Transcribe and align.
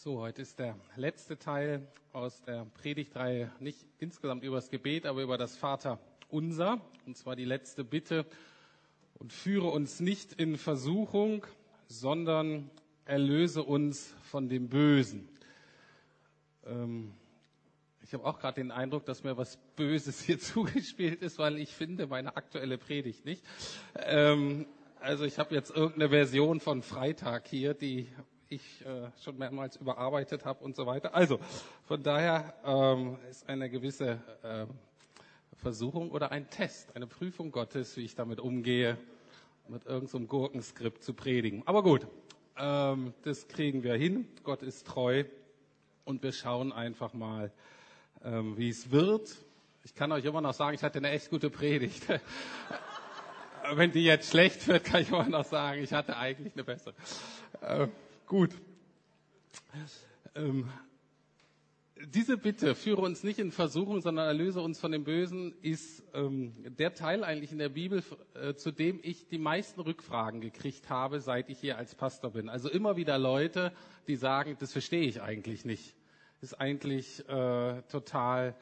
So, 0.00 0.20
heute 0.20 0.42
ist 0.42 0.60
der 0.60 0.76
letzte 0.94 1.40
Teil 1.40 1.84
aus 2.12 2.40
der 2.42 2.66
Predigtreihe, 2.80 3.50
nicht 3.58 3.84
insgesamt 3.98 4.44
über 4.44 4.54
das 4.54 4.70
Gebet, 4.70 5.06
aber 5.06 5.22
über 5.22 5.36
das 5.36 5.56
Vater 5.56 5.98
unser, 6.28 6.80
und 7.04 7.16
zwar 7.16 7.34
die 7.34 7.44
letzte 7.44 7.82
Bitte, 7.82 8.24
und 9.14 9.32
führe 9.32 9.66
uns 9.66 9.98
nicht 9.98 10.34
in 10.34 10.56
Versuchung, 10.56 11.44
sondern 11.88 12.70
erlöse 13.06 13.64
uns 13.64 14.14
von 14.22 14.48
dem 14.48 14.68
Bösen. 14.68 15.28
Ähm, 16.64 17.12
ich 18.00 18.14
habe 18.14 18.24
auch 18.24 18.38
gerade 18.38 18.60
den 18.60 18.70
Eindruck, 18.70 19.04
dass 19.04 19.24
mir 19.24 19.36
was 19.36 19.58
Böses 19.74 20.20
hier 20.20 20.38
zugespielt 20.38 21.22
ist, 21.22 21.40
weil 21.40 21.58
ich 21.58 21.74
finde 21.74 22.06
meine 22.06 22.36
aktuelle 22.36 22.78
Predigt 22.78 23.24
nicht. 23.24 23.44
Ähm, 23.96 24.66
also 25.00 25.24
ich 25.24 25.40
habe 25.40 25.56
jetzt 25.56 25.70
irgendeine 25.72 26.10
Version 26.10 26.60
von 26.60 26.82
Freitag 26.82 27.48
hier, 27.48 27.74
die 27.74 28.06
ich 28.50 28.84
äh, 28.86 29.10
schon 29.22 29.36
mehrmals 29.36 29.76
überarbeitet 29.76 30.44
habe 30.44 30.64
und 30.64 30.74
so 30.74 30.86
weiter. 30.86 31.14
Also 31.14 31.38
von 31.84 32.02
daher 32.02 32.54
ähm, 32.64 33.18
ist 33.30 33.48
eine 33.48 33.68
gewisse 33.68 34.20
äh, 34.42 34.66
Versuchung 35.56 36.10
oder 36.10 36.32
ein 36.32 36.48
Test, 36.48 36.96
eine 36.96 37.06
Prüfung 37.06 37.50
Gottes, 37.50 37.96
wie 37.96 38.04
ich 38.04 38.14
damit 38.14 38.40
umgehe, 38.40 38.96
mit 39.68 39.84
irgendeinem 39.84 40.22
so 40.22 40.28
Gurkenskript 40.28 41.02
zu 41.04 41.12
predigen. 41.12 41.62
Aber 41.66 41.82
gut, 41.82 42.06
ähm, 42.56 43.12
das 43.22 43.48
kriegen 43.48 43.82
wir 43.82 43.94
hin. 43.94 44.26
Gott 44.44 44.62
ist 44.62 44.86
treu 44.86 45.24
und 46.04 46.22
wir 46.22 46.32
schauen 46.32 46.72
einfach 46.72 47.12
mal, 47.12 47.52
ähm, 48.24 48.56
wie 48.56 48.70
es 48.70 48.90
wird. 48.90 49.36
Ich 49.84 49.94
kann 49.94 50.10
euch 50.10 50.24
immer 50.24 50.40
noch 50.40 50.54
sagen, 50.54 50.74
ich 50.74 50.82
hatte 50.82 50.98
eine 50.98 51.10
echt 51.10 51.28
gute 51.28 51.50
Predigt. 51.50 52.04
Wenn 53.74 53.92
die 53.92 54.04
jetzt 54.04 54.30
schlecht 54.30 54.66
wird, 54.68 54.84
kann 54.84 55.02
ich 55.02 55.10
immer 55.10 55.28
noch 55.28 55.44
sagen, 55.44 55.82
ich 55.82 55.92
hatte 55.92 56.16
eigentlich 56.16 56.54
eine 56.54 56.64
bessere. 56.64 56.94
Äh, 57.60 57.88
Gut. 58.28 58.50
Ähm, 60.34 60.68
diese 62.08 62.36
Bitte, 62.36 62.74
führe 62.74 63.00
uns 63.00 63.24
nicht 63.24 63.38
in 63.38 63.50
Versuchung, 63.50 64.02
sondern 64.02 64.26
erlöse 64.26 64.60
uns 64.60 64.78
von 64.78 64.92
dem 64.92 65.04
Bösen, 65.04 65.54
ist 65.62 66.04
ähm, 66.12 66.52
der 66.76 66.92
Teil 66.92 67.24
eigentlich 67.24 67.52
in 67.52 67.58
der 67.58 67.70
Bibel, 67.70 68.04
äh, 68.34 68.52
zu 68.52 68.70
dem 68.70 69.00
ich 69.02 69.28
die 69.28 69.38
meisten 69.38 69.80
Rückfragen 69.80 70.42
gekriegt 70.42 70.90
habe, 70.90 71.20
seit 71.20 71.48
ich 71.48 71.58
hier 71.58 71.78
als 71.78 71.94
Pastor 71.94 72.32
bin. 72.32 72.50
Also 72.50 72.68
immer 72.68 72.98
wieder 72.98 73.16
Leute, 73.16 73.72
die 74.08 74.16
sagen, 74.16 74.58
das 74.60 74.72
verstehe 74.72 75.08
ich 75.08 75.22
eigentlich 75.22 75.64
nicht. 75.64 75.96
Ist 76.42 76.60
eigentlich 76.60 77.26
äh, 77.30 77.80
total 77.88 78.54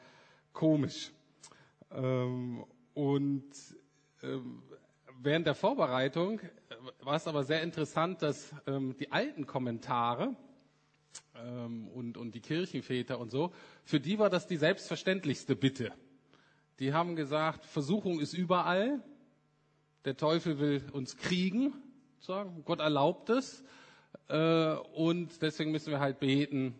komisch. 0.53 1.11
Ähm, 1.91 2.63
und 2.93 3.51
ähm, 4.23 4.63
während 5.21 5.47
der 5.47 5.55
Vorbereitung 5.55 6.39
war 7.01 7.15
es 7.15 7.27
aber 7.27 7.43
sehr 7.43 7.61
interessant, 7.61 8.21
dass 8.21 8.53
ähm, 8.65 8.95
die 8.99 9.11
alten 9.11 9.45
Kommentare 9.45 10.35
ähm, 11.35 11.87
und, 11.89 12.17
und 12.17 12.35
die 12.35 12.41
Kirchenväter 12.41 13.19
und 13.19 13.31
so, 13.31 13.51
für 13.83 13.99
die 13.99 14.19
war 14.19 14.29
das 14.29 14.47
die 14.47 14.57
selbstverständlichste 14.57 15.55
Bitte. 15.55 15.91
Die 16.79 16.93
haben 16.93 17.15
gesagt, 17.15 17.65
Versuchung 17.65 18.19
ist 18.19 18.33
überall, 18.33 19.03
der 20.05 20.15
Teufel 20.15 20.59
will 20.59 20.83
uns 20.93 21.17
kriegen, 21.17 21.73
sagen, 22.19 22.63
Gott 22.65 22.79
erlaubt 22.79 23.29
es, 23.29 23.63
äh, 24.29 24.73
und 24.93 25.41
deswegen 25.41 25.71
müssen 25.71 25.91
wir 25.91 25.99
halt 25.99 26.19
beten, 26.19 26.75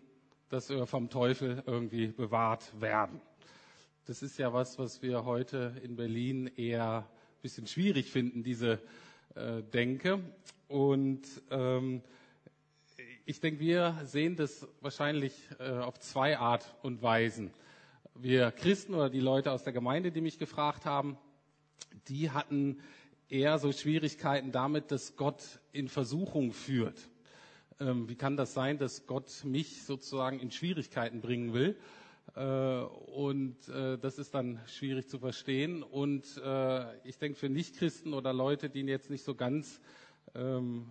dass 0.50 0.70
wir 0.70 0.86
vom 0.86 1.10
Teufel 1.10 1.64
irgendwie 1.66 2.08
bewahrt 2.08 2.80
werden. 2.80 3.22
Das 4.06 4.24
ist 4.24 4.38
ja 4.38 4.54
was, 4.54 4.80
was 4.80 5.02
wir 5.02 5.26
heute 5.26 5.76
in 5.84 5.96
Berlin 5.96 6.48
eher 6.56 7.10
bisschen 7.48 7.66
schwierig 7.66 8.12
finden, 8.12 8.44
diese 8.44 8.82
äh, 9.36 9.64
denke. 9.64 10.20
Und 10.68 11.22
ähm, 11.50 12.02
ich 13.26 13.40
denke, 13.40 13.62
wir 13.62 14.02
sehen 14.04 14.36
das 14.36 14.68
wahrscheinlich 14.82 15.34
äh, 15.60 15.70
auf 15.70 15.98
zwei 15.98 16.38
Art 16.38 16.76
und 16.84 17.02
Weisen. 17.02 17.52
Wir 18.16 18.52
Christen 18.52 18.94
oder 18.94 19.10
die 19.10 19.22
Leute 19.22 19.54
aus 19.54 19.64
der 19.64 19.72
Gemeinde, 19.72 20.12
die 20.12 20.20
mich 20.20 20.40
gefragt 20.40 20.84
haben, 20.84 21.18
die 22.10 22.32
hatten 22.32 22.82
eher 23.30 23.60
so 23.60 23.72
Schwierigkeiten 23.72 24.52
damit, 24.52 24.92
dass 24.92 25.16
Gott 25.16 25.62
in 25.72 25.88
Versuchung 25.88 26.52
führt. 26.52 27.00
Ähm, 27.80 28.10
wie 28.10 28.16
kann 28.16 28.36
das 28.36 28.54
sein, 28.54 28.78
dass 28.78 29.08
Gott 29.08 29.46
mich 29.46 29.84
sozusagen 29.84 30.42
in 30.42 30.52
Schwierigkeiten 30.52 31.22
bringen 31.22 31.54
will? 31.54 31.78
Äh, 32.36 32.82
und 33.16 33.56
äh, 33.70 33.98
das 33.98 34.20
ist 34.20 34.34
dann 34.34 34.60
schwierig 34.68 35.08
zu 35.10 35.20
verstehen. 35.20 35.84
Und 35.84 36.24
äh, 36.44 37.08
ich 37.08 37.18
denke, 37.18 37.38
für 37.38 37.50
Nichtchristen 37.50 38.14
oder 38.14 38.34
Leute, 38.34 38.70
die 38.70 38.82
jetzt 38.82 39.10
nicht 39.10 39.24
so 39.24 39.36
ganz, 39.36 39.82
ähm, 40.36 40.88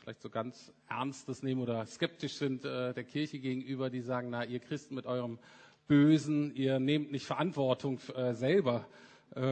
vielleicht 0.00 0.20
so 0.20 0.30
ganz 0.30 0.72
ernst 0.88 1.28
das 1.28 1.42
nehmen 1.42 1.60
oder 1.62 1.84
skeptisch 1.86 2.34
sind 2.34 2.62
der 2.62 3.02
Kirche 3.02 3.40
gegenüber, 3.40 3.90
die 3.90 4.02
sagen, 4.02 4.28
na, 4.30 4.44
ihr 4.44 4.60
Christen 4.60 4.94
mit 4.94 5.04
eurem 5.04 5.40
Bösen, 5.88 6.54
ihr 6.54 6.78
nehmt 6.78 7.10
nicht 7.10 7.26
Verantwortung 7.26 7.98
selber 8.30 8.86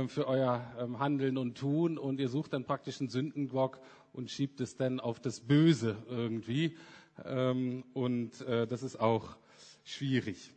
für 0.07 0.29
euer 0.29 0.65
ähm, 0.79 1.01
Handeln 1.01 1.37
und 1.37 1.59
Tun 1.59 1.99
und 1.99 2.21
ihr 2.21 2.29
sucht 2.29 2.53
dann 2.53 2.63
praktisch 2.63 3.01
einen 3.01 3.09
Sündenbock 3.09 3.81
und 4.13 4.31
schiebt 4.31 4.61
es 4.61 4.77
dann 4.77 5.01
auf 5.01 5.19
das 5.19 5.41
Böse 5.41 5.97
irgendwie. 6.09 6.77
Ähm, 7.25 7.83
und 7.93 8.41
das 8.47 8.85
ist 8.85 9.01
auch 9.01 9.35
schwierig. 9.83 10.53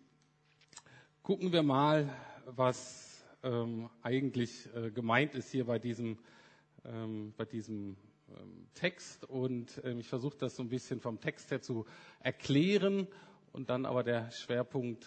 Gucken 1.29 1.53
wir 1.53 1.61
mal, 1.61 2.09
was 2.47 3.23
ähm, 3.43 3.87
eigentlich 4.01 4.67
äh, 4.73 4.89
gemeint 4.89 5.35
ist 5.35 5.51
hier 5.51 5.65
bei 5.65 5.77
diesem, 5.77 6.17
ähm, 6.83 7.35
bei 7.37 7.45
diesem 7.45 7.97
ähm, 8.29 8.67
Text. 8.73 9.25
Und 9.25 9.79
ähm, 9.83 9.99
ich 9.99 10.07
versuche 10.07 10.35
das 10.39 10.55
so 10.55 10.63
ein 10.63 10.69
bisschen 10.69 10.99
vom 10.99 11.19
Text 11.19 11.51
her 11.51 11.61
zu 11.61 11.85
erklären. 12.19 13.07
Und 13.51 13.69
dann 13.69 13.85
aber 13.85 14.01
der 14.01 14.31
Schwerpunkt 14.31 15.05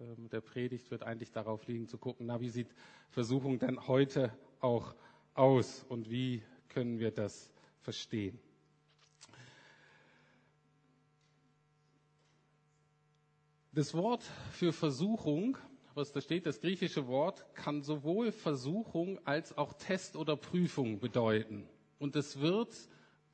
ähm, 0.00 0.28
der 0.30 0.40
Predigt 0.40 0.90
wird 0.90 1.04
eigentlich 1.04 1.30
darauf 1.30 1.64
liegen, 1.68 1.86
zu 1.86 1.96
gucken, 1.96 2.26
na, 2.26 2.40
wie 2.40 2.50
sieht 2.50 2.74
Versuchung 3.10 3.60
denn 3.60 3.86
heute 3.86 4.36
auch 4.58 4.96
aus 5.34 5.84
und 5.88 6.10
wie 6.10 6.42
können 6.70 6.98
wir 6.98 7.12
das 7.12 7.52
verstehen? 7.82 8.36
Das 13.74 13.94
Wort 13.94 14.22
für 14.52 14.70
Versuchung, 14.74 15.56
was 15.94 16.12
da 16.12 16.20
steht, 16.20 16.44
das 16.44 16.60
griechische 16.60 17.06
Wort, 17.06 17.46
kann 17.54 17.82
sowohl 17.82 18.30
Versuchung 18.30 19.18
als 19.24 19.56
auch 19.56 19.72
Test 19.72 20.14
oder 20.14 20.36
Prüfung 20.36 21.00
bedeuten. 21.00 21.66
Und 21.98 22.14
es 22.14 22.40
wird 22.40 22.68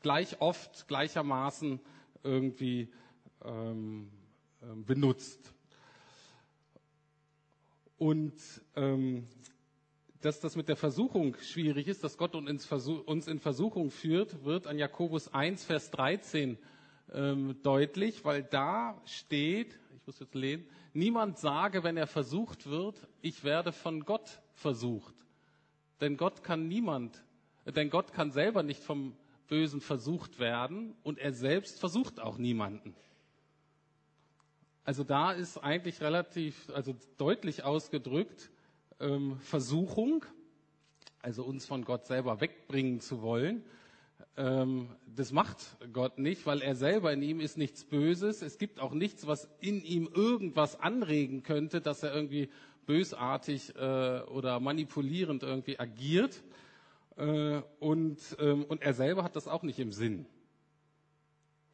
gleich 0.00 0.40
oft, 0.40 0.86
gleichermaßen 0.86 1.80
irgendwie 2.22 2.88
ähm, 3.44 4.12
ähm 4.62 4.84
benutzt. 4.84 5.52
Und 7.96 8.36
ähm, 8.76 9.26
dass 10.20 10.38
das 10.38 10.54
mit 10.54 10.68
der 10.68 10.76
Versuchung 10.76 11.36
schwierig 11.40 11.88
ist, 11.88 12.04
dass 12.04 12.16
Gott 12.16 12.36
uns 12.36 13.26
in 13.26 13.40
Versuchung 13.40 13.90
führt, 13.90 14.44
wird 14.44 14.68
an 14.68 14.78
Jakobus 14.78 15.34
1, 15.34 15.64
Vers 15.64 15.90
13 15.90 16.58
ähm, 17.12 17.56
deutlich, 17.64 18.24
weil 18.24 18.44
da 18.44 19.02
steht, 19.04 19.80
muss 20.08 20.20
jetzt 20.20 20.34
lehnen, 20.34 20.66
niemand 20.94 21.36
sage, 21.38 21.84
wenn 21.84 21.98
er 21.98 22.06
versucht 22.06 22.64
wird, 22.64 23.06
ich 23.20 23.44
werde 23.44 23.72
von 23.72 24.06
Gott 24.06 24.40
versucht. 24.54 25.14
Denn 26.00 26.16
Gott 26.16 26.42
kann 26.42 26.66
niemand, 26.66 27.22
denn 27.66 27.90
Gott 27.90 28.14
kann 28.14 28.32
selber 28.32 28.62
nicht 28.62 28.82
vom 28.82 29.14
Bösen 29.48 29.82
versucht 29.82 30.38
werden 30.38 30.96
und 31.02 31.18
er 31.18 31.34
selbst 31.34 31.78
versucht 31.78 32.20
auch 32.20 32.38
niemanden. 32.38 32.96
Also 34.82 35.04
da 35.04 35.32
ist 35.32 35.58
eigentlich 35.58 36.00
relativ, 36.00 36.70
also 36.70 36.96
deutlich 37.18 37.64
ausgedrückt, 37.64 38.50
ähm, 39.00 39.38
Versuchung, 39.40 40.24
also 41.20 41.44
uns 41.44 41.66
von 41.66 41.84
Gott 41.84 42.06
selber 42.06 42.40
wegbringen 42.40 43.00
zu 43.00 43.20
wollen, 43.20 43.62
das 44.36 45.32
macht 45.32 45.76
Gott 45.92 46.18
nicht, 46.18 46.46
weil 46.46 46.62
er 46.62 46.76
selber 46.76 47.12
in 47.12 47.22
ihm 47.22 47.40
ist 47.40 47.58
nichts 47.58 47.84
Böses. 47.84 48.40
Es 48.40 48.58
gibt 48.58 48.78
auch 48.78 48.92
nichts, 48.92 49.26
was 49.26 49.48
in 49.58 49.82
ihm 49.82 50.08
irgendwas 50.14 50.78
anregen 50.78 51.42
könnte, 51.42 51.80
dass 51.80 52.04
er 52.04 52.14
irgendwie 52.14 52.48
bösartig 52.86 53.76
äh, 53.76 54.20
oder 54.22 54.60
manipulierend 54.60 55.42
irgendwie 55.42 55.78
agiert. 55.78 56.42
Äh, 57.16 57.62
und, 57.80 58.18
ähm, 58.38 58.64
und 58.64 58.80
er 58.82 58.94
selber 58.94 59.24
hat 59.24 59.36
das 59.36 59.48
auch 59.48 59.62
nicht 59.62 59.78
im 59.78 59.92
Sinn. 59.92 60.24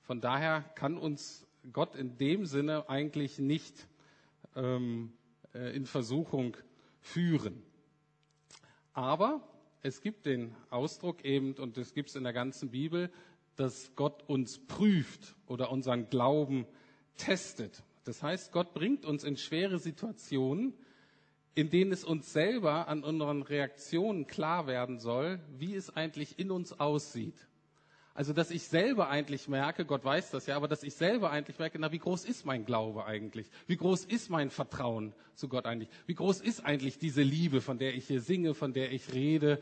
Von 0.01 0.21
daher 0.21 0.63
kann 0.75 0.99
uns 0.99 1.47
Gott 1.73 1.95
in 1.95 2.19
dem 2.19 2.47
Sinne 2.47 2.89
eigentlich 2.89 3.39
nicht 3.39 3.87
ähm, 4.57 5.13
äh, 5.55 5.75
in 5.77 5.87
Versuchung 5.87 6.57
führen. 7.01 7.63
Aber 8.93 9.41
es 9.85 10.01
gibt 10.01 10.25
den 10.25 10.57
Ausdruck 10.71 11.25
eben, 11.27 11.53
und 11.55 11.77
das 11.77 11.93
gibt 11.93 12.09
es 12.09 12.17
in 12.17 12.25
der 12.25 12.33
ganzen 12.33 12.71
Bibel, 12.71 13.11
dass 13.55 13.95
Gott 13.95 14.25
uns 14.27 14.59
prüft 14.59 15.37
oder 15.47 15.71
unseren 15.71 16.09
Glauben 16.09 16.67
testet. 17.19 17.83
Das 18.05 18.23
heißt, 18.23 18.51
Gott 18.51 18.73
bringt 18.73 19.05
uns 19.05 19.25
in 19.25 19.37
schwere 19.37 19.79
Situationen, 19.79 20.73
in 21.55 21.69
denen 21.69 21.93
es 21.93 22.03
uns 22.03 22.33
selber 22.33 22.89
an 22.89 23.05
unseren 23.05 23.43
Reaktionen 23.43 24.27
klar 24.27 24.67
werden 24.67 24.99
soll, 24.99 25.39
wie 25.59 25.75
es 25.75 25.95
eigentlich 25.95 26.39
in 26.39 26.51
uns 26.51 26.81
aussieht. 26.81 27.47
Also, 28.17 28.33
dass 28.33 28.53
ich 28.53 28.63
selber 28.63 29.09
eigentlich 29.09 29.49
merke, 29.49 29.85
Gott 29.85 30.05
weiß 30.05 30.31
das 30.31 30.47
ja, 30.47 30.55
aber 30.55 30.69
dass 30.69 30.85
ich 30.85 30.95
selber 30.95 31.31
eigentlich 31.31 31.59
merke, 31.59 31.81
na, 31.81 31.91
wie 31.91 31.99
groß 31.99 32.25
ist 32.25 32.47
mein 32.47 32.65
Glaube 32.65 33.07
eigentlich? 33.07 33.51
Wie 33.67 33.77
groß 33.77 34.05
ist 34.05 34.31
mein 34.31 34.51
Vertrauen 34.51 35.13
zu 35.35 35.49
Gott 35.49 35.67
eigentlich? 35.67 35.89
Wie 36.07 36.15
groß 36.15 36.41
ist 36.41 36.65
eigentlich 36.65 36.99
diese 36.99 37.23
Liebe, 37.23 37.61
von 37.61 37.77
der 37.77 37.95
ich 37.95 38.07
hier 38.07 38.21
singe, 38.21 38.55
von 38.55 38.73
der 38.73 38.93
ich 38.93 39.13
rede? 39.13 39.61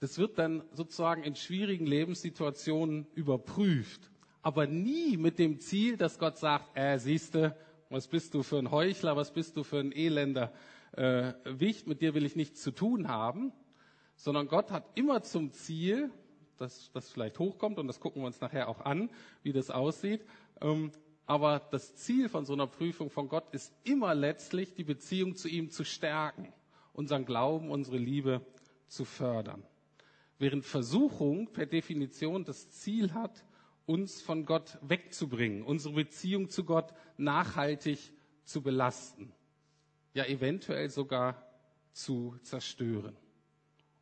Das 0.00 0.18
wird 0.18 0.40
dann 0.40 0.64
sozusagen 0.72 1.22
in 1.22 1.36
schwierigen 1.36 1.86
Lebenssituationen 1.86 3.06
überprüft. 3.14 4.10
Aber 4.42 4.66
nie 4.66 5.16
mit 5.16 5.38
dem 5.38 5.60
Ziel, 5.60 5.96
dass 5.96 6.18
Gott 6.18 6.36
sagt, 6.36 6.76
äh, 6.76 6.98
siehste, 6.98 7.56
was 7.90 8.08
bist 8.08 8.34
du 8.34 8.42
für 8.42 8.58
ein 8.58 8.72
Heuchler, 8.72 9.14
was 9.14 9.32
bist 9.32 9.56
du 9.56 9.62
für 9.62 9.78
ein 9.78 9.92
elender 9.92 10.52
äh, 10.96 11.32
Wicht, 11.44 11.86
mit 11.86 12.02
dir 12.02 12.14
will 12.14 12.26
ich 12.26 12.34
nichts 12.34 12.60
zu 12.60 12.72
tun 12.72 13.06
haben, 13.06 13.52
sondern 14.16 14.48
Gott 14.48 14.72
hat 14.72 14.84
immer 14.96 15.22
zum 15.22 15.52
Ziel, 15.52 16.10
dass 16.56 16.90
das 16.92 17.10
vielleicht 17.10 17.38
hochkommt 17.38 17.78
und 17.78 17.86
das 17.86 18.00
gucken 18.00 18.22
wir 18.22 18.26
uns 18.26 18.40
nachher 18.40 18.68
auch 18.68 18.80
an, 18.80 19.10
wie 19.42 19.52
das 19.52 19.70
aussieht. 19.70 20.24
Ähm, 20.60 20.92
aber 21.26 21.60
das 21.70 21.94
Ziel 21.94 22.28
von 22.28 22.44
so 22.44 22.52
einer 22.52 22.66
Prüfung 22.66 23.10
von 23.10 23.28
Gott 23.28 23.52
ist 23.52 23.72
immer 23.84 24.14
letztlich, 24.14 24.74
die 24.74 24.84
Beziehung 24.84 25.36
zu 25.36 25.48
ihm 25.48 25.70
zu 25.70 25.84
stärken, 25.84 26.52
unseren 26.92 27.24
Glauben, 27.24 27.70
unsere 27.70 27.96
Liebe 27.96 28.44
zu 28.88 29.04
fördern. 29.04 29.62
Während 30.38 30.64
Versuchung 30.64 31.52
per 31.52 31.66
Definition 31.66 32.44
das 32.44 32.70
Ziel 32.70 33.14
hat, 33.14 33.44
uns 33.86 34.20
von 34.20 34.46
Gott 34.46 34.78
wegzubringen, 34.82 35.62
unsere 35.62 35.94
Beziehung 35.94 36.48
zu 36.48 36.64
Gott 36.64 36.92
nachhaltig 37.16 37.98
zu 38.44 38.62
belasten, 38.62 39.32
ja 40.12 40.24
eventuell 40.26 40.90
sogar 40.90 41.42
zu 41.92 42.36
zerstören. 42.42 43.16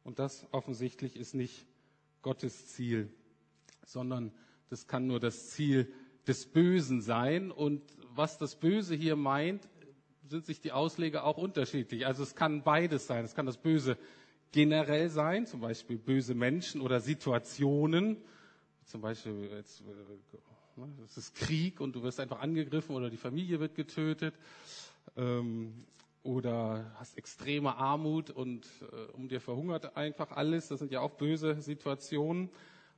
Und 0.05 0.19
das 0.19 0.47
offensichtlich 0.53 1.17
ist 1.17 1.35
nicht 1.35 1.67
Gottes 2.23 2.69
Ziel, 2.69 3.13
sondern 3.85 4.33
das 4.71 4.87
kann 4.87 5.07
nur 5.07 5.21
das 5.21 5.51
Ziel 5.51 5.93
des 6.27 6.47
Bösen 6.47 7.03
sein. 7.03 7.51
Und 7.51 7.83
was 8.15 8.39
das 8.39 8.57
Böse 8.57 8.95
hier 8.95 9.17
meint, 9.17 9.69
sind 10.29 10.47
sich 10.47 10.61
die 10.61 10.73
Ausleger 10.73 11.25
auch 11.25 11.37
unterschiedlich. 11.37 12.07
Also 12.07 12.23
es 12.23 12.35
kann 12.35 12.63
beides 12.63 13.07
sein. 13.07 13.25
Es 13.25 13.35
kann 13.35 13.47
das 13.47 13.59
Böse 13.59 13.99
generell 14.53 15.09
sein, 15.09 15.47
zum 15.47 15.61
Beispiel 15.61 15.99
böse 15.99 16.35
Menschen 16.35 16.81
oder 16.81 17.01
Situationen. 17.01 18.17
Zum 18.85 19.01
Beispiel, 19.01 19.49
jetzt, 19.55 19.81
äh, 19.81 20.83
es 21.05 21.17
ist 21.17 21.35
Krieg 21.35 21.81
und 21.81 21.95
du 21.95 22.03
wirst 22.03 22.21
einfach 22.21 22.41
angegriffen 22.41 22.95
oder 22.95 23.11
die 23.11 23.17
Familie 23.17 23.61
wird 23.61 23.75
getötet. 23.75 24.35
Ähm, 25.17 25.85
oder 26.23 26.93
hast 26.99 27.19
extreme 27.19 27.77
Armut 27.77 28.31
und 28.31 28.67
äh, 28.93 29.13
um 29.13 29.29
dir 29.29 29.41
verhungert 29.41 29.97
einfach 29.97 30.31
alles. 30.33 30.69
Das 30.69 30.79
sind 30.79 30.93
ja 30.93 31.01
auch 31.01 31.13
böse 31.13 31.61
Situationen. 31.61 32.51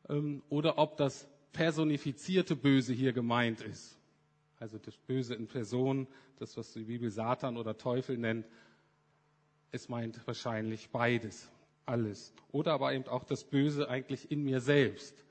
Ähm, 0.09 0.43
oder 0.49 0.79
ob 0.79 0.97
das 0.97 1.27
personifizierte 1.53 2.57
Böse 2.57 2.93
hier 2.93 3.13
gemeint 3.13 3.63
ist. 3.63 3.99
Also 4.59 4.79
das 4.79 4.97
Böse 4.97 5.35
in 5.35 5.47
Person, 5.47 6.07
das, 6.39 6.57
was 6.57 6.73
die 6.73 6.85
Bibel 6.85 7.11
Satan 7.11 7.57
oder 7.57 7.77
Teufel 7.77 8.19
nennt. 8.19 8.47
Es 9.71 9.89
meint 9.89 10.27
wahrscheinlich 10.27 10.91
beides, 10.91 11.51
alles. 11.87 12.35
Oder 12.53 12.73
aber 12.73 12.93
eben 12.93 13.07
auch 13.07 13.25
das 13.25 13.45
Böse 13.45 13.89
eigentlich 13.89 14.31
in 14.31 14.43
mir 14.45 14.61
selbst. 14.61 15.25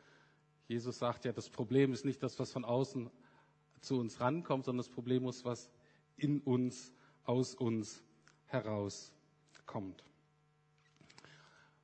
Jesus 0.68 1.00
sagt 1.00 1.25
ja, 1.25 1.31
das 1.31 1.50
Problem 1.50 1.94
ist 1.94 2.06
nicht 2.06 2.24
das, 2.24 2.40
was 2.40 2.51
von 2.51 2.66
außen 2.66 3.10
zu 3.81 4.00
uns 4.00 4.19
rankommt, 4.19 4.66
sondern 4.66 4.86
das 4.86 4.90
Problem 4.90 5.28
ist, 5.28 5.45
was 5.45 5.69
in 6.18 6.40
uns 6.40 6.94
aus 7.25 7.56
uns 7.56 8.04
herauskommt. 8.48 10.04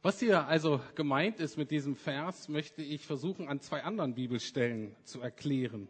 Was 0.01 0.19
hier 0.19 0.47
also 0.47 0.79
gemeint 0.95 1.39
ist 1.39 1.57
mit 1.57 1.71
diesem 1.71 1.95
Vers, 1.95 2.47
möchte 2.47 2.81
ich 2.81 3.05
versuchen 3.05 3.49
an 3.49 3.59
zwei 3.59 3.83
anderen 3.83 4.15
Bibelstellen 4.15 4.95
zu 5.03 5.19
erklären. 5.19 5.89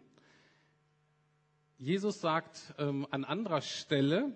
Jesus 1.77 2.19
sagt 2.19 2.73
ähm, 2.79 3.07
an 3.11 3.23
anderer 3.23 3.61
Stelle, 3.61 4.33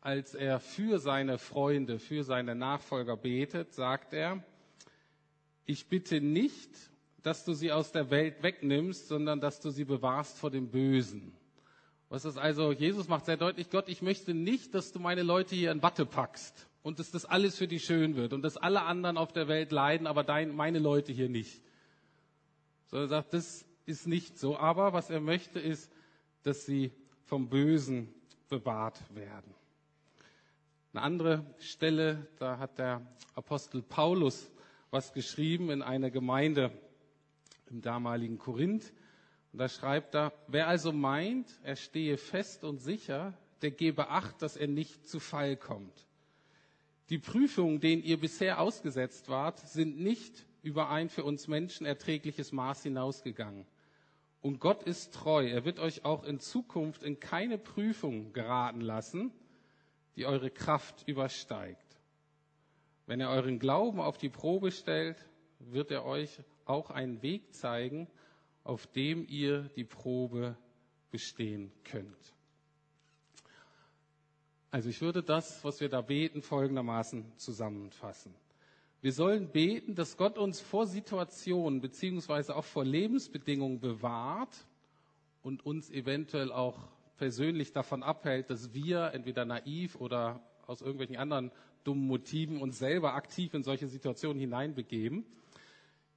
als 0.00 0.34
er 0.34 0.60
für 0.60 0.98
seine 0.98 1.38
Freunde, 1.38 1.98
für 1.98 2.22
seine 2.22 2.54
Nachfolger 2.54 3.16
betet, 3.16 3.74
sagt 3.74 4.12
er, 4.12 4.44
ich 5.66 5.88
bitte 5.88 6.20
nicht, 6.20 6.70
dass 7.22 7.44
du 7.44 7.54
sie 7.54 7.72
aus 7.72 7.90
der 7.90 8.10
Welt 8.10 8.42
wegnimmst, 8.42 9.08
sondern 9.08 9.40
dass 9.40 9.60
du 9.60 9.70
sie 9.70 9.84
bewahrst 9.84 10.38
vor 10.38 10.50
dem 10.50 10.70
Bösen. 10.70 11.34
Was 12.08 12.24
ist 12.24 12.38
also, 12.38 12.72
Jesus 12.72 13.08
macht 13.08 13.26
sehr 13.26 13.36
deutlich, 13.36 13.70
Gott, 13.70 13.88
ich 13.88 14.02
möchte 14.02 14.34
nicht, 14.34 14.74
dass 14.74 14.92
du 14.92 14.98
meine 14.98 15.22
Leute 15.22 15.54
hier 15.54 15.72
in 15.72 15.82
Watte 15.82 16.06
packst 16.06 16.68
und 16.82 16.98
dass 16.98 17.10
das 17.10 17.24
alles 17.24 17.56
für 17.56 17.66
dich 17.66 17.84
schön 17.84 18.14
wird 18.14 18.32
und 18.32 18.42
dass 18.42 18.56
alle 18.56 18.82
anderen 18.82 19.16
auf 19.16 19.32
der 19.32 19.48
Welt 19.48 19.72
leiden, 19.72 20.06
aber 20.06 20.22
dein, 20.22 20.54
meine 20.54 20.78
Leute 20.78 21.12
hier 21.12 21.28
nicht. 21.28 21.62
So 22.86 22.98
er 22.98 23.08
sagt, 23.08 23.32
das 23.32 23.64
ist 23.86 24.06
nicht 24.06 24.38
so. 24.38 24.56
Aber 24.56 24.92
was 24.92 25.10
er 25.10 25.20
möchte, 25.20 25.58
ist, 25.58 25.90
dass 26.42 26.66
sie 26.66 26.92
vom 27.24 27.48
Bösen 27.48 28.14
bewahrt 28.48 29.00
werden. 29.14 29.54
Eine 30.92 31.02
andere 31.02 31.46
Stelle, 31.58 32.26
da 32.38 32.58
hat 32.58 32.78
der 32.78 33.00
Apostel 33.34 33.82
Paulus 33.82 34.50
was 34.90 35.12
geschrieben 35.12 35.70
in 35.70 35.82
einer 35.82 36.10
Gemeinde 36.10 36.70
im 37.68 37.82
damaligen 37.82 38.38
Korinth. 38.38 38.92
Und 39.54 39.58
da 39.58 39.68
schreibt 39.68 40.16
er, 40.16 40.32
wer 40.48 40.66
also 40.66 40.90
meint, 40.90 41.46
er 41.62 41.76
stehe 41.76 42.16
fest 42.18 42.64
und 42.64 42.78
sicher, 42.78 43.38
der 43.62 43.70
gebe 43.70 44.08
Acht, 44.08 44.42
dass 44.42 44.56
er 44.56 44.66
nicht 44.66 45.06
zu 45.06 45.20
Fall 45.20 45.56
kommt. 45.56 46.08
Die 47.08 47.18
Prüfungen, 47.18 47.78
denen 47.78 48.02
ihr 48.02 48.18
bisher 48.18 48.58
ausgesetzt 48.58 49.28
wart, 49.28 49.60
sind 49.60 50.00
nicht 50.00 50.44
über 50.64 50.90
ein 50.90 51.08
für 51.08 51.22
uns 51.22 51.46
Menschen 51.46 51.86
erträgliches 51.86 52.50
Maß 52.50 52.82
hinausgegangen. 52.82 53.64
Und 54.40 54.58
Gott 54.58 54.82
ist 54.82 55.14
treu. 55.14 55.46
Er 55.46 55.64
wird 55.64 55.78
euch 55.78 56.04
auch 56.04 56.24
in 56.24 56.40
Zukunft 56.40 57.04
in 57.04 57.20
keine 57.20 57.56
Prüfung 57.56 58.32
geraten 58.32 58.80
lassen, 58.80 59.30
die 60.16 60.26
eure 60.26 60.50
Kraft 60.50 61.06
übersteigt. 61.06 61.96
Wenn 63.06 63.20
er 63.20 63.30
euren 63.30 63.60
Glauben 63.60 64.00
auf 64.00 64.18
die 64.18 64.30
Probe 64.30 64.72
stellt, 64.72 65.24
wird 65.60 65.92
er 65.92 66.04
euch 66.04 66.40
auch 66.64 66.90
einen 66.90 67.22
Weg 67.22 67.54
zeigen, 67.54 68.08
auf 68.64 68.86
dem 68.88 69.26
ihr 69.28 69.70
die 69.76 69.84
Probe 69.84 70.56
bestehen 71.10 71.70
könnt. 71.84 72.34
Also 74.70 74.88
ich 74.88 75.00
würde 75.00 75.22
das, 75.22 75.62
was 75.62 75.80
wir 75.80 75.88
da 75.88 76.00
beten, 76.00 76.42
folgendermaßen 76.42 77.24
zusammenfassen. 77.36 78.34
Wir 79.02 79.12
sollen 79.12 79.48
beten, 79.48 79.94
dass 79.94 80.16
Gott 80.16 80.38
uns 80.38 80.60
vor 80.60 80.86
Situationen 80.86 81.80
beziehungsweise 81.80 82.56
auch 82.56 82.64
vor 82.64 82.84
Lebensbedingungen 82.84 83.78
bewahrt 83.78 84.66
und 85.42 85.64
uns 85.64 85.90
eventuell 85.90 86.50
auch 86.50 86.78
persönlich 87.18 87.72
davon 87.72 88.02
abhält, 88.02 88.50
dass 88.50 88.72
wir 88.72 89.12
entweder 89.12 89.44
naiv 89.44 90.00
oder 90.00 90.42
aus 90.66 90.80
irgendwelchen 90.80 91.16
anderen 91.16 91.52
dummen 91.84 92.06
Motiven 92.06 92.60
uns 92.60 92.78
selber 92.78 93.14
aktiv 93.14 93.52
in 93.52 93.62
solche 93.62 93.86
Situationen 93.86 94.40
hineinbegeben 94.40 95.24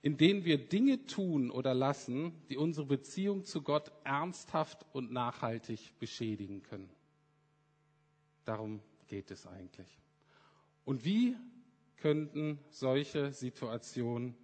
in 0.02 0.18
denen 0.18 0.46
wir 0.46 0.58
Dinge 0.58 1.06
tun 1.06 1.52
oder 1.52 1.74
lassen, 1.74 2.34
die 2.50 2.58
unsere 2.58 2.86
Beziehung 2.86 3.44
zu 3.46 3.62
Gott 3.62 3.92
ernsthaft 4.04 4.86
und 4.94 5.12
nachhaltig 5.12 5.94
beschädigen 6.00 6.64
können. 6.64 6.90
Darum 8.46 8.82
geht 9.08 9.32
es 9.32 9.46
eigentlich. 9.46 9.88
Und 10.86 11.04
wie 11.04 11.36
könnten 11.98 12.60
solche 12.70 13.34
Situationen 13.34 14.36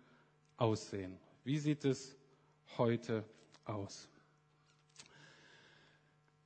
aussehen? 0.57 1.17
Wie 1.43 1.59
sieht 1.59 1.85
es 1.85 2.15
heute 2.77 3.23
aus? 3.65 4.09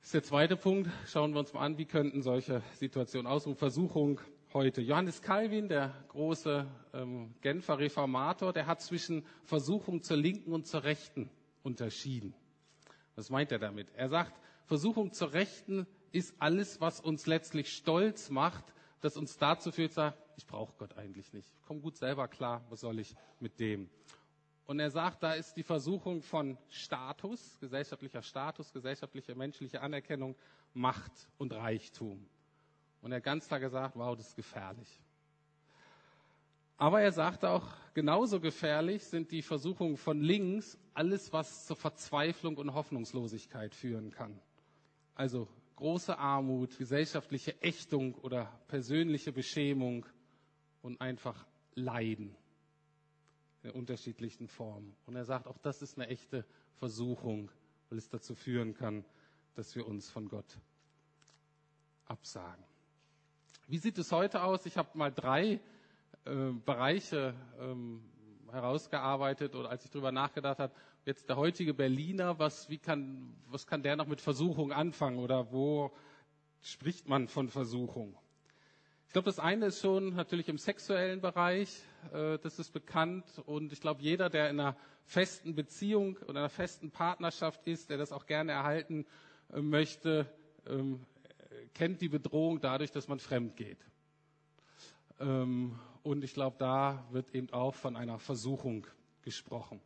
Das 0.00 0.08
ist 0.08 0.14
der 0.14 0.22
zweite 0.22 0.56
Punkt. 0.56 0.88
Schauen 1.06 1.32
wir 1.32 1.40
uns 1.40 1.52
mal 1.52 1.64
an, 1.64 1.78
wie 1.78 1.84
könnten 1.84 2.22
solche 2.22 2.62
Situationen 2.76 3.26
aussehen? 3.26 3.56
Versuchung, 3.56 4.20
heute. 4.54 4.80
Johannes 4.80 5.20
Calvin, 5.20 5.68
der 5.68 5.92
große 6.08 6.66
ähm, 6.94 7.34
Genfer 7.40 7.78
Reformator, 7.78 8.52
der 8.52 8.66
hat 8.66 8.80
zwischen 8.80 9.24
Versuchung 9.44 10.02
zur 10.02 10.16
Linken 10.16 10.52
und 10.52 10.66
zur 10.66 10.84
Rechten 10.84 11.30
unterschieden. 11.62 12.34
Was 13.14 13.30
meint 13.30 13.52
er 13.52 13.58
damit? 13.58 13.88
Er 13.94 14.08
sagt, 14.08 14.32
Versuchung 14.64 15.12
zur 15.12 15.32
Rechten 15.32 15.86
ist 16.12 16.34
alles, 16.38 16.80
was 16.80 17.00
uns 17.00 17.26
letztlich 17.26 17.72
stolz 17.72 18.30
macht, 18.30 18.64
das 19.00 19.16
uns 19.16 19.36
dazu 19.36 19.70
führt, 19.70 19.92
sagt, 19.92 20.18
ich 20.36 20.46
brauche 20.46 20.72
Gott 20.78 20.96
eigentlich 20.96 21.32
nicht. 21.32 21.48
Ich 21.60 21.66
komme 21.66 21.80
gut 21.80 21.96
selber 21.96 22.28
klar, 22.28 22.64
was 22.70 22.80
soll 22.80 22.98
ich 23.00 23.14
mit 23.40 23.60
dem? 23.60 23.90
Und 24.66 24.80
er 24.80 24.90
sagt, 24.90 25.22
da 25.22 25.32
ist 25.32 25.56
die 25.56 25.62
Versuchung 25.62 26.22
von 26.22 26.58
Status, 26.68 27.58
gesellschaftlicher 27.60 28.22
Status, 28.22 28.72
gesellschaftliche 28.72 29.34
menschliche 29.34 29.80
Anerkennung, 29.80 30.36
Macht 30.74 31.28
und 31.38 31.52
Reichtum. 31.52 32.28
Und 33.02 33.12
er 33.12 33.16
hat 33.16 33.24
ganz 33.24 33.46
klar 33.46 33.60
gesagt, 33.60 33.96
wow, 33.96 34.16
das 34.16 34.28
ist 34.28 34.36
gefährlich. 34.36 35.00
Aber 36.76 37.00
er 37.00 37.10
sagte 37.10 37.50
auch, 37.50 37.66
genauso 37.92 38.40
gefährlich 38.40 39.04
sind 39.04 39.32
die 39.32 39.42
Versuchungen 39.42 39.96
von 39.96 40.20
links, 40.20 40.78
alles, 40.94 41.32
was 41.32 41.66
zur 41.66 41.76
Verzweiflung 41.76 42.56
und 42.56 42.72
Hoffnungslosigkeit 42.72 43.74
führen 43.74 44.12
kann. 44.12 44.40
Also 45.16 45.48
große 45.74 46.16
Armut, 46.16 46.78
gesellschaftliche 46.78 47.60
Ächtung 47.62 48.14
oder 48.14 48.46
persönliche 48.68 49.32
Beschämung 49.32 50.06
und 50.82 51.00
einfach 51.00 51.46
Leiden. 51.74 52.34
in 53.62 53.70
unterschiedlichen 53.70 54.46
Formen. 54.46 54.94
Und 55.06 55.16
er 55.16 55.24
sagt, 55.24 55.48
auch 55.48 55.58
das 55.58 55.82
ist 55.82 55.98
eine 55.98 56.06
echte 56.08 56.44
Versuchung, 56.76 57.50
weil 57.88 57.98
es 57.98 58.08
dazu 58.08 58.36
führen 58.36 58.74
kann, 58.74 59.04
dass 59.56 59.74
wir 59.74 59.86
uns 59.86 60.08
von 60.10 60.28
Gott 60.28 60.58
absagen. 62.06 62.64
Wie 63.70 63.76
sieht 63.76 63.98
es 63.98 64.12
heute 64.12 64.42
aus? 64.44 64.64
Ich 64.64 64.78
habe 64.78 64.88
mal 64.96 65.12
drei 65.12 65.60
äh, 66.24 66.52
Bereiche 66.64 67.34
ähm, 67.60 68.02
herausgearbeitet 68.50 69.54
oder 69.54 69.68
als 69.68 69.84
ich 69.84 69.90
darüber 69.90 70.10
nachgedacht 70.10 70.58
habe, 70.58 70.72
jetzt 71.04 71.28
der 71.28 71.36
heutige 71.36 71.74
Berliner, 71.74 72.38
was, 72.38 72.70
wie 72.70 72.78
kann, 72.78 73.34
was 73.50 73.66
kann 73.66 73.82
der 73.82 73.96
noch 73.96 74.06
mit 74.06 74.22
Versuchung 74.22 74.72
anfangen 74.72 75.18
oder 75.18 75.52
wo 75.52 75.92
spricht 76.62 77.10
man 77.10 77.28
von 77.28 77.50
Versuchung? 77.50 78.16
Ich 79.06 79.12
glaube, 79.12 79.26
das 79.26 79.38
eine 79.38 79.66
ist 79.66 79.82
schon 79.82 80.14
natürlich 80.14 80.48
im 80.48 80.56
sexuellen 80.56 81.20
Bereich, 81.20 81.82
äh, 82.14 82.38
das 82.38 82.58
ist 82.58 82.72
bekannt 82.72 83.26
und 83.44 83.70
ich 83.74 83.82
glaube, 83.82 84.00
jeder, 84.00 84.30
der 84.30 84.48
in 84.48 84.60
einer 84.60 84.78
festen 85.04 85.54
Beziehung 85.54 86.16
oder 86.26 86.38
einer 86.40 86.48
festen 86.48 86.90
Partnerschaft 86.90 87.66
ist, 87.66 87.90
der 87.90 87.98
das 87.98 88.12
auch 88.12 88.24
gerne 88.24 88.52
erhalten 88.52 89.04
äh, 89.52 89.60
möchte, 89.60 90.24
ähm, 90.66 91.04
kennt 91.74 92.00
die 92.00 92.08
Bedrohung 92.08 92.60
dadurch, 92.60 92.90
dass 92.90 93.08
man 93.08 93.18
fremd 93.18 93.56
geht. 93.56 93.78
Ähm, 95.20 95.78
und 96.02 96.24
ich 96.24 96.34
glaube, 96.34 96.56
da 96.58 97.04
wird 97.10 97.34
eben 97.34 97.52
auch 97.52 97.74
von 97.74 97.96
einer 97.96 98.18
Versuchung 98.18 98.86
gesprochen. 99.22 99.80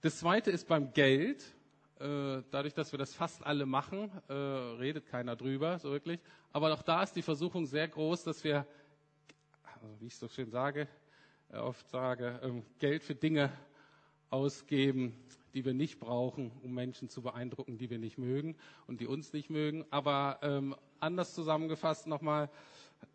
Das 0.00 0.18
zweite 0.18 0.50
ist 0.50 0.68
beim 0.68 0.92
Geld. 0.92 1.42
Äh, 1.98 2.42
dadurch, 2.52 2.74
dass 2.74 2.92
wir 2.92 2.98
das 2.98 3.12
fast 3.12 3.44
alle 3.44 3.66
machen, 3.66 4.12
äh, 4.28 4.32
redet 4.32 5.06
keiner 5.06 5.34
drüber, 5.34 5.80
so 5.80 5.90
wirklich. 5.90 6.20
Aber 6.52 6.72
auch 6.72 6.82
da 6.82 7.02
ist 7.02 7.14
die 7.14 7.22
Versuchung 7.22 7.66
sehr 7.66 7.88
groß, 7.88 8.22
dass 8.22 8.44
wir, 8.44 8.64
also 9.64 9.88
wie 9.98 10.06
ich 10.06 10.14
so 10.14 10.28
schön 10.28 10.48
sage, 10.50 10.86
äh, 11.50 11.56
oft 11.56 11.88
sage, 11.88 12.38
ähm, 12.44 12.64
Geld 12.78 13.02
für 13.02 13.16
Dinge 13.16 13.52
ausgeben, 14.30 15.16
die 15.58 15.64
wir 15.64 15.74
nicht 15.74 15.98
brauchen, 15.98 16.52
um 16.62 16.72
Menschen 16.72 17.08
zu 17.08 17.20
beeindrucken, 17.20 17.78
die 17.78 17.90
wir 17.90 17.98
nicht 17.98 18.16
mögen 18.16 18.54
und 18.86 19.00
die 19.00 19.08
uns 19.08 19.32
nicht 19.32 19.50
mögen. 19.50 19.84
Aber 19.90 20.38
ähm, 20.42 20.76
anders 21.00 21.34
zusammengefasst 21.34 22.06
nochmal, 22.06 22.48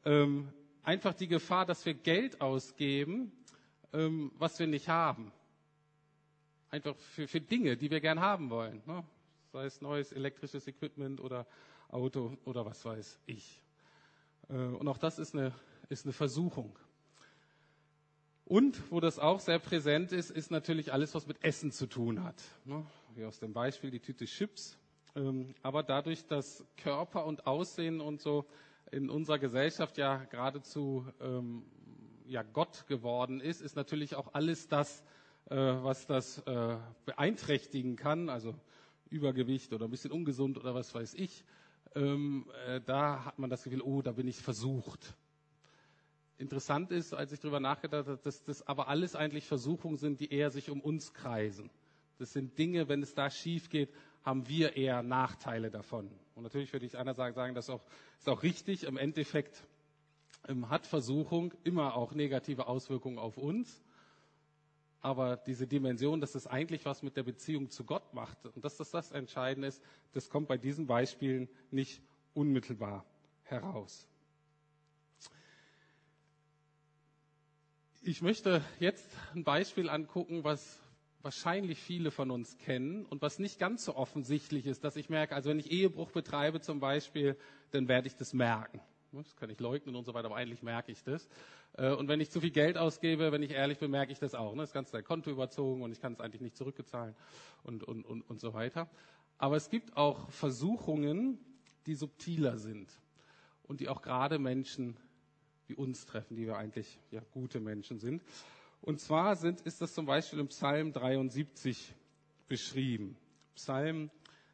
ähm, 0.04 0.50
einfach 0.84 1.14
die 1.14 1.30
Gefahr, 1.30 1.66
dass 1.66 1.86
wir 1.86 1.94
Geld 1.94 2.42
ausgeben, 2.42 3.32
ähm, 3.94 4.30
was 4.38 4.60
wir 4.60 4.68
nicht 4.68 4.90
haben. 4.90 5.32
Einfach 6.70 6.98
für, 6.98 7.30
für 7.30 7.40
Dinge, 7.40 7.78
die 7.78 7.90
wir 7.90 8.02
gern 8.02 8.20
haben 8.20 8.50
wollen. 8.50 8.82
Ne? 8.86 9.06
Sei 9.54 9.64
es 9.64 9.80
neues 9.80 10.12
elektrisches 10.12 10.68
Equipment 10.68 11.22
oder 11.22 11.48
Auto 11.88 12.36
oder 12.44 12.66
was 12.66 12.84
weiß 12.84 13.22
ich. 13.26 13.62
Äh, 14.50 14.56
und 14.56 14.90
auch 14.90 14.98
das 14.98 15.18
ist 15.18 15.34
eine, 15.34 15.54
ist 15.88 16.06
eine 16.06 16.12
Versuchung. 16.12 16.78
Und 18.46 18.92
wo 18.92 19.00
das 19.00 19.20
auch 19.20 19.40
sehr 19.40 19.60
präsent 19.60 20.12
ist, 20.12 20.30
ist 20.30 20.52
natürlich 20.52 20.92
alles, 20.92 21.16
was 21.16 21.28
mit 21.28 21.44
Essen 21.44 21.72
zu 21.72 21.88
tun 21.88 22.24
hat. 22.24 22.42
Ne? 22.66 22.86
Wie 23.16 23.26
aus 23.26 23.40
dem 23.40 23.54
Beispiel 23.54 23.90
die 23.90 24.00
Tüte 24.00 24.26
Chips. 24.26 24.78
Ähm, 25.16 25.54
aber 25.62 25.84
dadurch, 25.84 26.26
dass 26.26 26.66
Körper 26.78 27.26
und 27.26 27.48
Aussehen 27.48 28.02
und 28.02 28.22
so 28.22 28.46
in 28.92 29.10
unserer 29.10 29.40
Gesellschaft 29.40 29.98
ja 29.98 30.18
geradezu 30.26 31.06
ähm, 31.22 31.64
ja 32.26 32.44
Gott 32.44 32.86
geworden 32.88 33.40
ist, 33.40 33.62
ist 33.62 33.76
natürlich 33.76 34.16
auch 34.16 34.34
alles 34.34 34.68
das, 34.68 35.04
äh, 35.50 35.56
was 35.56 36.06
das 36.06 36.40
äh, 36.40 36.78
beeinträchtigen 37.06 37.96
kann, 37.96 38.30
also 38.30 38.56
Übergewicht 39.10 39.74
oder 39.74 39.86
ein 39.86 39.92
bisschen 39.92 40.12
ungesund 40.12 40.58
oder 40.58 40.74
was 40.74 40.94
weiß 40.94 41.14
ich. 41.14 41.46
Ähm, 41.96 42.46
äh, 42.68 42.82
da 42.82 43.26
hat 43.26 43.40
man 43.40 43.50
das 43.50 43.64
Gefühl, 43.64 43.82
oh, 43.82 44.02
da 44.02 44.12
bin 44.14 44.28
ich 44.28 44.42
versucht. 44.42 45.16
Interessant 46.38 46.92
ist, 46.92 47.14
als 47.14 47.32
ich 47.32 47.40
darüber 47.40 47.60
nachgedacht 47.60 48.08
habe, 48.08 48.20
dass 48.24 48.44
das 48.44 48.68
aber 48.68 48.88
alles 48.88 49.16
eigentlich 49.16 49.46
Versuchungen 49.46 49.98
sind, 49.98 50.20
die 50.20 50.32
eher 50.32 50.50
sich 50.50 50.70
um 50.70 50.82
uns 50.82 51.14
kreisen. 51.14 51.70
Das 52.18 52.34
sind 52.34 52.58
Dinge, 52.58 52.88
wenn 52.88 53.02
es 53.02 53.14
da 53.14 53.30
schief 53.30 53.70
geht, 53.70 53.90
haben 54.24 54.48
wir 54.48 54.76
eher 54.76 55.04
Nachteile 55.04 55.70
davon. 55.70 56.10
Und 56.36 56.44
natürlich 56.44 56.72
würde 56.74 56.86
ich 56.86 56.98
einerseits 56.98 57.36
sagen, 57.36 57.54
das 57.54 57.66
ist 57.66 57.70
auch, 57.70 57.84
ist 58.20 58.30
auch 58.30 58.44
richtig. 58.44 58.84
Im 58.84 58.98
Endeffekt 58.98 59.64
ähm, 60.48 60.70
hat 60.70 60.88
Versuchung 60.88 61.54
immer 61.64 61.96
auch 61.96 62.14
negative 62.14 62.68
Auswirkungen 62.68 63.20
auf 63.20 63.38
uns. 63.38 63.82
Aber 65.02 65.36
diese 65.36 65.68
Dimension, 65.68 66.22
dass 66.22 66.34
es 66.34 66.48
eigentlich 66.48 66.86
was 66.86 67.04
mit 67.04 67.18
der 67.18 67.24
Beziehung 67.24 67.70
zu 67.70 67.84
Gott 67.84 68.14
macht 68.14 68.46
und 68.46 68.64
dass 68.64 68.78
das 68.78 68.90
das 68.90 69.12
Entscheidende 69.12 69.68
ist, 69.68 69.84
das 70.14 70.30
kommt 70.30 70.48
bei 70.48 70.58
diesen 70.58 70.88
Beispielen 70.88 71.50
nicht 71.72 72.02
unmittelbar 72.34 73.06
heraus. 73.44 74.08
Ich 78.06 78.22
möchte 78.22 78.62
jetzt 78.82 79.10
ein 79.34 79.46
Beispiel 79.46 79.88
angucken, 79.90 80.44
was 80.44 80.82
wahrscheinlich 81.22 81.80
viele 81.80 82.12
von 82.12 82.32
uns 82.32 82.58
kennen 82.58 83.06
und 83.06 83.22
was 83.22 83.40
nicht 83.40 83.60
ganz 83.60 83.86
so 83.86 83.96
offensichtlich 83.96 84.66
ist, 84.66 84.84
dass 84.84 84.98
ich 84.98 85.10
merke, 85.10 85.34
also 85.36 85.50
wenn 85.50 85.58
ich 85.58 85.72
Ehebruch 85.72 86.12
betreibe 86.12 86.60
zum 86.60 86.82
Beispiel, 86.82 87.38
dann 87.72 87.88
werde 87.88 88.08
ich 88.08 88.18
das 88.18 88.34
merken. 88.34 88.82
Das 89.14 89.38
kann 89.38 89.50
ich 89.50 89.62
leugnen 89.62 89.96
und 89.96 90.04
so 90.04 90.14
weiter, 90.14 90.26
aber 90.26 90.36
eigentlich 90.36 90.64
merke 90.64 90.92
ich 90.92 91.02
das. 91.06 91.30
Äh, 91.78 91.92
und 91.94 92.10
wenn 92.10 92.20
ich 92.20 92.30
zu 92.30 92.42
viel 92.42 92.52
Geld 92.52 92.78
ausgebe, 92.78 93.32
wenn 93.32 93.42
ich 93.42 93.52
ehrlich 93.52 93.78
bin, 93.78 93.90
merke 93.90 94.12
ich 94.12 94.20
das 94.20 94.36
auch. 94.36 94.54
Das 94.58 94.74
Ganze 94.74 95.02
Konto 95.02 95.32
überzogen 95.32 95.82
und 95.82 95.94
ich 95.94 96.02
kann 96.02 96.12
es 96.12 96.20
eigentlich 96.20 96.42
nicht 96.42 96.58
zurückbezahlen 96.58 97.16
und, 97.64 97.86
und, 97.86 98.06
und, 98.06 98.24
und 98.24 98.42
so 98.42 98.54
weiter. 98.54 98.90
Aber 99.38 99.56
es 99.56 99.70
gibt 99.70 99.96
auch 99.96 100.30
Versuchungen, 100.30 101.40
die 101.86 101.96
subtiler 101.96 102.58
sind 102.58 102.92
und 103.64 103.80
die 103.80 103.88
auch 103.88 104.02
gerade 104.02 104.40
Menschen 104.40 104.98
wie 105.74 105.76
uns 105.76 106.06
treffen, 106.06 106.36
die 106.36 106.46
wir 106.46 106.58
eigentlich 106.58 107.00
ja 107.12 107.22
gute 107.32 107.60
Menschen 107.60 108.00
sind. 108.00 108.22
Und 108.82 109.00
zwar 109.00 109.36
sind, 109.36 109.62
ist 109.62 109.82
das 109.82 109.94
zum 109.94 110.06
Beispiel 110.06 110.40
im 110.40 110.48
Psalm 110.48 110.94
73 110.94 111.94
beschrieben. 112.48 113.18
Psalm 113.56 114.12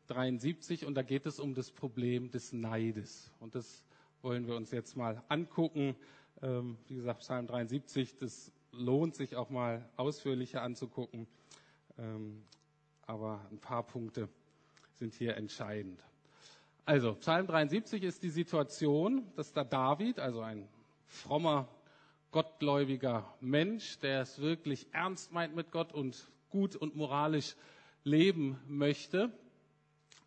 73 0.08 0.86
und 0.86 0.96
da 0.96 1.02
geht 1.02 1.26
es 1.26 1.40
um 1.40 1.54
das 1.54 1.72
Problem 1.72 2.32
des 2.32 2.54
Neides. 2.54 3.32
Und 3.40 3.56
das 3.56 3.84
wollen 4.22 4.48
wir 4.48 4.56
uns 4.56 4.72
jetzt 4.72 4.96
mal 4.96 5.22
angucken. 5.28 5.96
Ähm, 6.42 6.78
wie 6.88 6.96
gesagt, 6.96 7.20
Psalm 7.20 7.48
73, 7.48 8.16
das 8.18 8.52
lohnt 8.72 9.16
sich 9.16 9.36
auch 9.36 9.50
mal 9.50 9.90
ausführlicher 9.98 10.62
anzugucken. 10.62 11.28
Ähm, 11.98 12.44
aber 13.08 13.46
ein 13.52 13.60
paar 13.60 13.84
Punkte 13.84 14.30
sind 14.94 15.14
hier 15.16 15.36
entscheidend. 15.36 16.02
Also, 16.86 17.16
Psalm 17.16 17.48
73 17.48 18.04
ist 18.04 18.24
die 18.24 18.30
Situation, 18.30 19.24
dass 19.36 19.52
da 19.52 19.64
David, 19.64 20.20
also 20.20 20.42
ein 20.42 20.68
frommer 21.10 21.68
gottgläubiger 22.32 23.34
Mensch, 23.42 24.00
der 24.00 24.22
es 24.22 24.40
wirklich 24.40 24.88
ernst 24.94 25.32
meint 25.32 25.56
mit 25.56 25.72
Gott 25.72 25.92
und 25.94 26.28
gut 26.50 26.76
und 26.76 26.96
moralisch 26.96 27.56
leben 28.04 28.60
möchte. 28.68 29.32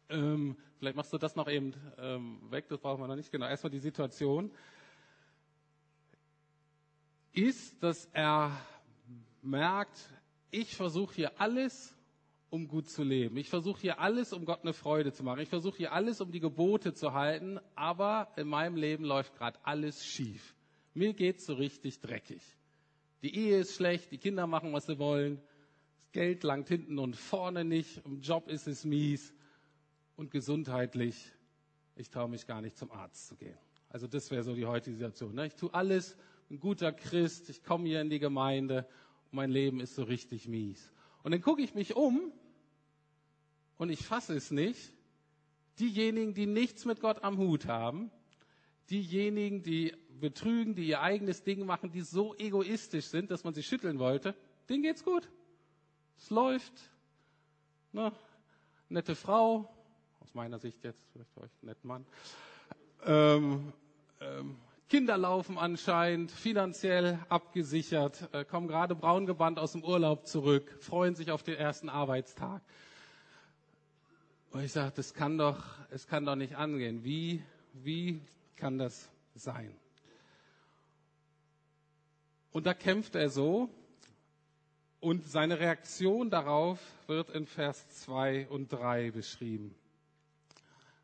Ähm, 0.08 0.56
vielleicht 0.78 0.96
machst 0.96 1.12
du 1.12 1.18
das 1.18 1.36
noch 1.36 1.48
eben 1.48 1.72
ähm, 1.98 2.38
weg, 2.50 2.68
das 2.68 2.80
brauchen 2.80 3.00
wir 3.00 3.08
noch 3.08 3.16
nicht 3.16 3.30
genau. 3.30 3.46
Erstmal 3.46 3.70
die 3.70 3.78
Situation 3.78 4.50
ist, 7.32 7.82
dass 7.82 8.06
er 8.12 8.50
merkt, 9.40 9.98
ich 10.50 10.76
versuche 10.76 11.14
hier 11.14 11.40
alles, 11.40 11.94
um 12.50 12.68
gut 12.68 12.90
zu 12.90 13.02
leben. 13.02 13.38
Ich 13.38 13.48
versuche 13.48 13.80
hier 13.80 14.00
alles, 14.00 14.34
um 14.34 14.44
Gott 14.44 14.60
eine 14.62 14.74
Freude 14.74 15.12
zu 15.12 15.22
machen. 15.22 15.40
Ich 15.40 15.48
versuche 15.48 15.78
hier 15.78 15.92
alles, 15.92 16.20
um 16.20 16.30
die 16.30 16.40
Gebote 16.40 16.92
zu 16.92 17.14
halten, 17.14 17.58
aber 17.74 18.28
in 18.36 18.46
meinem 18.48 18.76
Leben 18.76 19.04
läuft 19.04 19.34
gerade 19.36 19.58
alles 19.62 20.04
schief. 20.04 20.54
Mir 20.94 21.14
geht's 21.14 21.46
so 21.46 21.54
richtig 21.54 22.00
dreckig. 22.00 22.42
Die 23.22 23.34
Ehe 23.34 23.60
ist 23.60 23.74
schlecht, 23.74 24.10
die 24.10 24.18
Kinder 24.18 24.46
machen, 24.46 24.72
was 24.72 24.86
sie 24.86 24.98
wollen. 24.98 25.40
Das 26.02 26.12
Geld 26.12 26.42
langt 26.42 26.68
hinten 26.68 26.98
und 26.98 27.16
vorne 27.16 27.64
nicht. 27.64 28.04
Im 28.04 28.20
Job 28.20 28.48
ist 28.48 28.66
es 28.66 28.84
mies. 28.84 29.32
Und 30.16 30.30
gesundheitlich, 30.30 31.32
ich 31.96 32.10
traue 32.10 32.28
mich 32.28 32.46
gar 32.46 32.60
nicht 32.60 32.76
zum 32.76 32.90
Arzt 32.90 33.28
zu 33.28 33.36
gehen. 33.36 33.56
Also 33.88 34.06
das 34.06 34.30
wäre 34.30 34.42
so 34.42 34.54
die 34.54 34.66
heutige 34.66 34.96
Situation. 34.96 35.34
Ne? 35.34 35.46
Ich 35.46 35.54
tue 35.54 35.72
alles, 35.72 36.16
ein 36.50 36.60
guter 36.60 36.92
Christ, 36.92 37.48
ich 37.48 37.62
komme 37.62 37.88
hier 37.88 38.00
in 38.00 38.10
die 38.10 38.18
Gemeinde 38.18 38.86
und 39.30 39.36
mein 39.36 39.50
Leben 39.50 39.80
ist 39.80 39.94
so 39.94 40.02
richtig 40.02 40.48
mies. 40.48 40.92
Und 41.22 41.32
dann 41.32 41.40
gucke 41.40 41.62
ich 41.62 41.74
mich 41.74 41.96
um 41.96 42.32
und 43.78 43.90
ich 43.90 44.04
fasse 44.04 44.34
es 44.34 44.50
nicht. 44.50 44.92
Diejenigen, 45.78 46.34
die 46.34 46.46
nichts 46.46 46.84
mit 46.84 47.00
Gott 47.00 47.24
am 47.24 47.38
Hut 47.38 47.66
haben, 47.66 48.10
diejenigen, 48.90 49.62
die 49.62 49.94
betrügen, 50.22 50.74
die 50.74 50.86
ihr 50.86 51.02
eigenes 51.02 51.42
Ding 51.42 51.66
machen, 51.66 51.90
die 51.90 52.00
so 52.00 52.34
egoistisch 52.36 53.06
sind, 53.06 53.30
dass 53.30 53.42
man 53.44 53.52
sie 53.52 53.62
schütteln 53.62 53.98
wollte, 53.98 54.34
denen 54.68 54.82
geht's 54.82 55.04
gut. 55.04 55.28
Es 56.16 56.30
läuft. 56.30 56.72
Ne? 57.90 58.12
Nette 58.88 59.16
Frau, 59.16 59.68
aus 60.20 60.32
meiner 60.32 60.60
Sicht 60.60 60.84
jetzt, 60.84 61.04
vielleicht 61.12 61.36
euch 61.38 61.50
netten 61.62 61.88
Mann. 61.88 62.06
Ähm, 63.04 63.72
ähm, 64.20 64.56
Kinder 64.88 65.18
laufen 65.18 65.58
anscheinend, 65.58 66.30
finanziell 66.30 67.18
abgesichert, 67.28 68.28
äh, 68.32 68.44
kommen 68.44 68.68
gerade 68.68 68.94
braun 68.94 69.26
gebannt 69.26 69.58
aus 69.58 69.72
dem 69.72 69.82
Urlaub 69.82 70.26
zurück, 70.26 70.76
freuen 70.80 71.16
sich 71.16 71.32
auf 71.32 71.42
den 71.42 71.56
ersten 71.56 71.88
Arbeitstag. 71.88 72.62
Und 74.52 74.62
ich 74.62 74.72
sage, 74.72 74.92
das 74.94 75.14
kann 75.14 75.36
doch, 75.36 75.64
es 75.90 76.06
kann 76.06 76.24
doch 76.24 76.36
nicht 76.36 76.54
angehen. 76.54 77.02
Wie, 77.02 77.42
wie 77.72 78.20
kann 78.54 78.78
das 78.78 79.10
sein? 79.34 79.74
Und 82.52 82.66
da 82.66 82.74
kämpft 82.74 83.14
er 83.14 83.28
so 83.28 83.68
Und 85.04 85.28
seine 85.28 85.58
Reaktion 85.58 86.30
darauf 86.30 86.78
wird 87.08 87.30
in 87.30 87.44
Vers 87.44 87.88
2 88.02 88.46
und 88.46 88.72
3 88.72 89.10
beschrieben. 89.10 89.74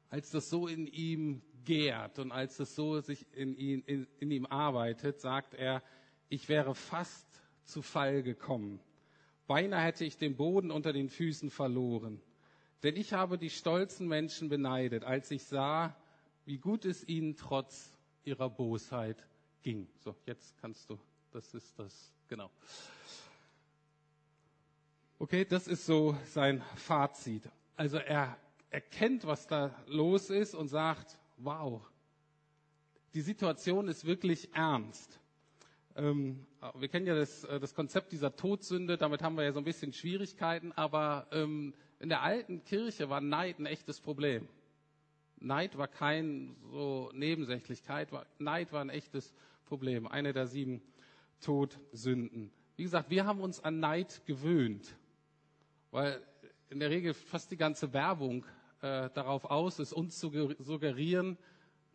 Als 0.08 0.30
das 0.30 0.48
so 0.50 0.68
in 0.68 0.86
ihm 0.86 1.42
gärt 1.64 2.20
und 2.20 2.30
als 2.30 2.60
es 2.60 2.76
so 2.76 3.00
sich 3.00 3.26
in, 3.32 3.56
ihn, 3.56 3.82
in, 3.86 4.06
in 4.20 4.30
ihm 4.30 4.46
arbeitet, 4.46 5.20
sagt 5.20 5.54
er, 5.54 5.82
ich 6.28 6.48
wäre 6.48 6.76
fast 6.76 7.26
zu 7.64 7.82
Fall 7.82 8.22
gekommen. 8.22 8.78
Beinahe 9.48 9.82
hätte 9.82 10.04
ich 10.04 10.16
den 10.16 10.36
Boden 10.36 10.70
unter 10.70 10.92
den 10.92 11.08
Füßen 11.08 11.50
verloren. 11.50 12.20
Denn 12.84 12.94
ich 12.94 13.14
habe 13.14 13.36
die 13.36 13.50
stolzen 13.50 14.06
Menschen 14.06 14.48
beneidet, 14.48 15.02
als 15.02 15.28
ich 15.32 15.42
sah, 15.42 15.96
wie 16.44 16.58
gut 16.58 16.84
es 16.84 17.02
ihnen 17.08 17.34
trotz 17.34 17.90
ihrer 18.22 18.48
Bosheit 18.48 19.26
ging. 19.62 19.88
So, 19.98 20.14
jetzt 20.24 20.56
kannst 20.58 20.88
du, 20.88 21.00
das 21.32 21.54
ist 21.54 21.78
das, 21.78 22.12
genau. 22.28 22.50
Okay, 25.18 25.44
das 25.44 25.66
ist 25.66 25.84
so 25.84 26.16
sein 26.26 26.62
Fazit. 26.76 27.48
Also 27.76 27.98
er 27.98 28.36
erkennt, 28.70 29.26
was 29.26 29.46
da 29.46 29.74
los 29.86 30.30
ist 30.30 30.54
und 30.54 30.68
sagt, 30.68 31.18
wow, 31.38 31.82
die 33.14 33.20
Situation 33.20 33.88
ist 33.88 34.04
wirklich 34.04 34.54
ernst. 34.54 35.18
Ähm, 35.96 36.46
wir 36.74 36.88
kennen 36.88 37.06
ja 37.06 37.14
das, 37.14 37.44
äh, 37.44 37.58
das, 37.58 37.74
Konzept 37.74 38.12
dieser 38.12 38.36
Todsünde, 38.36 38.96
damit 38.96 39.22
haben 39.22 39.36
wir 39.36 39.44
ja 39.44 39.52
so 39.52 39.58
ein 39.58 39.64
bisschen 39.64 39.92
Schwierigkeiten, 39.92 40.72
aber 40.72 41.26
ähm, 41.32 41.74
in 41.98 42.08
der 42.08 42.22
alten 42.22 42.62
Kirche 42.64 43.10
war 43.10 43.20
Neid 43.20 43.58
ein 43.58 43.66
echtes 43.66 44.00
Problem. 44.00 44.48
Neid 45.40 45.76
war 45.76 45.88
kein 45.88 46.56
so 46.70 47.10
Nebensächlichkeit, 47.12 48.10
Neid 48.38 48.72
war 48.72 48.80
ein 48.80 48.90
echtes 48.90 49.34
Problem, 49.66 50.06
eine 50.06 50.32
der 50.32 50.46
sieben 50.46 50.80
Todsünden. 51.40 52.50
Wie 52.76 52.82
gesagt, 52.82 53.10
wir 53.10 53.26
haben 53.26 53.40
uns 53.40 53.60
an 53.62 53.80
Neid 53.80 54.22
gewöhnt. 54.26 54.96
Weil 55.90 56.22
in 56.70 56.80
der 56.80 56.90
Regel 56.90 57.14
fast 57.14 57.50
die 57.50 57.56
ganze 57.56 57.92
Werbung 57.92 58.44
äh, 58.82 59.10
darauf 59.10 59.46
aus 59.46 59.78
ist, 59.78 59.92
uns 59.92 60.18
zu 60.18 60.30
suggerieren, 60.58 61.38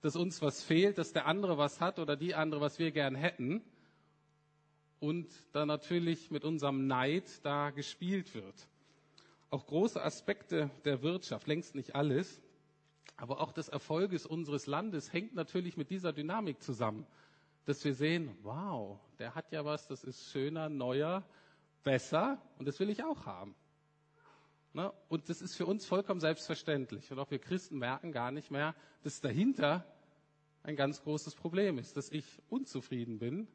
dass 0.02 0.16
uns 0.16 0.42
was 0.42 0.64
fehlt, 0.64 0.98
dass 0.98 1.14
der 1.14 1.28
andere 1.28 1.58
was 1.58 1.80
hat 1.80 2.00
oder 2.00 2.18
die 2.18 2.36
andere, 2.36 2.60
was 2.60 2.80
wir 2.80 2.92
gern 2.92 3.16
hätten. 3.16 3.62
Und 5.00 5.28
dann 5.52 5.68
natürlich 5.68 6.32
mit 6.32 6.44
unserem 6.44 6.88
Neid 6.88 7.46
da 7.46 7.72
gespielt 7.72 8.36
wird. 8.36 8.68
Auch 9.50 9.66
große 9.66 10.02
Aspekte 10.02 10.70
der 10.84 11.04
Wirtschaft, 11.04 11.48
längst 11.48 11.76
nicht 11.76 11.96
alles, 11.96 12.42
aber 13.16 13.40
auch 13.40 13.52
des 13.52 13.70
Erfolges 13.70 14.26
unseres 14.26 14.66
Landes 14.66 15.14
hängt 15.14 15.36
natürlich 15.36 15.78
mit 15.78 15.90
dieser 15.90 16.12
Dynamik 16.12 16.62
zusammen. 16.62 17.06
Dass 17.66 17.84
wir 17.86 17.94
sehen, 17.94 18.38
wow, 18.44 19.00
der 19.20 19.36
hat 19.36 19.52
ja 19.52 19.64
was, 19.64 19.88
das 19.88 20.04
ist 20.04 20.30
schöner, 20.32 20.70
neuer, 20.70 21.24
besser 21.84 22.42
und 22.58 22.68
das 22.68 22.80
will 22.80 22.90
ich 22.90 23.04
auch 23.04 23.26
haben. 23.26 23.56
Ne? 24.74 24.92
Und 25.08 25.30
das 25.30 25.42
ist 25.42 25.56
für 25.56 25.66
uns 25.66 25.86
vollkommen 25.86 26.20
selbstverständlich. 26.20 27.12
Und 27.12 27.20
auch 27.20 27.30
wir 27.30 27.40
Christen 27.40 27.78
merken 27.78 28.12
gar 28.12 28.32
nicht 28.32 28.52
mehr, 28.52 28.76
dass 29.04 29.22
dahinter 29.22 29.86
ein 30.64 30.76
ganz 30.76 31.04
großes 31.04 31.36
Problem 31.36 31.78
ist, 31.78 31.96
dass 31.98 32.10
ich 32.10 32.26
unzufrieden 32.50 33.20
bin 33.20 33.48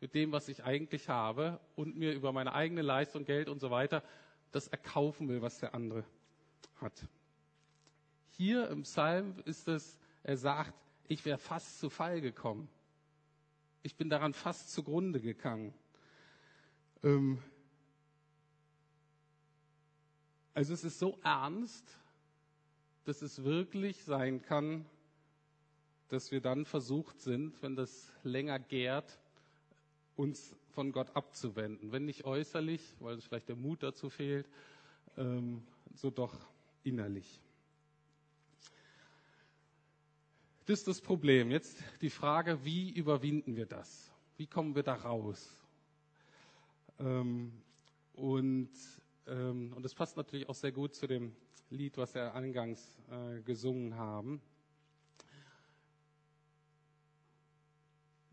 mit 0.00 0.14
dem, 0.14 0.32
was 0.32 0.48
ich 0.48 0.64
eigentlich 0.64 1.08
habe 1.08 1.60
und 1.76 1.96
mir 1.96 2.12
über 2.12 2.32
meine 2.32 2.52
eigene 2.54 2.82
Leistung, 2.82 3.24
Geld 3.24 3.48
und 3.48 3.60
so 3.60 3.70
weiter 3.70 4.02
das 4.50 4.68
erkaufen 4.68 5.28
will, 5.28 5.42
was 5.42 5.58
der 5.58 5.74
andere 5.74 6.04
hat. 6.76 7.06
Hier 8.30 8.68
im 8.68 8.82
Psalm 8.82 9.34
ist 9.44 9.68
es, 9.68 9.98
er 10.22 10.36
sagt, 10.36 10.74
ich 11.06 11.24
wäre 11.24 11.38
fast 11.38 11.78
zu 11.78 11.88
Fall 11.88 12.20
gekommen. 12.20 12.68
Ich 13.82 13.96
bin 13.96 14.10
daran 14.10 14.34
fast 14.34 14.72
zugrunde 14.72 15.20
gegangen. 15.20 15.72
Ähm, 17.02 17.38
also 20.52 20.74
es 20.74 20.84
ist 20.84 20.98
so 20.98 21.18
ernst, 21.22 21.98
dass 23.04 23.22
es 23.22 23.42
wirklich 23.42 24.04
sein 24.04 24.42
kann, 24.42 24.84
dass 26.08 26.30
wir 26.30 26.40
dann 26.40 26.66
versucht 26.66 27.20
sind, 27.20 27.62
wenn 27.62 27.76
das 27.76 28.12
länger 28.22 28.58
gärt, 28.58 29.18
uns 30.16 30.54
von 30.70 30.92
Gott 30.92 31.16
abzuwenden. 31.16 31.92
Wenn 31.92 32.04
nicht 32.04 32.24
äußerlich, 32.24 32.96
weil 33.00 33.16
es 33.16 33.24
vielleicht 33.24 33.48
der 33.48 33.56
Mut 33.56 33.82
dazu 33.82 34.10
fehlt, 34.10 34.48
ähm, 35.16 35.62
so 35.94 36.10
doch 36.10 36.36
innerlich. 36.82 37.40
Das 40.66 40.80
ist 40.80 40.88
das 40.88 41.00
Problem. 41.00 41.50
Jetzt 41.50 41.82
die 42.00 42.10
Frage, 42.10 42.64
wie 42.64 42.90
überwinden 42.90 43.56
wir 43.56 43.66
das? 43.66 44.10
Wie 44.36 44.46
kommen 44.46 44.74
wir 44.74 44.82
da 44.82 44.94
raus? 44.94 45.56
Ähm, 46.98 47.52
und 48.14 48.70
ähm, 49.30 49.72
und 49.74 49.84
das 49.84 49.94
passt 49.94 50.16
natürlich 50.16 50.48
auch 50.48 50.54
sehr 50.54 50.72
gut 50.72 50.94
zu 50.94 51.06
dem 51.06 51.34
Lied, 51.70 51.96
was 51.96 52.14
wir 52.14 52.34
eingangs 52.34 52.98
äh, 53.10 53.40
gesungen 53.42 53.94
haben. 53.94 54.42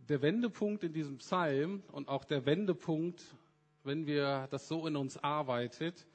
Der 0.09 0.21
Wendepunkt 0.21 0.83
in 0.83 0.93
diesem 0.93 1.17
Psalm 1.17 1.83
und 1.91 2.07
auch 2.07 2.23
der 2.23 2.45
Wendepunkt, 2.45 3.23
wenn 3.83 4.07
wir 4.07 4.47
das 4.49 4.67
so 4.67 4.87
in 4.87 4.95
uns 4.95 5.17
arbeitet, 5.17 6.07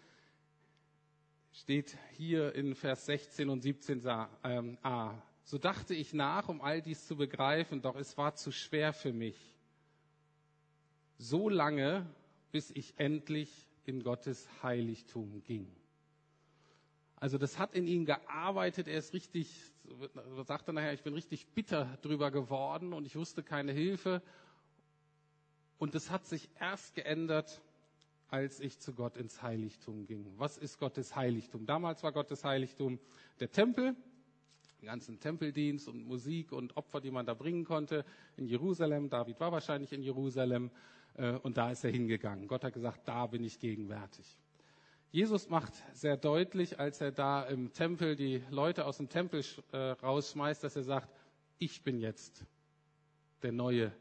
steht 1.52 1.96
hier 2.12 2.54
in 2.54 2.74
Vers 2.74 3.06
16 3.06 3.48
und 3.50 3.62
17a. 3.62 5.14
So 5.52 5.58
dachte 5.58 5.94
ich 5.94 6.14
nach, 6.14 6.48
um 6.48 6.62
all 6.62 6.80
dies 6.80 7.06
zu 7.06 7.14
begreifen, 7.14 7.82
doch 7.82 7.94
es 7.96 8.16
war 8.16 8.34
zu 8.34 8.50
schwer 8.52 8.94
für 8.94 9.12
mich. 9.12 9.36
So 11.18 11.50
lange, 11.50 12.06
bis 12.52 12.70
ich 12.70 12.94
endlich 12.96 13.50
in 13.84 14.02
Gottes 14.02 14.48
Heiligtum 14.62 15.42
ging. 15.42 15.70
Also 17.16 17.36
das 17.36 17.58
hat 17.58 17.74
in 17.74 17.86
ihm 17.86 18.06
gearbeitet. 18.06 18.88
Er 18.88 18.96
ist 18.96 19.12
richtig, 19.12 19.54
sagt 20.46 20.68
er 20.68 20.72
nachher, 20.72 20.94
ich 20.94 21.02
bin 21.02 21.12
richtig 21.12 21.46
bitter 21.48 21.98
drüber 22.00 22.30
geworden 22.30 22.94
und 22.94 23.04
ich 23.04 23.14
wusste 23.14 23.42
keine 23.42 23.72
Hilfe. 23.72 24.22
Und 25.76 25.94
es 25.94 26.10
hat 26.10 26.26
sich 26.26 26.48
erst 26.60 26.94
geändert, 26.94 27.60
als 28.28 28.58
ich 28.58 28.78
zu 28.78 28.94
Gott 28.94 29.18
ins 29.18 29.42
Heiligtum 29.42 30.06
ging. 30.06 30.32
Was 30.38 30.56
ist 30.56 30.78
Gottes 30.78 31.14
Heiligtum? 31.14 31.66
Damals 31.66 32.02
war 32.02 32.12
Gottes 32.12 32.42
Heiligtum 32.42 32.98
der 33.38 33.50
Tempel, 33.50 33.94
den 34.82 34.88
ganzen 34.88 35.20
Tempeldienst 35.20 35.86
und 35.86 36.08
Musik 36.08 36.50
und 36.50 36.76
Opfer, 36.76 37.00
die 37.00 37.12
man 37.12 37.24
da 37.24 37.34
bringen 37.34 37.64
konnte 37.64 38.04
in 38.36 38.46
Jerusalem. 38.46 39.08
David 39.08 39.38
war 39.38 39.52
wahrscheinlich 39.52 39.92
in 39.92 40.02
Jerusalem. 40.02 40.72
Äh, 41.14 41.34
und 41.34 41.56
da 41.56 41.70
ist 41.70 41.84
er 41.84 41.92
hingegangen. 41.92 42.48
Gott 42.48 42.64
hat 42.64 42.72
gesagt, 42.72 43.06
da 43.06 43.28
bin 43.28 43.44
ich 43.44 43.60
gegenwärtig. 43.60 44.36
Jesus 45.12 45.48
macht 45.48 45.72
sehr 45.92 46.16
deutlich, 46.16 46.80
als 46.80 47.00
er 47.00 47.12
da 47.12 47.44
im 47.44 47.72
Tempel 47.72 48.16
die 48.16 48.42
Leute 48.50 48.84
aus 48.84 48.96
dem 48.96 49.08
Tempel 49.08 49.44
äh, 49.70 49.76
rausschmeißt, 49.76 50.64
dass 50.64 50.74
er 50.74 50.82
sagt, 50.82 51.14
ich 51.58 51.84
bin 51.84 52.00
jetzt 52.00 52.44
der 53.42 53.52
neue 53.52 53.92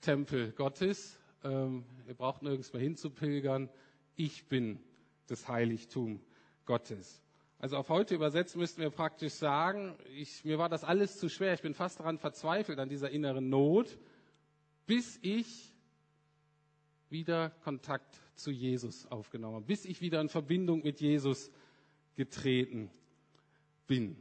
Tempel 0.00 0.50
Gottes. 0.52 1.20
Ähm, 1.44 1.84
ihr 2.08 2.14
braucht 2.14 2.42
nirgends 2.42 2.72
mehr 2.72 2.82
hinzupilgern. 2.82 3.68
Ich 4.16 4.48
bin 4.48 4.80
das 5.28 5.46
Heiligtum 5.46 6.20
Gottes. 6.64 7.22
Also 7.58 7.78
auf 7.78 7.88
heute 7.88 8.14
übersetzt 8.14 8.56
müssten 8.56 8.82
wir 8.82 8.90
praktisch 8.90 9.32
sagen, 9.32 9.96
ich, 10.14 10.44
mir 10.44 10.58
war 10.58 10.68
das 10.68 10.84
alles 10.84 11.18
zu 11.18 11.28
schwer. 11.28 11.54
Ich 11.54 11.62
bin 11.62 11.72
fast 11.72 12.00
daran 12.00 12.18
verzweifelt, 12.18 12.78
an 12.78 12.88
dieser 12.88 13.10
inneren 13.10 13.48
Not, 13.48 13.98
bis 14.86 15.18
ich 15.22 15.72
wieder 17.08 17.50
Kontakt 17.64 18.20
zu 18.34 18.50
Jesus 18.50 19.06
aufgenommen, 19.06 19.64
bis 19.64 19.86
ich 19.86 20.02
wieder 20.02 20.20
in 20.20 20.28
Verbindung 20.28 20.82
mit 20.82 21.00
Jesus 21.00 21.50
getreten 22.14 22.90
bin. 23.86 24.16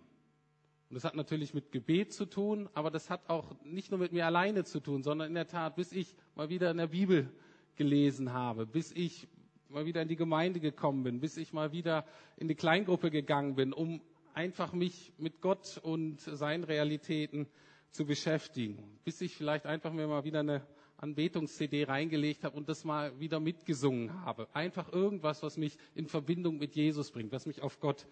Und 0.89 0.95
das 0.95 1.03
hat 1.03 1.15
natürlich 1.15 1.53
mit 1.53 1.71
Gebet 1.71 2.13
zu 2.13 2.25
tun, 2.25 2.69
aber 2.73 2.89
das 2.89 3.09
hat 3.09 3.29
auch 3.29 3.55
nicht 3.63 3.91
nur 3.91 3.99
mit 3.99 4.13
mir 4.13 4.25
alleine 4.25 4.63
zu 4.63 4.79
tun, 4.79 5.03
sondern 5.03 5.27
in 5.27 5.33
der 5.33 5.47
Tat, 5.47 5.75
bis 5.75 5.91
ich 5.91 6.15
mal 6.35 6.49
wieder 6.49 6.71
in 6.71 6.77
der 6.77 6.87
Bibel 6.87 7.29
gelesen 7.75 8.31
habe, 8.31 8.65
bis 8.65 8.91
ich 8.93 9.27
mal 9.75 9.85
wieder 9.85 10.01
in 10.01 10.07
die 10.07 10.15
Gemeinde 10.15 10.61
gekommen 10.61 11.03
bin, 11.03 11.19
bis 11.19 11.35
ich 11.35 11.51
mal 11.51 11.73
wieder 11.73 12.05
in 12.37 12.47
die 12.47 12.55
Kleingruppe 12.55 13.11
gegangen 13.11 13.55
bin, 13.55 13.73
um 13.73 14.01
einfach 14.33 14.71
mich 14.71 15.11
mit 15.17 15.41
Gott 15.41 15.79
und 15.83 16.21
seinen 16.21 16.63
Realitäten 16.63 17.45
zu 17.91 18.05
beschäftigen, 18.05 18.81
bis 19.03 19.19
ich 19.19 19.35
vielleicht 19.35 19.65
einfach 19.65 19.91
mir 19.91 20.07
mal 20.07 20.23
wieder 20.23 20.39
eine 20.39 20.65
Anbetungs-CD 20.95 21.83
reingelegt 21.83 22.45
habe 22.45 22.55
und 22.55 22.69
das 22.69 22.85
mal 22.85 23.19
wieder 23.19 23.41
mitgesungen 23.41 24.21
habe. 24.23 24.47
Einfach 24.53 24.93
irgendwas, 24.93 25.43
was 25.43 25.57
mich 25.57 25.77
in 25.93 26.07
Verbindung 26.07 26.57
mit 26.57 26.73
Jesus 26.75 27.11
bringt, 27.11 27.33
was 27.33 27.45
mich 27.45 27.61
auf 27.61 27.81
Gott 27.81 28.07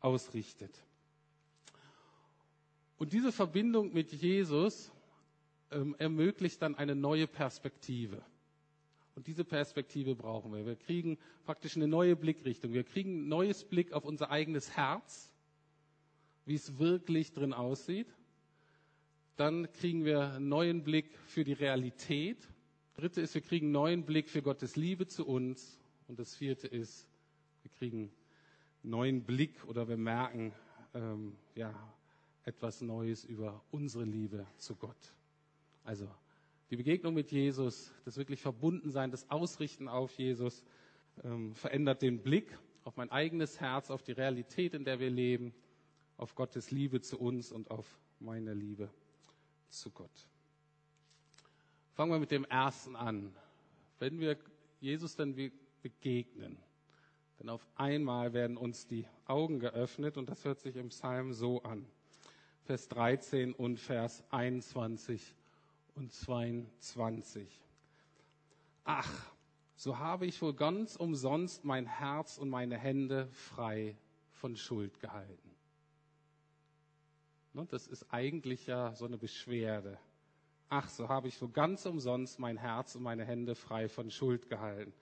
ausrichtet. 0.00 0.78
Und 2.98 3.14
diese 3.14 3.32
Verbindung 3.32 3.94
mit 3.94 4.12
Jesus 4.12 4.92
ähm, 5.70 5.96
ermöglicht 5.98 6.60
dann 6.60 6.74
eine 6.74 6.94
neue 6.94 7.26
Perspektive. 7.26 8.22
Und 9.18 9.26
diese 9.26 9.44
Perspektive 9.44 10.14
brauchen 10.14 10.52
wir. 10.52 10.64
Wir 10.64 10.76
kriegen 10.76 11.18
praktisch 11.44 11.74
eine 11.74 11.88
neue 11.88 12.14
Blickrichtung. 12.14 12.72
Wir 12.72 12.84
kriegen 12.84 13.24
ein 13.24 13.28
neues 13.28 13.64
Blick 13.64 13.92
auf 13.92 14.04
unser 14.04 14.30
eigenes 14.30 14.76
Herz, 14.76 15.32
wie 16.46 16.54
es 16.54 16.78
wirklich 16.78 17.32
drin 17.32 17.52
aussieht. 17.52 18.06
Dann 19.34 19.72
kriegen 19.72 20.04
wir 20.04 20.34
einen 20.34 20.48
neuen 20.48 20.84
Blick 20.84 21.18
für 21.26 21.42
die 21.42 21.52
Realität. 21.52 22.48
Dritte 22.94 23.20
ist, 23.20 23.34
wir 23.34 23.40
kriegen 23.40 23.66
einen 23.66 23.72
neuen 23.72 24.04
Blick 24.04 24.28
für 24.28 24.40
Gottes 24.40 24.76
Liebe 24.76 25.08
zu 25.08 25.26
uns 25.26 25.80
Und 26.06 26.20
das 26.20 26.36
vierte 26.36 26.68
ist, 26.68 27.08
wir 27.62 27.72
kriegen 27.72 28.12
neuen 28.84 29.24
Blick 29.24 29.64
oder 29.64 29.88
wir 29.88 29.96
merken 29.96 30.52
ähm, 30.94 31.36
ja, 31.56 31.74
etwas 32.44 32.82
Neues 32.82 33.24
über 33.24 33.64
unsere 33.72 34.04
Liebe 34.04 34.46
zu 34.58 34.76
Gott. 34.76 35.12
Also 35.82 36.08
die 36.70 36.76
Begegnung 36.76 37.14
mit 37.14 37.30
Jesus, 37.30 37.92
das 38.04 38.16
wirklich 38.16 38.42
Verbundensein, 38.42 39.10
das 39.10 39.30
Ausrichten 39.30 39.88
auf 39.88 40.12
Jesus 40.18 40.62
ähm, 41.24 41.54
verändert 41.54 42.02
den 42.02 42.22
Blick 42.22 42.58
auf 42.84 42.96
mein 42.96 43.10
eigenes 43.10 43.60
Herz, 43.60 43.90
auf 43.90 44.02
die 44.02 44.12
Realität, 44.12 44.74
in 44.74 44.84
der 44.84 44.98
wir 44.98 45.10
leben, 45.10 45.54
auf 46.16 46.34
Gottes 46.34 46.70
Liebe 46.70 47.00
zu 47.00 47.18
uns 47.18 47.52
und 47.52 47.70
auf 47.70 47.98
meine 48.18 48.54
Liebe 48.54 48.90
zu 49.68 49.90
Gott. 49.90 50.28
Fangen 51.92 52.12
wir 52.12 52.18
mit 52.18 52.30
dem 52.30 52.44
ersten 52.44 52.96
an. 52.96 53.34
Wenn 53.98 54.20
wir 54.20 54.38
Jesus 54.80 55.16
dann 55.16 55.34
begegnen, 55.82 56.58
denn 57.38 57.48
auf 57.48 57.66
einmal 57.76 58.32
werden 58.32 58.56
uns 58.56 58.86
die 58.86 59.06
Augen 59.26 59.58
geöffnet 59.58 60.16
und 60.16 60.28
das 60.28 60.44
hört 60.44 60.60
sich 60.60 60.76
im 60.76 60.88
Psalm 60.88 61.32
so 61.32 61.62
an. 61.62 61.86
Vers 62.64 62.88
13 62.88 63.54
und 63.54 63.78
Vers 63.78 64.24
21 64.30 65.34
und 65.98 66.12
22. 66.12 67.48
Ach, 68.84 69.32
so 69.74 69.98
habe 69.98 70.26
ich 70.26 70.40
wohl 70.40 70.54
ganz 70.54 70.94
umsonst 70.94 71.64
mein 71.64 71.86
Herz 71.86 72.38
und 72.38 72.48
meine 72.48 72.78
Hände 72.78 73.28
frei 73.32 73.96
von 74.30 74.56
Schuld 74.56 75.00
gehalten. 75.00 75.50
Ne, 77.52 77.66
das 77.68 77.88
ist 77.88 78.06
eigentlich 78.12 78.66
ja 78.66 78.94
so 78.94 79.06
eine 79.06 79.18
Beschwerde. 79.18 79.98
Ach, 80.68 80.88
so 80.88 81.08
habe 81.08 81.26
ich 81.26 81.40
wohl 81.42 81.50
ganz 81.50 81.84
umsonst 81.84 82.38
mein 82.38 82.58
Herz 82.58 82.94
und 82.94 83.02
meine 83.02 83.24
Hände 83.24 83.56
frei 83.56 83.88
von 83.88 84.10
Schuld 84.10 84.48
gehalten. 84.48 84.92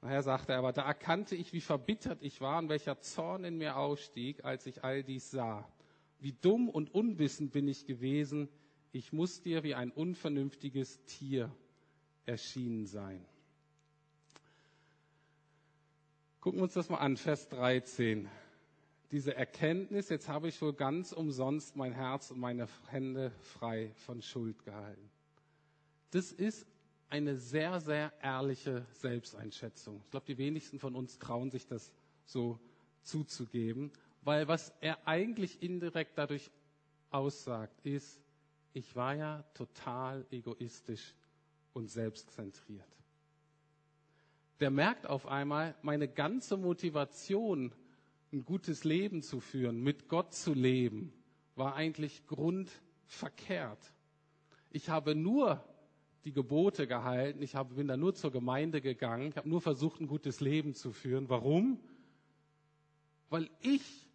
Nachher 0.00 0.22
sagte 0.22 0.52
er, 0.52 0.58
aber 0.58 0.72
da 0.72 0.82
erkannte 0.82 1.34
ich, 1.34 1.52
wie 1.52 1.60
verbittert 1.60 2.22
ich 2.22 2.40
war 2.40 2.60
und 2.60 2.68
welcher 2.68 3.00
Zorn 3.00 3.42
in 3.42 3.58
mir 3.58 3.76
ausstieg, 3.76 4.44
als 4.44 4.66
ich 4.66 4.84
all 4.84 5.02
dies 5.02 5.32
sah. 5.32 5.68
Wie 6.20 6.32
dumm 6.32 6.68
und 6.68 6.94
unwissend 6.94 7.50
bin 7.50 7.66
ich 7.66 7.84
gewesen, 7.84 8.48
ich 8.92 9.12
muss 9.12 9.40
dir 9.40 9.62
wie 9.62 9.74
ein 9.74 9.90
unvernünftiges 9.90 11.04
Tier 11.04 11.50
erschienen 12.26 12.86
sein. 12.86 13.24
Gucken 16.40 16.60
wir 16.60 16.64
uns 16.64 16.74
das 16.74 16.88
mal 16.88 16.98
an, 16.98 17.16
Vers 17.16 17.48
13. 17.48 18.28
Diese 19.10 19.34
Erkenntnis, 19.34 20.08
jetzt 20.08 20.28
habe 20.28 20.48
ich 20.48 20.60
wohl 20.60 20.74
ganz 20.74 21.12
umsonst 21.12 21.76
mein 21.76 21.92
Herz 21.92 22.30
und 22.30 22.38
meine 22.38 22.68
Hände 22.88 23.32
frei 23.40 23.92
von 23.96 24.22
Schuld 24.22 24.64
gehalten. 24.64 25.10
Das 26.10 26.30
ist 26.30 26.66
eine 27.10 27.36
sehr, 27.36 27.80
sehr 27.80 28.12
ehrliche 28.22 28.86
Selbsteinschätzung. 28.92 30.02
Ich 30.04 30.10
glaube, 30.10 30.26
die 30.26 30.38
wenigsten 30.38 30.78
von 30.78 30.94
uns 30.94 31.18
trauen 31.18 31.50
sich 31.50 31.66
das 31.66 31.90
so 32.24 32.60
zuzugeben, 33.02 33.90
weil 34.22 34.46
was 34.46 34.72
er 34.80 35.06
eigentlich 35.06 35.62
indirekt 35.62 36.16
dadurch 36.16 36.50
aussagt, 37.10 37.74
ist, 37.84 38.20
ich 38.72 38.94
war 38.94 39.14
ja 39.14 39.42
total 39.54 40.26
egoistisch 40.30 41.14
und 41.72 41.88
selbstzentriert. 41.88 42.86
Der 44.60 44.70
merkt 44.70 45.06
auf 45.06 45.26
einmal, 45.26 45.76
meine 45.82 46.08
ganze 46.08 46.56
Motivation, 46.56 47.72
ein 48.32 48.44
gutes 48.44 48.84
Leben 48.84 49.22
zu 49.22 49.40
führen, 49.40 49.82
mit 49.82 50.08
Gott 50.08 50.34
zu 50.34 50.52
leben, 50.52 51.12
war 51.54 51.74
eigentlich 51.74 52.26
grundverkehrt. 52.26 53.92
Ich 54.70 54.88
habe 54.88 55.14
nur 55.14 55.64
die 56.24 56.32
Gebote 56.32 56.86
gehalten, 56.86 57.40
ich 57.42 57.54
habe, 57.54 57.74
bin 57.74 57.88
da 57.88 57.96
nur 57.96 58.14
zur 58.14 58.32
Gemeinde 58.32 58.80
gegangen, 58.80 59.28
ich 59.28 59.36
habe 59.36 59.48
nur 59.48 59.60
versucht, 59.60 60.00
ein 60.00 60.08
gutes 60.08 60.40
Leben 60.40 60.74
zu 60.74 60.92
führen. 60.92 61.28
Warum? 61.28 61.80
Weil 63.30 63.48
ich 63.60 64.08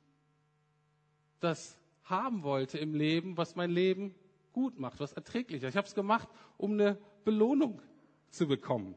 das 1.39 1.77
haben 2.03 2.43
wollte 2.43 2.77
im 2.77 2.93
Leben, 2.93 3.37
was 3.37 3.55
mein 3.55 3.71
Leben 3.71 4.13
gut 4.53 4.79
macht, 4.79 4.99
was 4.99 5.13
erträglicher. 5.13 5.67
Ich 5.67 5.75
habe 5.75 5.87
es 5.87 5.95
gemacht, 5.95 6.29
um 6.57 6.73
eine 6.73 6.97
Belohnung 7.25 7.81
zu 8.29 8.47
bekommen. 8.47 8.95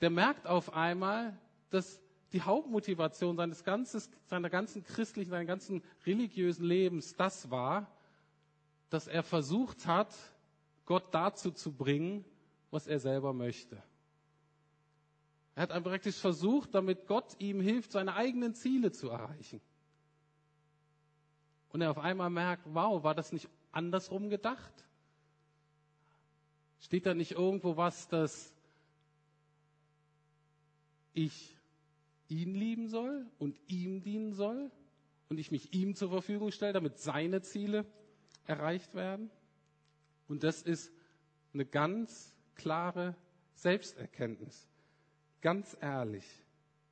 Der 0.00 0.10
merkt 0.10 0.46
auf 0.46 0.72
einmal, 0.74 1.38
dass 1.68 2.00
die 2.32 2.42
Hauptmotivation 2.42 3.36
seines 3.36 3.64
ganzes, 3.64 4.10
seiner 4.26 4.50
ganzen 4.50 4.82
christlichen, 4.84 5.30
seines 5.30 5.48
ganzen 5.48 5.82
religiösen 6.06 6.64
Lebens 6.64 7.14
das 7.16 7.50
war, 7.50 7.90
dass 8.88 9.06
er 9.06 9.22
versucht 9.22 9.86
hat, 9.86 10.14
Gott 10.86 11.04
dazu 11.12 11.50
zu 11.50 11.72
bringen, 11.72 12.24
was 12.70 12.86
er 12.86 12.98
selber 12.98 13.32
möchte. 13.32 13.82
Er 15.54 15.68
hat 15.68 15.84
praktisch 15.84 16.16
versucht, 16.16 16.74
damit 16.74 17.06
Gott 17.06 17.36
ihm 17.38 17.60
hilft, 17.60 17.92
seine 17.92 18.14
eigenen 18.14 18.54
Ziele 18.54 18.92
zu 18.92 19.10
erreichen. 19.10 19.60
Und 21.72 21.82
er 21.82 21.90
auf 21.90 21.98
einmal 21.98 22.30
merkt, 22.30 22.64
wow, 22.66 23.02
war 23.02 23.14
das 23.14 23.32
nicht 23.32 23.48
andersrum 23.72 24.30
gedacht? 24.30 24.72
Steht 26.80 27.06
da 27.06 27.14
nicht 27.14 27.32
irgendwo 27.32 27.76
was, 27.76 28.08
dass 28.08 28.52
ich 31.12 31.56
ihn 32.28 32.54
lieben 32.54 32.88
soll 32.88 33.26
und 33.38 33.58
ihm 33.66 34.02
dienen 34.02 34.32
soll 34.32 34.70
und 35.28 35.38
ich 35.38 35.50
mich 35.50 35.72
ihm 35.72 35.94
zur 35.94 36.10
Verfügung 36.10 36.52
stelle, 36.52 36.72
damit 36.72 36.98
seine 36.98 37.42
Ziele 37.42 37.84
erreicht 38.46 38.94
werden? 38.94 39.30
Und 40.28 40.42
das 40.42 40.62
ist 40.62 40.92
eine 41.52 41.66
ganz 41.66 42.34
klare 42.54 43.16
Selbsterkenntnis. 43.54 44.68
Ganz 45.40 45.76
ehrlich 45.80 46.24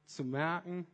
zu 0.06 0.24
merken, 0.24 0.86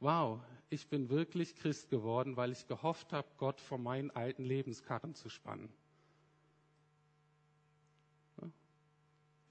wow, 0.00 0.40
ich 0.70 0.88
bin 0.88 1.10
wirklich 1.10 1.56
Christ 1.56 1.90
geworden, 1.90 2.36
weil 2.36 2.52
ich 2.52 2.66
gehofft 2.66 3.12
habe, 3.12 3.28
Gott 3.36 3.60
vor 3.60 3.78
meinen 3.78 4.10
alten 4.10 4.44
Lebenskarren 4.44 5.14
zu 5.14 5.28
spannen. 5.28 5.68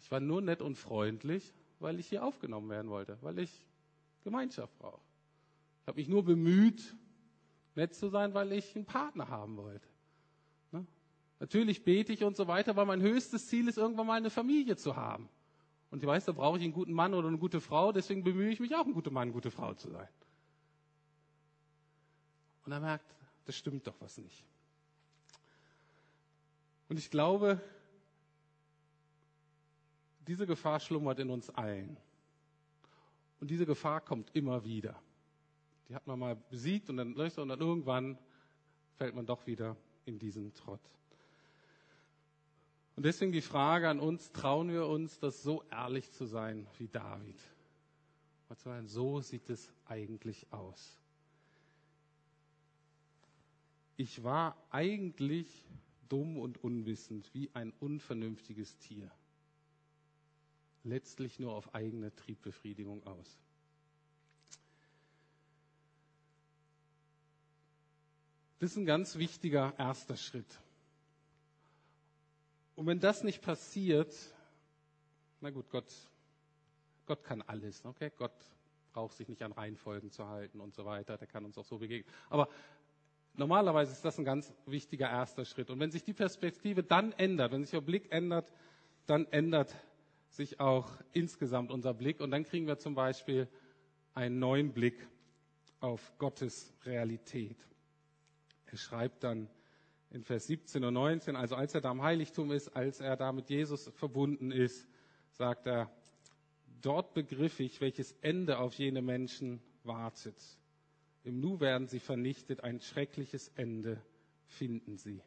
Ich 0.02 0.10
war 0.10 0.22
nur 0.22 0.42
nett 0.42 0.62
und 0.62 0.76
freundlich, 0.76 1.54
weil 1.80 2.00
ich 2.00 2.08
hier 2.08 2.24
aufgenommen 2.24 2.70
werden 2.70 2.90
wollte, 2.90 3.18
weil 3.22 3.38
ich 3.38 3.52
Gemeinschaft 4.24 4.76
brauche. 4.80 5.02
Ich 5.82 5.88
habe 5.88 6.00
mich 6.00 6.08
nur 6.08 6.24
bemüht, 6.24 6.96
nett 7.76 7.94
zu 7.94 8.10
sein, 8.10 8.34
weil 8.34 8.52
ich 8.54 8.76
einen 8.76 8.86
Partner 8.86 9.28
haben 9.28 9.58
wollte. 9.58 9.88
Natürlich 11.40 11.84
bete 11.84 12.12
ich 12.12 12.24
und 12.24 12.36
so 12.36 12.48
weiter, 12.48 12.76
weil 12.76 12.86
mein 12.86 13.02
höchstes 13.02 13.48
Ziel 13.48 13.68
ist, 13.68 13.78
irgendwann 13.78 14.08
mal 14.08 14.18
eine 14.18 14.30
Familie 14.30 14.76
zu 14.76 14.96
haben. 14.96 15.30
Und 15.90 16.04
ich 16.04 16.08
weiß, 16.08 16.26
da 16.26 16.32
brauche 16.34 16.58
ich 16.58 16.64
einen 16.64 16.74
guten 16.74 16.92
Mann 16.92 17.14
oder 17.14 17.28
eine 17.28 17.38
gute 17.38 17.62
Frau, 17.62 17.92
deswegen 17.92 18.24
bemühe 18.24 18.52
ich 18.52 18.60
mich 18.60 18.76
auch, 18.76 18.86
ein 18.86 18.94
guter 18.94 19.12
Mann, 19.12 19.24
eine 19.24 19.32
gute 19.32 19.50
Frau 19.52 19.74
zu 19.74 19.90
sein. 19.90 20.08
Und 22.70 22.74
er 22.74 22.82
merkt, 22.82 23.16
das 23.46 23.56
stimmt 23.56 23.88
doch 23.88 23.96
was 24.00 24.20
nicht. 24.20 24.46
Und 26.88 27.00
ich 27.00 27.10
glaube, 27.10 27.60
diese 30.28 30.46
Gefahr 30.46 30.80
schlummert 30.80 31.18
in 31.18 31.32
uns 31.32 31.50
allen. 31.50 31.98
Und 33.40 33.50
diese 33.50 33.66
Gefahr 33.66 34.02
kommt 34.02 34.36
immer 34.36 34.66
wieder. 34.66 35.02
Die 35.88 35.96
hat 35.96 36.06
man 36.06 36.20
mal 36.20 36.36
besiegt 36.36 36.92
und 36.92 36.98
dann 36.98 37.16
löst 37.16 37.40
und 37.40 37.50
dann 37.50 37.60
irgendwann 37.60 38.20
fällt 38.98 39.16
man 39.16 39.26
doch 39.26 39.48
wieder 39.48 39.76
in 40.06 40.20
diesen 40.20 40.54
Trott. 40.54 40.92
Und 42.96 43.02
deswegen 43.02 43.32
die 43.32 43.42
Frage 43.42 43.90
an 43.90 44.00
uns, 44.00 44.32
trauen 44.32 44.70
wir 44.70 44.86
uns, 44.86 45.18
das 45.18 45.42
so 45.42 45.64
ehrlich 45.72 46.12
zu 46.12 46.28
sein 46.28 46.68
wie 46.78 46.88
David? 46.88 47.42
So 48.86 49.22
sieht 49.22 49.50
es 49.50 49.74
eigentlich 49.88 50.46
aus 50.54 51.00
ich 54.00 54.24
war 54.24 54.56
eigentlich 54.70 55.66
dumm 56.08 56.38
und 56.38 56.64
unwissend, 56.64 57.30
wie 57.34 57.50
ein 57.54 57.74
unvernünftiges 57.82 58.78
Tier. 58.78 59.12
Letztlich 60.86 61.38
nur 61.38 61.54
auf 61.54 61.76
eigene 61.76 62.16
Triebbefriedigung 62.16 63.06
aus. 63.06 63.38
Das 68.60 68.72
ist 68.72 68.78
ein 68.78 68.86
ganz 68.86 69.18
wichtiger 69.18 69.74
erster 69.78 70.16
Schritt. 70.16 70.62
Und 72.78 72.88
wenn 72.88 73.02
das 73.02 73.26
nicht 73.26 73.42
passiert, 73.42 74.16
na 75.42 75.50
gut, 75.50 75.70
Gott, 75.70 75.94
Gott 77.06 77.22
kann 77.26 77.42
alles, 77.42 77.84
okay? 77.84 78.14
Gott 78.18 78.32
braucht 78.94 79.18
sich 79.18 79.28
nicht 79.28 79.44
an 79.44 79.52
Reihenfolgen 79.52 80.10
zu 80.10 80.26
halten 80.26 80.62
und 80.62 80.74
so 80.74 80.86
weiter, 80.86 81.18
der 81.18 81.28
kann 81.28 81.44
uns 81.44 81.58
auch 81.58 81.66
so 81.66 81.80
begegnen. 81.80 82.14
Aber 82.30 82.48
Normalerweise 83.36 83.92
ist 83.92 84.04
das 84.04 84.18
ein 84.18 84.26
ganz 84.26 84.52
wichtiger 84.66 85.10
erster 85.10 85.46
Schritt. 85.46 85.70
Und 85.70 85.80
wenn 85.80 85.92
sich 85.92 86.04
die 86.04 86.14
Perspektive 86.14 86.84
dann 86.84 87.14
ändert, 87.14 87.52
wenn 87.52 87.64
sich 87.64 87.72
der 87.72 87.82
Blick 87.82 88.12
ändert, 88.12 88.52
dann 89.06 89.26
ändert 89.32 89.76
sich 90.30 90.60
auch 90.60 90.90
insgesamt 91.14 91.72
unser 91.72 91.94
Blick. 91.94 92.20
Und 92.20 92.32
dann 92.32 92.44
kriegen 92.44 92.68
wir 92.68 92.78
zum 92.78 92.96
Beispiel 92.96 93.48
einen 94.14 94.40
neuen 94.40 94.74
Blick 94.74 95.08
auf 95.80 96.14
Gottes 96.18 96.74
Realität. 96.86 97.58
Er 98.66 98.78
schreibt 98.78 99.24
dann 99.24 99.50
in 100.12 100.24
Vers 100.24 100.48
17 100.48 100.84
und 100.84 100.94
19, 100.94 101.36
also 101.36 101.56
als 101.56 101.74
er 101.74 101.82
da 101.82 101.92
im 101.92 102.02
Heiligtum 102.02 102.52
ist, 102.52 102.70
als 102.70 103.00
er 103.00 103.16
da 103.16 103.32
mit 103.32 103.50
Jesus 103.50 103.90
verbunden 103.96 104.52
ist, 104.52 104.88
sagt 105.32 105.68
er, 105.68 105.90
Dort 106.82 107.14
begriff 107.14 107.60
ich, 107.60 107.82
welches 107.82 108.14
Ende 108.22 108.60
auf 108.60 108.74
jene 108.76 109.02
Menschen 109.02 109.62
wartet. 109.84 110.36
Im 111.24 111.40
Nu 111.40 111.60
werden 111.60 111.88
sie 111.88 112.00
vernichtet, 112.00 112.64
ein 112.64 112.80
schreckliches 112.80 113.50
Ende 113.56 114.02
finden 114.46 114.98
sie. 114.98 115.22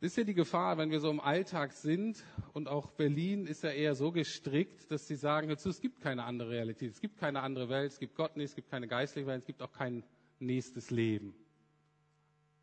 Das 0.00 0.12
ist 0.12 0.16
ja 0.18 0.24
die 0.24 0.34
Gefahr, 0.34 0.76
wenn 0.76 0.90
wir 0.90 1.00
so 1.00 1.10
im 1.10 1.20
Alltag 1.20 1.72
sind 1.72 2.22
und 2.52 2.68
auch 2.68 2.90
Berlin 2.90 3.46
ist 3.46 3.62
ja 3.62 3.70
eher 3.70 3.94
so 3.94 4.12
gestrickt, 4.12 4.90
dass 4.90 5.08
sie 5.08 5.16
sagen, 5.16 5.48
es 5.48 5.80
gibt 5.80 6.02
keine 6.02 6.24
andere 6.24 6.50
Realität, 6.50 6.92
es 6.92 7.00
gibt 7.00 7.16
keine 7.16 7.40
andere 7.40 7.70
Welt, 7.70 7.92
es 7.92 7.98
gibt 7.98 8.14
Gott 8.14 8.36
nicht, 8.36 8.50
es 8.50 8.54
gibt 8.54 8.68
keine 8.68 8.86
geistliche 8.86 9.26
Welt, 9.26 9.40
es 9.40 9.46
gibt 9.46 9.62
auch 9.62 9.72
kein 9.72 10.04
nächstes 10.40 10.90
Leben. 10.90 11.34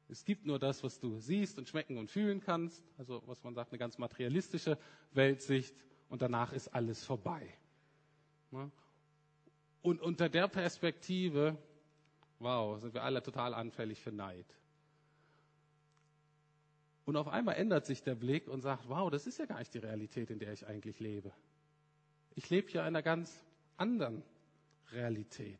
Es 0.08 0.24
gibt 0.24 0.46
nur 0.46 0.60
das, 0.60 0.84
was 0.84 1.00
du 1.00 1.18
siehst 1.20 1.58
und 1.58 1.68
schmecken 1.68 1.98
und 1.98 2.12
fühlen 2.12 2.42
kannst, 2.42 2.84
also 2.98 3.24
was 3.26 3.44
man 3.44 3.56
sagt, 3.56 3.72
eine 3.72 3.80
ganz 3.80 3.98
materialistische 3.98 4.78
Weltsicht 5.14 5.74
und 6.10 6.22
danach 6.22 6.54
ist 6.54 6.68
alles 6.68 7.04
vorbei. 7.04 7.48
Und 9.82 10.02
unter 10.02 10.30
der 10.30 10.48
Perspektive, 10.48 11.58
wow, 12.40 12.80
sind 12.80 12.94
wir 12.94 13.04
alle 13.04 13.24
total 13.24 13.54
anfällig 13.54 14.02
für 14.02 14.12
Neid. 14.12 14.46
Und 17.06 17.18
auf 17.18 17.28
einmal 17.28 17.56
ändert 17.56 17.86
sich 17.86 18.04
der 18.04 18.16
Blick 18.16 18.48
und 18.48 18.62
sagt, 18.62 18.88
wow, 18.88 19.10
das 19.10 19.26
ist 19.26 19.40
ja 19.40 19.46
gar 19.46 19.60
nicht 19.60 19.74
die 19.74 19.80
Realität, 19.80 20.30
in 20.30 20.40
der 20.40 20.54
ich 20.54 20.68
eigentlich 20.68 21.00
lebe. 21.00 21.32
Ich 22.36 22.50
lebe 22.50 22.70
ja 22.72 22.82
in 22.82 22.88
einer 22.88 23.02
ganz 23.02 23.44
anderen 23.78 24.24
Realität. 24.92 25.60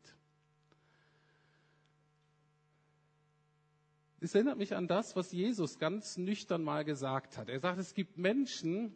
Es 4.20 4.36
erinnert 4.36 4.56
mich 4.56 4.76
an 4.76 4.86
das, 4.86 5.16
was 5.16 5.32
Jesus 5.32 5.80
ganz 5.80 6.16
nüchtern 6.16 6.62
mal 6.62 6.84
gesagt 6.84 7.36
hat. 7.36 7.48
Er 7.48 7.58
sagt, 7.58 7.80
es 7.80 7.92
gibt 7.92 8.18
Menschen, 8.18 8.94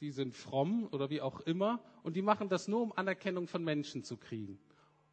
die 0.00 0.10
sind 0.10 0.34
fromm 0.34 0.88
oder 0.92 1.10
wie 1.10 1.20
auch 1.20 1.40
immer, 1.40 1.82
und 2.02 2.16
die 2.16 2.22
machen 2.22 2.48
das 2.48 2.68
nur, 2.68 2.82
um 2.82 2.92
Anerkennung 2.92 3.48
von 3.48 3.64
Menschen 3.64 4.04
zu 4.04 4.16
kriegen. 4.16 4.58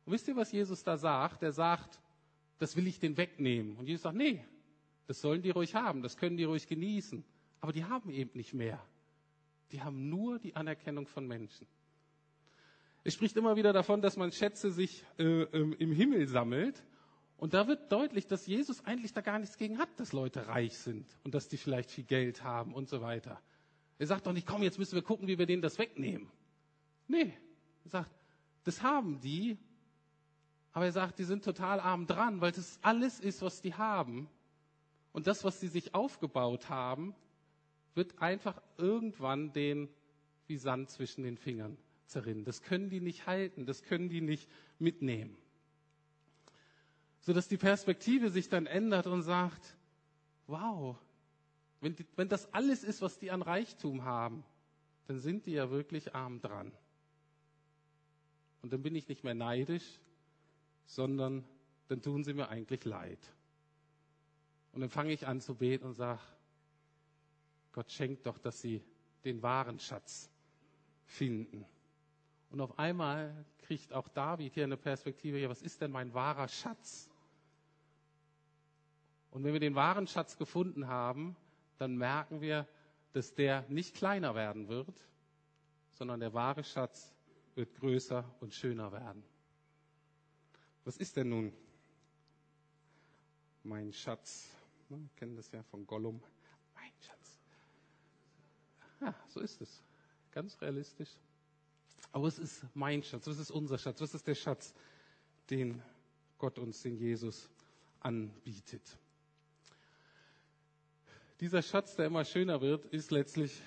Und 0.05 0.13
wisst 0.13 0.27
ihr, 0.27 0.35
was 0.35 0.51
Jesus 0.51 0.83
da 0.83 0.97
sagt? 0.97 1.43
Er 1.43 1.53
sagt, 1.53 2.01
das 2.59 2.75
will 2.75 2.87
ich 2.87 2.99
den 2.99 3.17
wegnehmen. 3.17 3.77
Und 3.77 3.87
Jesus 3.87 4.03
sagt, 4.03 4.17
nee, 4.17 4.43
das 5.07 5.21
sollen 5.21 5.41
die 5.41 5.49
ruhig 5.49 5.75
haben, 5.75 6.01
das 6.01 6.17
können 6.17 6.37
die 6.37 6.43
ruhig 6.43 6.67
genießen. 6.67 7.23
Aber 7.61 7.71
die 7.71 7.85
haben 7.85 8.09
eben 8.09 8.31
nicht 8.33 8.53
mehr. 8.53 8.81
Die 9.71 9.81
haben 9.81 10.09
nur 10.09 10.39
die 10.39 10.55
Anerkennung 10.55 11.07
von 11.07 11.25
Menschen. 11.27 11.67
Es 13.03 13.13
spricht 13.13 13.35
immer 13.35 13.55
wieder 13.55 13.73
davon, 13.73 14.01
dass 14.01 14.17
man 14.17 14.31
Schätze 14.31 14.71
sich 14.71 15.05
äh, 15.17 15.43
ähm, 15.43 15.73
im 15.77 15.91
Himmel 15.91 16.27
sammelt. 16.27 16.83
Und 17.37 17.53
da 17.53 17.67
wird 17.67 17.91
deutlich, 17.91 18.27
dass 18.27 18.47
Jesus 18.47 18.85
eigentlich 18.85 19.11
da 19.11 19.21
gar 19.21 19.39
nichts 19.39 19.57
gegen 19.57 19.77
hat, 19.77 19.89
dass 19.97 20.13
Leute 20.13 20.47
reich 20.47 20.77
sind 20.77 21.05
und 21.23 21.33
dass 21.33 21.49
die 21.49 21.57
vielleicht 21.57 21.91
viel 21.91 22.05
Geld 22.05 22.43
haben 22.43 22.73
und 22.73 22.87
so 22.87 23.01
weiter. 23.01 23.41
Er 24.03 24.07
sagt 24.07 24.27
doch 24.27 24.33
nicht, 24.33 24.45
komm, 24.45 24.63
jetzt 24.63 24.79
müssen 24.79 24.95
wir 24.95 25.01
gucken, 25.01 25.27
wie 25.27 25.37
wir 25.37 25.45
denen 25.45 25.61
das 25.61 25.77
wegnehmen. 25.79 26.29
Nee, 27.07 27.33
er 27.85 27.89
sagt, 27.89 28.11
das 28.65 28.83
haben 28.83 29.19
die, 29.21 29.57
aber 30.73 30.85
er 30.85 30.91
sagt, 30.91 31.19
die 31.19 31.23
sind 31.23 31.43
total 31.43 31.79
arm 31.79 32.05
dran, 32.05 32.41
weil 32.41 32.51
das 32.51 32.79
alles 32.81 33.19
ist, 33.19 33.41
was 33.41 33.61
die 33.61 33.73
haben. 33.73 34.27
Und 35.13 35.27
das, 35.27 35.43
was 35.43 35.59
sie 35.59 35.67
sich 35.67 35.95
aufgebaut 35.95 36.69
haben, 36.69 37.15
wird 37.95 38.21
einfach 38.21 38.61
irgendwann 38.77 39.53
den 39.53 39.87
wie 40.47 40.57
Sand 40.57 40.89
zwischen 40.89 41.23
den 41.23 41.37
Fingern 41.37 41.77
zerrinnen. 42.05 42.43
Das 42.43 42.61
können 42.61 42.89
die 42.89 42.99
nicht 42.99 43.25
halten, 43.25 43.65
das 43.65 43.83
können 43.83 44.09
die 44.09 44.21
nicht 44.21 44.49
mitnehmen 44.79 45.37
sodass 47.23 47.47
die 47.47 47.57
Perspektive 47.57 48.29
sich 48.29 48.49
dann 48.49 48.65
ändert 48.65 49.07
und 49.07 49.21
sagt, 49.21 49.77
wow, 50.47 50.97
wenn, 51.83 51.95
die, 51.95 52.05
wenn 52.15 52.29
das 52.29 52.51
alles 52.53 52.83
ist, 52.83 53.01
was 53.01 53.19
die 53.19 53.29
an 53.29 53.41
Reichtum 53.41 54.03
haben, 54.03 54.43
dann 55.07 55.19
sind 55.19 55.45
die 55.45 55.51
ja 55.51 55.69
wirklich 55.69 56.15
arm 56.15 56.39
dran. 56.39 56.71
Und 58.61 58.71
dann 58.71 58.81
bin 58.81 58.95
ich 58.95 59.09
nicht 59.09 59.23
mehr 59.25 59.33
neidisch, 59.33 59.99
sondern 60.85 61.43
dann 61.89 62.01
tun 62.01 62.23
sie 62.23 62.33
mir 62.33 62.47
eigentlich 62.47 62.85
leid. 62.85 63.19
Und 64.71 64.81
dann 64.81 64.89
fange 64.89 65.11
ich 65.11 65.27
an 65.27 65.41
zu 65.41 65.55
beten 65.55 65.85
und 65.85 65.93
sage, 65.93 66.21
Gott 67.73 67.91
schenkt 67.91 68.25
doch, 68.25 68.37
dass 68.37 68.61
sie 68.61 68.81
den 69.25 69.41
wahren 69.41 69.79
Schatz 69.79 70.29
finden. 71.05 71.65
Und 72.49 72.61
auf 72.61 72.79
einmal 72.79 73.45
kriegt 73.59 73.91
auch 73.91 74.07
David 74.07 74.53
hier 74.53 74.63
eine 74.63 74.77
Perspektive, 74.77 75.39
ja, 75.39 75.49
was 75.49 75.61
ist 75.61 75.81
denn 75.81 75.91
mein 75.91 76.13
wahrer 76.13 76.47
Schatz? 76.47 77.09
Und 79.31 79.43
wenn 79.43 79.53
wir 79.53 79.59
den 79.59 79.75
wahren 79.75 80.07
Schatz 80.07 80.37
gefunden 80.37 80.87
haben, 80.87 81.35
dann 81.77 81.97
merken 81.97 82.41
wir, 82.41 82.67
dass 83.13 83.33
der 83.33 83.65
nicht 83.69 83.95
kleiner 83.95 84.35
werden 84.35 84.67
wird, 84.67 84.93
sondern 85.91 86.19
der 86.19 86.33
wahre 86.33 86.63
Schatz 86.63 87.13
wird 87.55 87.73
größer 87.75 88.23
und 88.39 88.53
schöner 88.53 88.91
werden. 88.91 89.23
Was 90.83 90.97
ist 90.97 91.15
denn 91.15 91.29
nun 91.29 91.53
mein 93.63 93.93
Schatz? 93.93 94.49
Wir 94.89 94.99
kennen 95.15 95.35
das 95.35 95.51
ja 95.51 95.63
von 95.63 95.85
Gollum. 95.85 96.21
Mein 96.75 96.91
Schatz. 96.99 97.39
Ja, 99.01 99.15
so 99.29 99.39
ist 99.39 99.61
es. 99.61 99.81
Ganz 100.31 100.59
realistisch. 100.61 101.11
Aber 102.11 102.27
es 102.27 102.37
ist 102.37 102.65
mein 102.73 103.01
Schatz, 103.03 103.27
was 103.27 103.39
ist 103.39 103.51
unser 103.51 103.77
Schatz, 103.77 104.01
was 104.01 104.13
ist 104.13 104.27
der 104.27 104.35
Schatz, 104.35 104.73
den 105.49 105.81
Gott 106.37 106.59
uns, 106.59 106.81
den 106.81 106.97
Jesus 106.97 107.49
anbietet. 108.01 108.97
Dieser 111.43 111.61
Schatz, 111.61 111.97
der 111.97 112.05
immer 112.05 112.23
schöner 112.23 112.61
wird, 112.61 112.85
ist 112.85 113.11
letztlich 113.11 113.61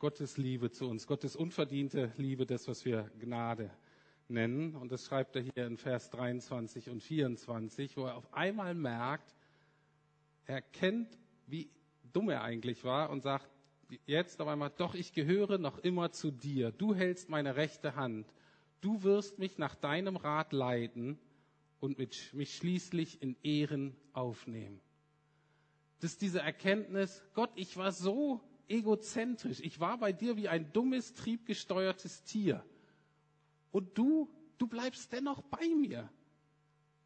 Gottes 0.00 0.36
Liebe 0.36 0.72
zu 0.72 0.88
uns, 0.88 1.06
Gottes 1.06 1.36
unverdiente 1.36 2.12
Liebe, 2.16 2.44
das, 2.44 2.66
was 2.66 2.84
wir 2.84 3.08
Gnade 3.20 3.70
nennen. 4.26 4.74
Und 4.74 4.90
das 4.90 5.04
schreibt 5.04 5.36
er 5.36 5.42
hier 5.42 5.64
in 5.64 5.76
Vers 5.76 6.10
23 6.10 6.90
und 6.90 7.04
24, 7.04 7.96
wo 7.96 8.06
er 8.06 8.16
auf 8.16 8.34
einmal 8.34 8.74
merkt, 8.74 9.32
er 10.46 10.60
kennt, 10.60 11.16
wie 11.46 11.70
dumm 12.12 12.30
er 12.30 12.42
eigentlich 12.42 12.82
war 12.82 13.10
und 13.10 13.22
sagt 13.22 13.48
jetzt 14.06 14.40
auf 14.40 14.48
einmal, 14.48 14.72
doch 14.76 14.96
ich 14.96 15.12
gehöre 15.12 15.58
noch 15.58 15.78
immer 15.78 16.10
zu 16.10 16.32
dir. 16.32 16.72
Du 16.72 16.96
hältst 16.96 17.28
meine 17.28 17.54
rechte 17.54 17.94
Hand. 17.94 18.26
Du 18.80 19.04
wirst 19.04 19.38
mich 19.38 19.56
nach 19.56 19.76
deinem 19.76 20.16
Rat 20.16 20.52
leiten 20.52 21.20
und 21.78 21.96
mich 21.96 22.56
schließlich 22.56 23.22
in 23.22 23.36
Ehren 23.44 23.94
aufnehmen 24.14 24.80
dass 26.00 26.18
diese 26.18 26.40
Erkenntnis, 26.40 27.22
Gott, 27.34 27.50
ich 27.54 27.76
war 27.76 27.92
so 27.92 28.40
egozentrisch, 28.68 29.60
ich 29.60 29.80
war 29.80 29.98
bei 29.98 30.12
dir 30.12 30.36
wie 30.36 30.48
ein 30.48 30.72
dummes, 30.72 31.14
triebgesteuertes 31.14 32.24
Tier. 32.24 32.64
Und 33.72 33.96
du, 33.98 34.30
du 34.58 34.66
bleibst 34.66 35.12
dennoch 35.12 35.42
bei 35.42 35.68
mir. 35.68 36.08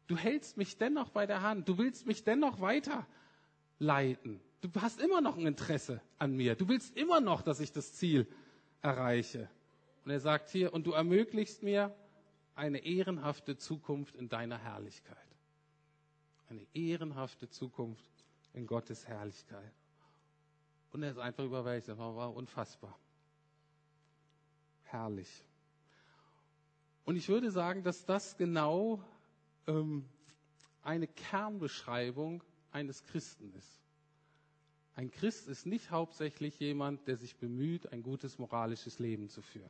Du 0.07 0.17
hältst 0.17 0.57
mich 0.57 0.77
dennoch 0.77 1.09
bei 1.09 1.25
der 1.25 1.41
Hand. 1.41 1.69
Du 1.69 1.77
willst 1.77 2.07
mich 2.07 2.23
dennoch 2.23 2.61
weiterleiten. 2.61 4.41
Du 4.61 4.69
hast 4.81 4.99
immer 4.99 5.21
noch 5.21 5.37
ein 5.37 5.45
Interesse 5.45 6.01
an 6.17 6.35
mir. 6.35 6.55
Du 6.55 6.67
willst 6.67 6.97
immer 6.97 7.21
noch, 7.21 7.41
dass 7.41 7.59
ich 7.59 7.71
das 7.71 7.93
Ziel 7.93 8.27
erreiche. 8.81 9.49
Und 10.03 10.11
er 10.11 10.19
sagt 10.19 10.49
hier, 10.49 10.73
und 10.73 10.87
du 10.87 10.91
ermöglichst 10.91 11.63
mir 11.63 11.95
eine 12.55 12.79
ehrenhafte 12.79 13.57
Zukunft 13.57 14.15
in 14.15 14.29
deiner 14.29 14.57
Herrlichkeit. 14.57 15.17
Eine 16.49 16.65
ehrenhafte 16.73 17.49
Zukunft 17.49 18.18
in 18.53 18.67
Gottes 18.67 19.07
Herrlichkeit. 19.07 19.73
Und 20.91 21.03
er 21.03 21.11
ist 21.11 21.19
einfach 21.19 21.43
überwältigt. 21.43 21.89
Das 21.89 21.97
war 21.97 22.33
unfassbar. 22.33 22.97
Herrlich. 24.83 25.45
Und 27.05 27.15
ich 27.15 27.29
würde 27.29 27.51
sagen, 27.51 27.83
dass 27.83 28.05
das 28.05 28.37
genau 28.37 29.03
ähm, 29.67 30.05
eine 30.83 31.07
Kernbeschreibung 31.07 32.43
eines 32.71 33.03
Christen 33.03 33.53
ist. 33.53 33.79
Ein 34.95 35.11
Christ 35.11 35.47
ist 35.47 35.65
nicht 35.65 35.91
hauptsächlich 35.91 36.59
jemand, 36.59 37.07
der 37.07 37.17
sich 37.17 37.35
bemüht, 37.37 37.91
ein 37.93 38.03
gutes 38.03 38.37
moralisches 38.37 38.99
Leben 38.99 39.29
zu 39.29 39.41
führen. 39.41 39.69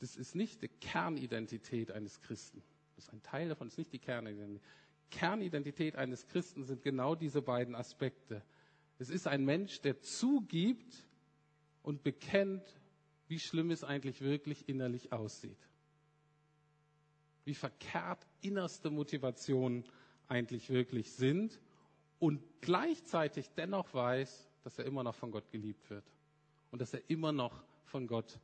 Das 0.00 0.16
ist 0.16 0.34
nicht 0.34 0.62
die 0.62 0.68
Kernidentität 0.68 1.92
eines 1.92 2.20
Christen. 2.20 2.62
Das 2.96 3.04
ist 3.04 3.12
ein 3.12 3.22
Teil 3.22 3.48
davon, 3.48 3.68
das 3.68 3.74
ist 3.74 3.78
nicht 3.78 3.92
die 3.92 3.98
Kernidentität. 3.98 4.66
Kernidentität 5.14 5.94
eines 5.94 6.26
Christen 6.26 6.64
sind 6.64 6.82
genau 6.82 7.14
diese 7.14 7.40
beiden 7.40 7.76
Aspekte. 7.76 8.42
Es 8.98 9.10
ist 9.10 9.28
ein 9.28 9.44
Mensch, 9.44 9.80
der 9.80 10.00
zugibt 10.00 11.06
und 11.82 12.02
bekennt, 12.02 12.64
wie 13.28 13.38
schlimm 13.38 13.70
es 13.70 13.84
eigentlich 13.84 14.22
wirklich 14.22 14.68
innerlich 14.68 15.12
aussieht. 15.12 15.58
Wie 17.44 17.54
verkehrt 17.54 18.26
innerste 18.40 18.90
Motivationen 18.90 19.84
eigentlich 20.26 20.70
wirklich 20.70 21.12
sind 21.12 21.60
und 22.18 22.42
gleichzeitig 22.60 23.50
dennoch 23.56 23.94
weiß, 23.94 24.50
dass 24.64 24.78
er 24.78 24.84
immer 24.84 25.04
noch 25.04 25.14
von 25.14 25.30
Gott 25.30 25.50
geliebt 25.52 25.90
wird 25.90 26.04
und 26.72 26.80
dass 26.80 26.92
er 26.92 27.08
immer 27.08 27.30
noch 27.30 27.62
von 27.84 28.08
Gott 28.08 28.40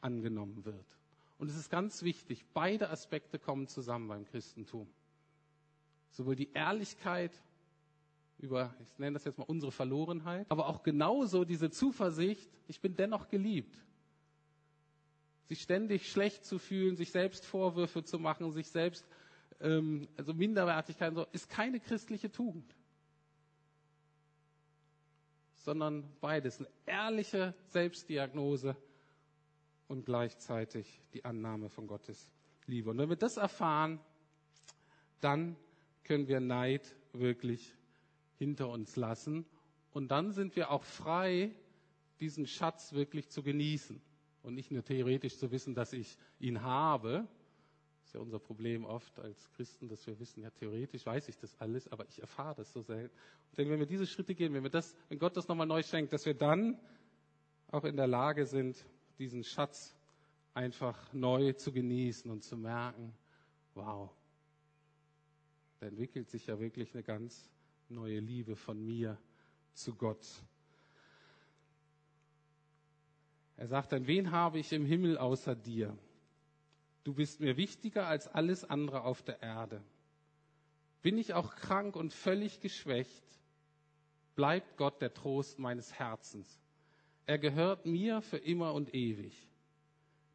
angenommen 0.00 0.64
wird. 0.64 0.86
Und 1.38 1.48
es 1.48 1.56
ist 1.56 1.70
ganz 1.70 2.02
wichtig, 2.02 2.44
beide 2.54 2.90
Aspekte 2.90 3.38
kommen 3.38 3.68
zusammen 3.68 4.08
beim 4.08 4.24
Christentum. 4.24 4.88
Sowohl 6.10 6.36
die 6.36 6.52
Ehrlichkeit 6.52 7.32
über, 8.38 8.74
ich 8.80 8.98
nenne 8.98 9.14
das 9.14 9.24
jetzt 9.24 9.38
mal 9.38 9.44
unsere 9.44 9.72
Verlorenheit, 9.72 10.46
aber 10.48 10.68
auch 10.68 10.82
genauso 10.82 11.44
diese 11.44 11.70
Zuversicht, 11.70 12.48
ich 12.68 12.80
bin 12.80 12.96
dennoch 12.96 13.28
geliebt. 13.28 13.76
Sich 15.48 15.62
ständig 15.62 16.10
schlecht 16.10 16.44
zu 16.44 16.58
fühlen, 16.58 16.96
sich 16.96 17.10
selbst 17.10 17.46
Vorwürfe 17.46 18.04
zu 18.04 18.18
machen, 18.18 18.50
sich 18.52 18.68
selbst, 18.68 19.04
ähm, 19.60 20.06
also 20.16 20.34
Minderwertigkeit, 20.34 21.14
so, 21.14 21.26
ist 21.32 21.48
keine 21.48 21.80
christliche 21.80 22.30
Tugend. 22.30 22.74
Sondern 25.56 26.04
beides, 26.20 26.60
eine 26.60 26.68
ehrliche 26.86 27.54
Selbstdiagnose 27.66 28.76
und 29.88 30.04
gleichzeitig 30.04 31.00
die 31.12 31.24
Annahme 31.24 31.70
von 31.70 31.86
Gottes 31.86 32.30
Liebe. 32.66 32.90
Und 32.90 32.98
wenn 32.98 33.08
wir 33.08 33.16
das 33.16 33.36
erfahren, 33.36 33.98
dann 35.20 35.56
können 36.08 36.26
wir 36.26 36.40
Neid 36.40 36.96
wirklich 37.12 37.74
hinter 38.38 38.70
uns 38.70 38.96
lassen. 38.96 39.44
Und 39.92 40.08
dann 40.08 40.32
sind 40.32 40.56
wir 40.56 40.70
auch 40.70 40.82
frei, 40.82 41.54
diesen 42.18 42.46
Schatz 42.46 42.94
wirklich 42.94 43.28
zu 43.28 43.42
genießen. 43.42 44.00
Und 44.42 44.54
nicht 44.54 44.70
nur 44.70 44.82
theoretisch 44.82 45.36
zu 45.36 45.50
wissen, 45.50 45.74
dass 45.74 45.92
ich 45.92 46.16
ihn 46.40 46.62
habe. 46.62 47.28
Das 48.00 48.06
ist 48.08 48.14
ja 48.14 48.20
unser 48.20 48.38
Problem 48.38 48.86
oft 48.86 49.20
als 49.20 49.50
Christen, 49.50 49.88
dass 49.88 50.06
wir 50.06 50.18
wissen, 50.18 50.42
ja, 50.42 50.50
theoretisch 50.50 51.04
weiß 51.04 51.28
ich 51.28 51.36
das 51.36 51.54
alles, 51.60 51.86
aber 51.92 52.06
ich 52.08 52.20
erfahre 52.20 52.54
das 52.54 52.72
so 52.72 52.80
selten. 52.80 53.14
Und 53.50 53.58
denke, 53.58 53.72
wenn 53.72 53.80
wir 53.80 53.86
diese 53.86 54.06
Schritte 54.06 54.34
gehen, 54.34 54.54
wenn 54.54 54.62
wir 54.62 54.70
das, 54.70 54.96
wenn 55.10 55.18
Gott 55.18 55.36
das 55.36 55.46
nochmal 55.46 55.66
neu 55.66 55.82
schenkt, 55.82 56.14
dass 56.14 56.24
wir 56.24 56.34
dann 56.34 56.80
auch 57.70 57.84
in 57.84 57.96
der 57.96 58.06
Lage 58.06 58.46
sind, 58.46 58.82
diesen 59.18 59.44
Schatz 59.44 59.94
einfach 60.54 61.12
neu 61.12 61.52
zu 61.52 61.70
genießen 61.70 62.30
und 62.30 62.42
zu 62.42 62.56
merken, 62.56 63.12
wow, 63.74 64.10
da 65.80 65.86
entwickelt 65.86 66.28
sich 66.28 66.46
ja 66.46 66.58
wirklich 66.58 66.92
eine 66.94 67.02
ganz 67.02 67.50
neue 67.88 68.18
Liebe 68.18 68.56
von 68.56 68.84
mir 68.84 69.18
zu 69.74 69.94
Gott. 69.94 70.26
Er 73.56 73.68
sagt 73.68 73.92
dann, 73.92 74.06
wen 74.06 74.30
habe 74.30 74.58
ich 74.58 74.72
im 74.72 74.84
Himmel 74.84 75.18
außer 75.18 75.54
dir? 75.54 75.96
Du 77.04 77.14
bist 77.14 77.40
mir 77.40 77.56
wichtiger 77.56 78.06
als 78.06 78.28
alles 78.28 78.64
andere 78.64 79.02
auf 79.02 79.22
der 79.22 79.42
Erde. 79.42 79.82
Bin 81.02 81.16
ich 81.16 81.32
auch 81.32 81.54
krank 81.54 81.96
und 81.96 82.12
völlig 82.12 82.60
geschwächt, 82.60 83.24
bleibt 84.34 84.76
Gott 84.76 85.00
der 85.00 85.14
Trost 85.14 85.58
meines 85.58 85.92
Herzens. 85.94 86.60
Er 87.26 87.38
gehört 87.38 87.86
mir 87.86 88.20
für 88.20 88.38
immer 88.38 88.74
und 88.74 88.94
ewig. 88.94 89.48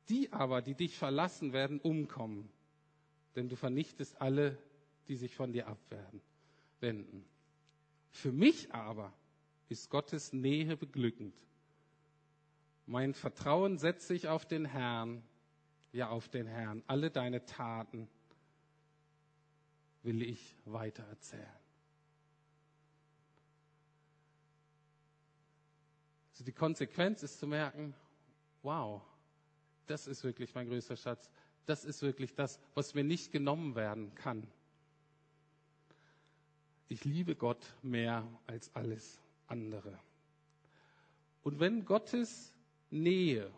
Die 0.09 0.31
aber, 0.31 0.61
die 0.61 0.75
dich 0.75 0.97
verlassen, 0.97 1.53
werden 1.53 1.79
umkommen, 1.79 2.49
denn 3.35 3.49
du 3.49 3.55
vernichtest 3.55 4.19
alle, 4.21 4.57
die 5.07 5.15
sich 5.15 5.35
von 5.35 5.51
dir 5.51 5.67
abwenden. 5.67 7.25
Für 8.09 8.31
mich 8.31 8.73
aber 8.73 9.13
ist 9.69 9.89
Gottes 9.89 10.33
Nähe 10.33 10.77
beglückend. 10.77 11.35
Mein 12.85 13.13
Vertrauen 13.13 13.77
setze 13.77 14.13
ich 14.13 14.27
auf 14.27 14.45
den 14.45 14.65
Herrn, 14.65 15.23
ja 15.91 16.09
auf 16.09 16.29
den 16.29 16.47
Herrn. 16.47 16.83
Alle 16.87 17.09
deine 17.09 17.45
Taten 17.45 18.07
will 20.03 20.21
ich 20.21 20.55
weiter 20.65 21.03
erzählen. 21.03 21.47
Also 26.33 26.43
die 26.43 26.51
Konsequenz 26.51 27.23
ist 27.23 27.39
zu 27.39 27.47
merken, 27.47 27.95
wow, 28.63 29.01
das 29.87 30.07
ist 30.07 30.23
wirklich 30.23 30.53
mein 30.53 30.67
größter 30.67 30.97
Schatz. 30.97 31.29
Das 31.65 31.85
ist 31.85 32.01
wirklich 32.01 32.35
das, 32.35 32.59
was 32.73 32.93
mir 32.93 33.03
nicht 33.03 33.31
genommen 33.31 33.75
werden 33.75 34.13
kann 34.15 34.45
ich 36.87 37.05
liebe 37.05 37.35
Gott 37.35 37.73
mehr 37.81 38.27
als 38.47 38.73
alles 38.75 39.19
andere. 39.47 39.97
Und 41.43 41.59
wenn 41.59 41.85
Gottes 41.85 42.53
Nähe 42.89 43.51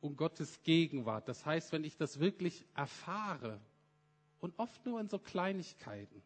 und 0.00 0.16
Gottes 0.16 0.62
Gegenwart, 0.62 1.28
das 1.28 1.44
heißt, 1.44 1.72
wenn 1.72 1.84
ich 1.84 1.96
das 1.96 2.20
wirklich 2.20 2.64
erfahre 2.74 3.60
und 4.40 4.58
oft 4.58 4.84
nur 4.86 5.00
in 5.00 5.08
so 5.08 5.18
Kleinigkeiten. 5.18 6.22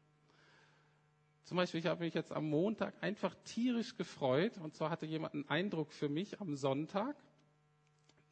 Zum 1.44 1.56
Beispiel, 1.56 1.80
ich 1.80 1.86
habe 1.86 2.04
mich 2.04 2.14
jetzt 2.14 2.32
am 2.32 2.48
Montag 2.48 2.94
einfach 3.02 3.34
tierisch 3.44 3.96
gefreut 3.96 4.56
und 4.58 4.74
zwar 4.74 4.90
hatte 4.90 5.04
jemand 5.04 5.34
einen 5.34 5.48
Eindruck 5.48 5.92
für 5.92 6.08
mich 6.08 6.40
am 6.40 6.56
Sonntag, 6.56 7.16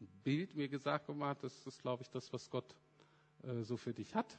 ein 0.01 0.09
Bild 0.25 0.55
mir 0.55 0.69
gesagt 0.69 1.07
gemacht, 1.07 1.39
das 1.43 1.67
ist, 1.67 1.83
glaube 1.83 2.03
ich, 2.03 2.11
das, 2.11 2.33
was 2.33 2.49
Gott 2.49 2.75
äh, 3.43 3.63
so 3.63 3.77
für 3.77 3.93
dich 3.93 4.15
hat. 4.15 4.39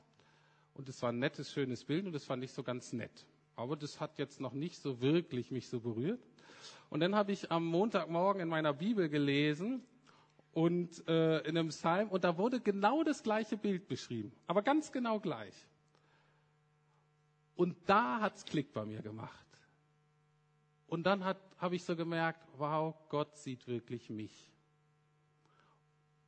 Und 0.73 0.89
es 0.89 1.01
war 1.01 1.09
ein 1.09 1.19
nettes, 1.19 1.51
schönes 1.51 1.83
Bild 1.83 2.05
und 2.05 2.13
das 2.13 2.25
fand 2.25 2.43
ich 2.43 2.51
so 2.51 2.63
ganz 2.63 2.93
nett. 2.93 3.25
Aber 3.55 3.75
das 3.75 3.99
hat 3.99 4.17
jetzt 4.17 4.39
noch 4.39 4.53
nicht 4.53 4.81
so 4.81 5.01
wirklich 5.01 5.51
mich 5.51 5.67
so 5.67 5.79
berührt. 5.79 6.19
Und 6.89 6.99
dann 6.99 7.15
habe 7.15 7.31
ich 7.31 7.51
am 7.51 7.65
Montagmorgen 7.65 8.41
in 8.41 8.47
meiner 8.47 8.73
Bibel 8.73 9.09
gelesen 9.09 9.83
und 10.53 11.07
äh, 11.07 11.39
in 11.39 11.57
einem 11.57 11.69
Psalm 11.69 12.09
und 12.09 12.23
da 12.23 12.37
wurde 12.37 12.59
genau 12.59 13.03
das 13.03 13.23
gleiche 13.23 13.57
Bild 13.57 13.87
beschrieben, 13.87 14.31
aber 14.47 14.61
ganz 14.61 14.91
genau 14.91 15.19
gleich. 15.19 15.53
Und 17.55 17.75
da 17.87 18.19
hat's 18.19 18.45
Klick 18.45 18.73
bei 18.73 18.85
mir 18.85 19.01
gemacht. 19.01 19.45
Und 20.87 21.03
dann 21.03 21.23
habe 21.23 21.75
ich 21.75 21.83
so 21.83 21.95
gemerkt, 21.95 22.39
wow, 22.57 22.95
Gott 23.09 23.35
sieht 23.37 23.67
wirklich 23.67 24.09
mich. 24.09 24.51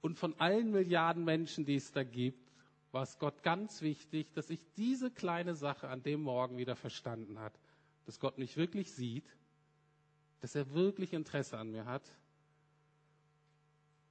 Und 0.01 0.17
von 0.17 0.33
allen 0.39 0.71
Milliarden 0.71 1.23
Menschen, 1.23 1.65
die 1.65 1.75
es 1.75 1.91
da 1.91 2.03
gibt, 2.03 2.44
war 2.95 3.03
es 3.03 3.19
Gott 3.19 3.43
ganz 3.43 3.81
wichtig, 3.81 4.31
dass 4.35 4.49
ich 4.49 4.65
diese 4.77 5.11
kleine 5.11 5.53
Sache 5.53 5.89
an 5.89 6.01
dem 6.01 6.21
Morgen 6.21 6.57
wieder 6.57 6.77
verstanden 6.77 7.39
hat, 7.39 7.51
dass 8.05 8.21
Gott 8.21 8.37
mich 8.37 8.55
wirklich 8.55 8.93
sieht, 8.93 9.25
dass 10.39 10.55
er 10.55 10.73
wirklich 10.73 11.11
Interesse 11.11 11.57
an 11.57 11.71
mir 11.71 11.83
hat 11.83 12.09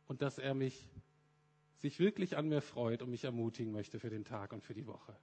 und 0.07 0.20
dass 0.20 0.37
er 0.37 0.53
mich 0.53 0.87
sich 1.79 1.99
wirklich 1.99 2.37
an 2.37 2.47
mir 2.47 2.61
freut 2.61 3.01
und 3.01 3.09
mich 3.09 3.25
ermutigen 3.25 3.73
möchte 3.73 3.99
für 3.99 4.11
den 4.11 4.27
Tag 4.27 4.53
und 4.53 4.62
für 4.62 4.75
die 4.75 4.87
Woche. 4.87 5.16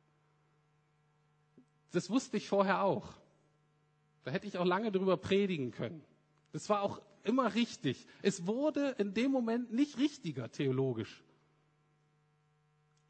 Das 1.92 2.10
wusste 2.10 2.38
ich 2.38 2.50
vorher 2.50 2.82
auch. 2.82 3.14
Da 4.24 4.32
hätte 4.32 4.48
ich 4.48 4.58
auch 4.58 4.66
lange 4.66 4.92
drüber 4.92 5.18
predigen 5.18 5.70
können. 5.70 6.04
Das 6.52 6.68
war 6.68 6.82
auch 6.82 7.00
immer 7.24 7.54
richtig. 7.54 8.08
Es 8.24 8.48
wurde 8.48 8.96
in 8.98 9.14
dem 9.14 9.30
Moment 9.30 9.72
nicht 9.72 10.00
richtiger 10.00 10.52
theologisch 10.52 11.24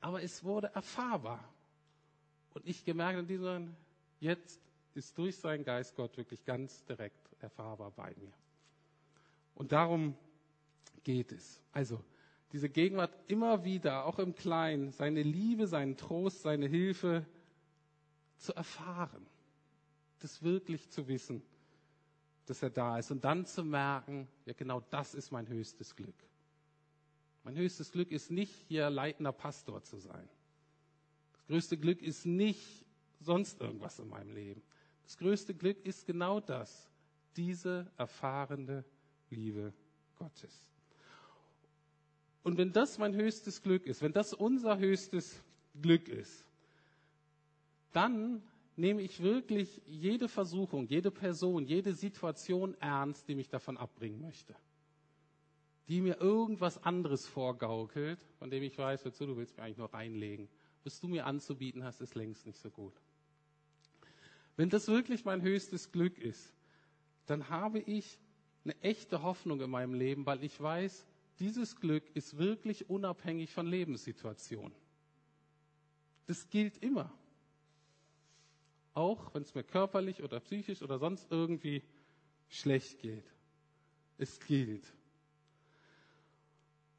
aber 0.02 0.22
es 0.24 0.44
wurde 0.44 0.72
erfahrbar. 0.74 1.48
Und 2.54 2.68
ich 2.68 2.84
gemerkt 2.84 3.20
in 3.20 3.28
diesem 3.28 3.46
Moment, 3.46 3.76
jetzt 4.20 4.60
ist 4.94 5.18
durch 5.18 5.38
seinen 5.38 5.64
Geist 5.64 5.96
Gott 5.96 6.18
wirklich 6.18 6.44
ganz 6.44 6.84
direkt 6.84 7.30
erfahrbar 7.40 7.92
bei 7.92 8.14
mir. 8.18 8.34
Und 9.56 9.72
darum 9.72 10.18
geht 11.04 11.32
es. 11.32 11.62
Also, 11.72 12.04
diese 12.52 12.68
Gegenwart 12.68 13.14
immer 13.28 13.64
wieder, 13.64 14.06
auch 14.06 14.20
im 14.20 14.36
Kleinen, 14.36 14.92
seine 14.92 15.24
Liebe, 15.24 15.68
seinen 15.68 15.96
Trost, 15.96 16.42
seine 16.42 16.68
Hilfe 16.68 17.26
zu 18.38 18.54
erfahren. 18.54 19.26
Das 20.20 20.44
wirklich 20.44 20.90
zu 20.90 21.08
wissen, 21.08 21.42
dass 22.46 22.62
er 22.62 22.70
da 22.70 22.98
ist. 23.00 23.12
Und 23.12 23.24
dann 23.24 23.46
zu 23.46 23.64
merken, 23.64 24.28
ja 24.46 24.54
genau 24.54 24.82
das 24.90 25.16
ist 25.16 25.32
mein 25.32 25.48
höchstes 25.48 25.96
Glück. 25.96 26.16
Mein 27.44 27.56
höchstes 27.56 27.92
Glück 27.92 28.12
ist 28.12 28.30
nicht, 28.30 28.54
hier 28.68 28.90
leitender 28.90 29.32
Pastor 29.32 29.84
zu 29.84 29.98
sein. 29.98 30.28
Das 31.34 31.48
größte 31.48 31.78
Glück 31.78 32.02
ist 32.02 32.26
nicht 32.26 32.86
sonst 33.20 33.60
irgendwas 33.60 34.00
in 34.00 34.08
meinem 34.10 34.32
Leben. 34.32 34.62
Das 35.04 35.18
größte 35.18 35.54
Glück 35.54 35.84
ist 35.86 36.06
genau 36.06 36.40
das, 36.40 36.90
diese 37.36 37.92
erfahrene 37.98 38.86
Liebe 39.30 39.74
Gottes. 40.18 40.64
Und 42.44 42.58
wenn 42.58 42.72
das 42.72 42.98
mein 42.98 43.16
höchstes 43.16 43.62
Glück 43.62 43.86
ist, 43.86 44.02
wenn 44.02 44.14
das 44.14 44.34
unser 44.34 44.78
höchstes 44.78 45.42
Glück 45.82 46.08
ist, 46.08 46.46
dann 47.92 48.42
nehme 48.76 49.02
ich 49.02 49.22
wirklich 49.22 49.82
jede 49.86 50.28
Versuchung, 50.28 50.88
jede 50.88 51.12
Person, 51.12 51.66
jede 51.66 51.94
Situation 51.94 52.76
ernst, 52.80 53.28
die 53.28 53.36
mich 53.36 53.50
davon 53.50 53.78
abbringen 53.78 54.22
möchte 54.22 54.56
die 55.92 56.00
mir 56.00 56.22
irgendwas 56.22 56.82
anderes 56.86 57.28
vorgaukelt, 57.28 58.18
von 58.40 58.50
dem 58.50 58.64
ich 58.64 58.78
weiß, 58.78 59.04
wozu 59.04 59.26
du 59.26 59.36
willst 59.36 59.58
mir 59.58 59.64
eigentlich 59.64 59.78
nur 59.78 59.94
reinlegen. 59.94 60.48
Was 60.86 61.02
du 61.02 61.10
mir 61.10 61.26
anzubieten 61.26 61.84
hast, 61.84 62.00
ist 62.00 62.16
längst 62.16 62.46
nicht 62.46 62.60
so 62.60 62.70
gut. 62.70 62.94
Wenn 64.56 64.70
das 64.70 64.88
wirklich 64.88 65.26
mein 65.26 65.42
höchstes 65.42 65.92
Glück 65.92 66.18
ist, 66.18 66.54
dann 67.26 67.50
habe 67.50 67.80
ich 67.80 68.18
eine 68.64 68.80
echte 68.82 69.22
Hoffnung 69.22 69.60
in 69.60 69.70
meinem 69.70 69.94
Leben, 69.94 70.26
weil 70.26 70.42
ich 70.46 70.62
weiß, 70.62 71.06
dieses 71.40 71.76
Glück 71.76 72.06
ist 72.14 72.38
wirklich 72.38 72.90
unabhängig 72.90 73.52
von 73.52 73.68
Lebenssituationen. 73.68 74.72
Das 76.26 76.50
gilt 76.50 76.78
immer. 76.78 77.12
Auch 78.94 79.34
wenn 79.34 79.44
es 79.44 79.54
mir 79.54 79.64
körperlich 79.66 80.24
oder 80.24 80.40
psychisch 80.40 80.84
oder 80.84 81.00
sonst 81.00 81.30
irgendwie 81.30 81.84
schlecht 82.48 83.00
geht. 83.00 83.26
Es 84.18 84.40
gilt. 84.40 84.86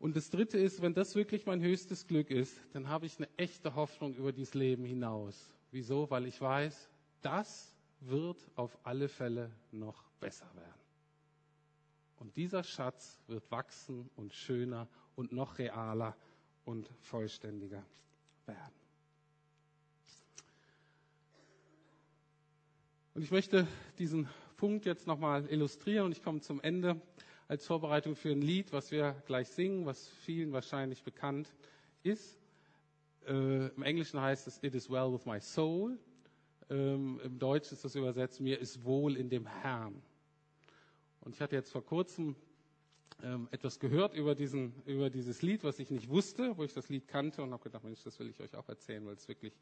Und 0.02 0.16
das 0.16 0.30
Dritte 0.30 0.58
ist, 0.58 0.82
wenn 0.82 0.94
das 0.94 1.14
wirklich 1.14 1.46
mein 1.46 1.62
höchstes 1.62 2.08
Glück 2.08 2.28
ist, 2.28 2.60
dann 2.72 2.88
habe 2.88 3.06
ich 3.06 3.18
eine 3.18 3.28
echte 3.36 3.76
Hoffnung 3.76 4.16
über 4.16 4.32
dieses 4.32 4.52
Leben 4.52 4.84
hinaus. 4.84 5.54
Wieso? 5.70 6.10
Weil 6.10 6.26
ich 6.26 6.40
weiß, 6.40 6.90
das 7.20 7.72
wird 8.00 8.36
auf 8.56 8.76
alle 8.82 9.08
Fälle 9.08 9.52
noch 9.70 10.02
besser 10.18 10.50
werden. 10.56 10.82
Und 12.18 12.36
dieser 12.36 12.64
Schatz 12.64 13.20
wird 13.28 13.48
wachsen 13.52 14.10
und 14.16 14.34
schöner 14.34 14.88
und 15.14 15.30
noch 15.30 15.60
realer 15.60 16.16
und 16.64 16.90
vollständiger 16.98 17.86
werden. 18.46 18.74
Und 23.14 23.22
ich 23.22 23.30
möchte 23.30 23.68
diesen 23.98 24.28
Punkt 24.56 24.84
jetzt 24.84 25.06
nochmal 25.06 25.46
illustrieren 25.48 26.06
und 26.06 26.12
ich 26.12 26.24
komme 26.24 26.40
zum 26.40 26.60
Ende 26.60 27.00
als 27.52 27.66
Vorbereitung 27.66 28.16
für 28.16 28.30
ein 28.30 28.40
Lied, 28.40 28.72
was 28.72 28.92
wir 28.92 29.14
gleich 29.26 29.46
singen, 29.46 29.84
was 29.84 30.08
vielen 30.08 30.52
wahrscheinlich 30.52 31.02
bekannt 31.02 31.52
ist. 32.02 32.38
Äh, 33.26 33.66
Im 33.66 33.82
Englischen 33.82 34.18
heißt 34.22 34.46
es 34.46 34.58
It 34.62 34.74
is 34.74 34.88
well 34.88 35.12
with 35.12 35.26
my 35.26 35.38
soul. 35.38 35.98
Ähm, 36.70 37.20
Im 37.22 37.38
Deutschen 37.38 37.74
ist 37.74 37.84
das 37.84 37.94
übersetzt, 37.94 38.40
mir 38.40 38.58
ist 38.58 38.82
wohl 38.84 39.18
in 39.18 39.28
dem 39.28 39.44
Herrn. 39.44 40.00
Und 41.20 41.34
ich 41.34 41.42
hatte 41.42 41.54
jetzt 41.54 41.70
vor 41.70 41.84
kurzem 41.84 42.36
ähm, 43.22 43.48
etwas 43.50 43.78
gehört 43.78 44.14
über, 44.14 44.34
diesen, 44.34 44.72
über 44.86 45.10
dieses 45.10 45.42
Lied, 45.42 45.62
was 45.62 45.78
ich 45.78 45.90
nicht 45.90 46.08
wusste, 46.08 46.56
wo 46.56 46.64
ich 46.64 46.72
das 46.72 46.88
Lied 46.88 47.06
kannte 47.06 47.42
und 47.42 47.52
habe 47.52 47.64
gedacht, 47.64 47.84
Mensch, 47.84 48.02
das 48.02 48.18
will 48.18 48.30
ich 48.30 48.40
euch 48.40 48.56
auch 48.56 48.68
erzählen, 48.70 49.04
weil 49.04 49.16
es 49.16 49.28
wirklich 49.28 49.52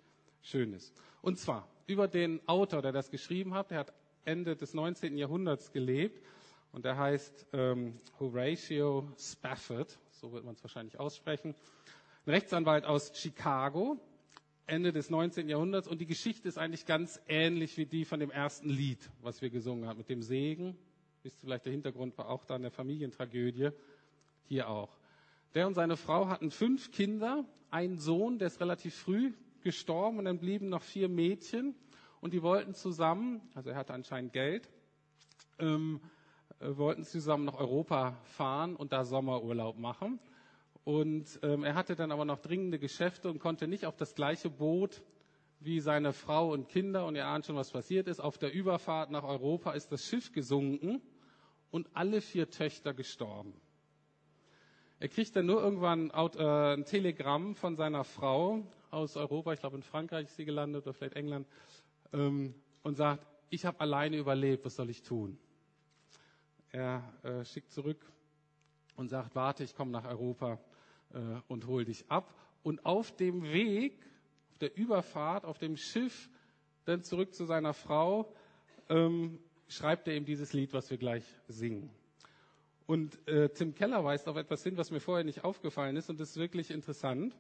schön 0.43 0.73
ist. 0.75 0.95
Und 1.23 1.41
zwar 1.41 1.67
über 1.89 2.07
den 2.07 2.41
Autor, 2.47 2.83
der 2.83 2.93
das 2.93 3.11
geschrieben 3.11 3.53
hat. 3.53 3.73
Der 3.73 3.79
hat 3.81 3.93
Ende 4.25 4.55
des 4.55 4.75
19. 4.75 5.17
Jahrhunderts 5.17 5.73
gelebt 5.73 6.23
und 6.73 6.85
der 6.85 6.97
heißt 6.97 7.47
ähm, 7.53 7.99
Horatio 8.19 9.09
Spafford, 9.19 9.99
so 10.11 10.33
wird 10.33 10.45
man 10.45 10.55
es 10.55 10.63
wahrscheinlich 10.63 10.99
aussprechen. 11.01 11.55
Ein 12.27 12.31
Rechtsanwalt 12.31 12.85
aus 12.85 13.13
Chicago, 13.15 13.99
Ende 14.67 14.93
des 14.93 15.11
19. 15.11 15.49
Jahrhunderts. 15.49 15.89
Und 15.89 16.01
die 16.01 16.07
Geschichte 16.07 16.47
ist 16.49 16.59
eigentlich 16.59 16.87
ganz 16.87 17.21
ähnlich 17.27 17.77
wie 17.77 17.87
die 17.87 18.05
von 18.05 18.21
dem 18.21 18.31
ersten 18.31 18.69
Lied, 18.69 19.11
was 19.23 19.43
wir 19.43 19.51
gesungen 19.51 19.89
haben, 19.89 19.99
mit 19.99 20.09
dem 20.09 20.23
Segen. 20.23 20.77
Wisst 21.23 21.39
ihr 21.39 21.47
vielleicht, 21.47 21.65
der 21.65 21.73
Hintergrund 21.73 22.17
war 22.19 22.29
auch 22.29 22.45
da 22.45 22.57
in 22.57 22.63
der 22.63 22.71
Familientragödie. 22.71 23.71
Hier 24.45 24.69
auch. 24.69 24.97
Der 25.55 25.67
und 25.67 25.75
seine 25.75 25.97
Frau 25.97 26.29
hatten 26.29 26.51
fünf 26.51 26.93
Kinder, 26.93 27.45
einen 27.71 27.99
Sohn, 27.99 28.39
der 28.39 28.47
ist 28.47 28.61
relativ 28.61 28.95
früh 28.95 29.33
gestorben 29.63 30.19
und 30.19 30.25
dann 30.25 30.39
blieben 30.39 30.69
noch 30.69 30.83
vier 30.83 31.09
Mädchen 31.09 31.75
und 32.21 32.33
die 32.33 32.43
wollten 32.43 32.75
zusammen, 32.75 33.41
also 33.55 33.71
er 33.71 33.77
hatte 33.77 33.93
anscheinend 33.93 34.33
Geld, 34.33 34.69
ähm, 35.59 36.01
äh, 36.03 36.20
wollten 36.61 37.05
zusammen 37.05 37.45
nach 37.45 37.59
Europa 37.59 38.17
fahren 38.25 38.77
und 38.77 38.93
da 38.93 39.05
Sommerurlaub 39.05 39.79
machen. 39.79 40.19
Und 40.85 41.39
ähm, 41.43 41.65
er 41.65 41.75
hatte 41.75 41.95
dann 41.97 42.13
aber 42.13 42.25
noch 42.25 42.39
dringende 42.39 42.79
Geschäfte 42.79 43.29
und 43.29 43.39
konnte 43.39 43.67
nicht 43.69 43.87
auf 43.87 43.97
das 43.97 44.15
gleiche 44.15 44.51
Boot 44.51 45.03
wie 45.61 45.81
seine 45.81 46.13
Frau 46.13 46.53
und 46.53 46.69
Kinder. 46.69 47.07
Und 47.07 47.17
ihr 47.17 47.27
ahnt 47.27 47.47
schon, 47.47 47.57
was 47.57 47.71
passiert 47.71 48.09
ist. 48.09 48.21
Auf 48.21 48.39
der 48.39 48.53
Überfahrt 48.53 49.11
nach 49.11 49.25
Europa 49.25 49.73
ist 49.73 49.93
das 49.93 50.05
Schiff 50.07 50.33
gesunken 50.33 51.01
und 51.71 51.89
alle 51.95 52.21
vier 52.21 52.51
Töchter 52.51 52.95
gestorben. 52.95 53.55
Er 54.99 55.09
kriegt 55.09 55.35
dann 55.35 55.47
nur 55.47 55.63
irgendwann 55.63 56.11
äh, 56.11 56.75
ein 56.75 56.85
Telegramm 56.85 57.55
von 57.55 57.77
seiner 57.77 58.05
Frau 58.05 58.63
aus 58.91 59.17
Europa, 59.17 59.53
ich 59.53 59.61
glaube 59.61 59.77
in 59.77 59.83
Frankreich 59.83 60.25
ist 60.27 60.37
sie 60.37 60.45
gelandet 60.45 60.83
oder 60.83 60.93
vielleicht 60.93 61.17
England, 61.17 61.47
ähm, 62.13 62.55
und 62.83 62.97
sagt, 62.97 63.27
ich 63.49 63.65
habe 63.65 63.81
alleine 63.81 64.17
überlebt, 64.19 64.65
was 64.65 64.77
soll 64.77 64.91
ich 64.91 65.03
tun? 65.03 65.39
Er 66.73 67.03
äh, 67.23 67.45
schickt 67.45 67.73
zurück 67.73 68.01
und 68.97 69.09
sagt, 69.09 69.35
warte, 69.35 69.65
ich 69.65 69.75
komme 69.75 69.91
nach 69.91 70.05
Europa 70.05 70.59
äh, 71.13 71.19
und 71.49 71.67
hol 71.67 71.85
dich 71.85 72.05
ab. 72.09 72.33
Und 72.63 72.85
auf 72.85 73.15
dem 73.17 73.43
Weg, 73.43 73.99
auf 74.51 74.59
der 74.59 74.77
Überfahrt, 74.77 75.45
auf 75.45 75.59
dem 75.59 75.77
Schiff, 75.77 76.29
dann 76.85 77.03
zurück 77.03 77.35
zu 77.35 77.45
seiner 77.45 77.75
Frau, 77.75 78.33
ähm, 78.89 79.39
schreibt 79.69 80.09
er 80.09 80.17
ihm 80.17 80.25
dieses 80.25 80.53
Lied, 80.53 80.73
was 80.73 80.91
wir 80.91 80.99
gleich 80.99 81.25
singen. 81.49 81.91
Und 82.87 83.27
äh, 83.29 83.49
Tim 83.51 83.75
Keller 83.75 84.05
weist 84.05 84.29
auf 84.29 84.37
etwas 84.37 84.63
hin, 84.65 84.77
was 84.77 84.91
mir 84.91 85.01
vorher 85.01 85.25
nicht 85.25 85.45
aufgefallen 85.45 85.97
ist, 85.97 86.11
und 86.11 86.19
das 86.19 86.31
ist 86.31 86.37
wirklich 86.37 86.71
interessant. 86.71 87.37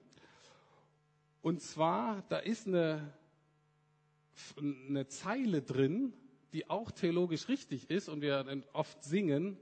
Und 1.42 1.60
zwar, 1.60 2.22
da 2.28 2.38
ist 2.38 2.66
eine, 2.66 3.12
eine 4.58 5.08
Zeile 5.08 5.62
drin, 5.62 6.12
die 6.52 6.68
auch 6.68 6.90
theologisch 6.90 7.48
richtig 7.48 7.90
ist 7.90 8.08
und 8.08 8.20
wir 8.20 8.44
oft 8.72 9.02
singen, 9.02 9.56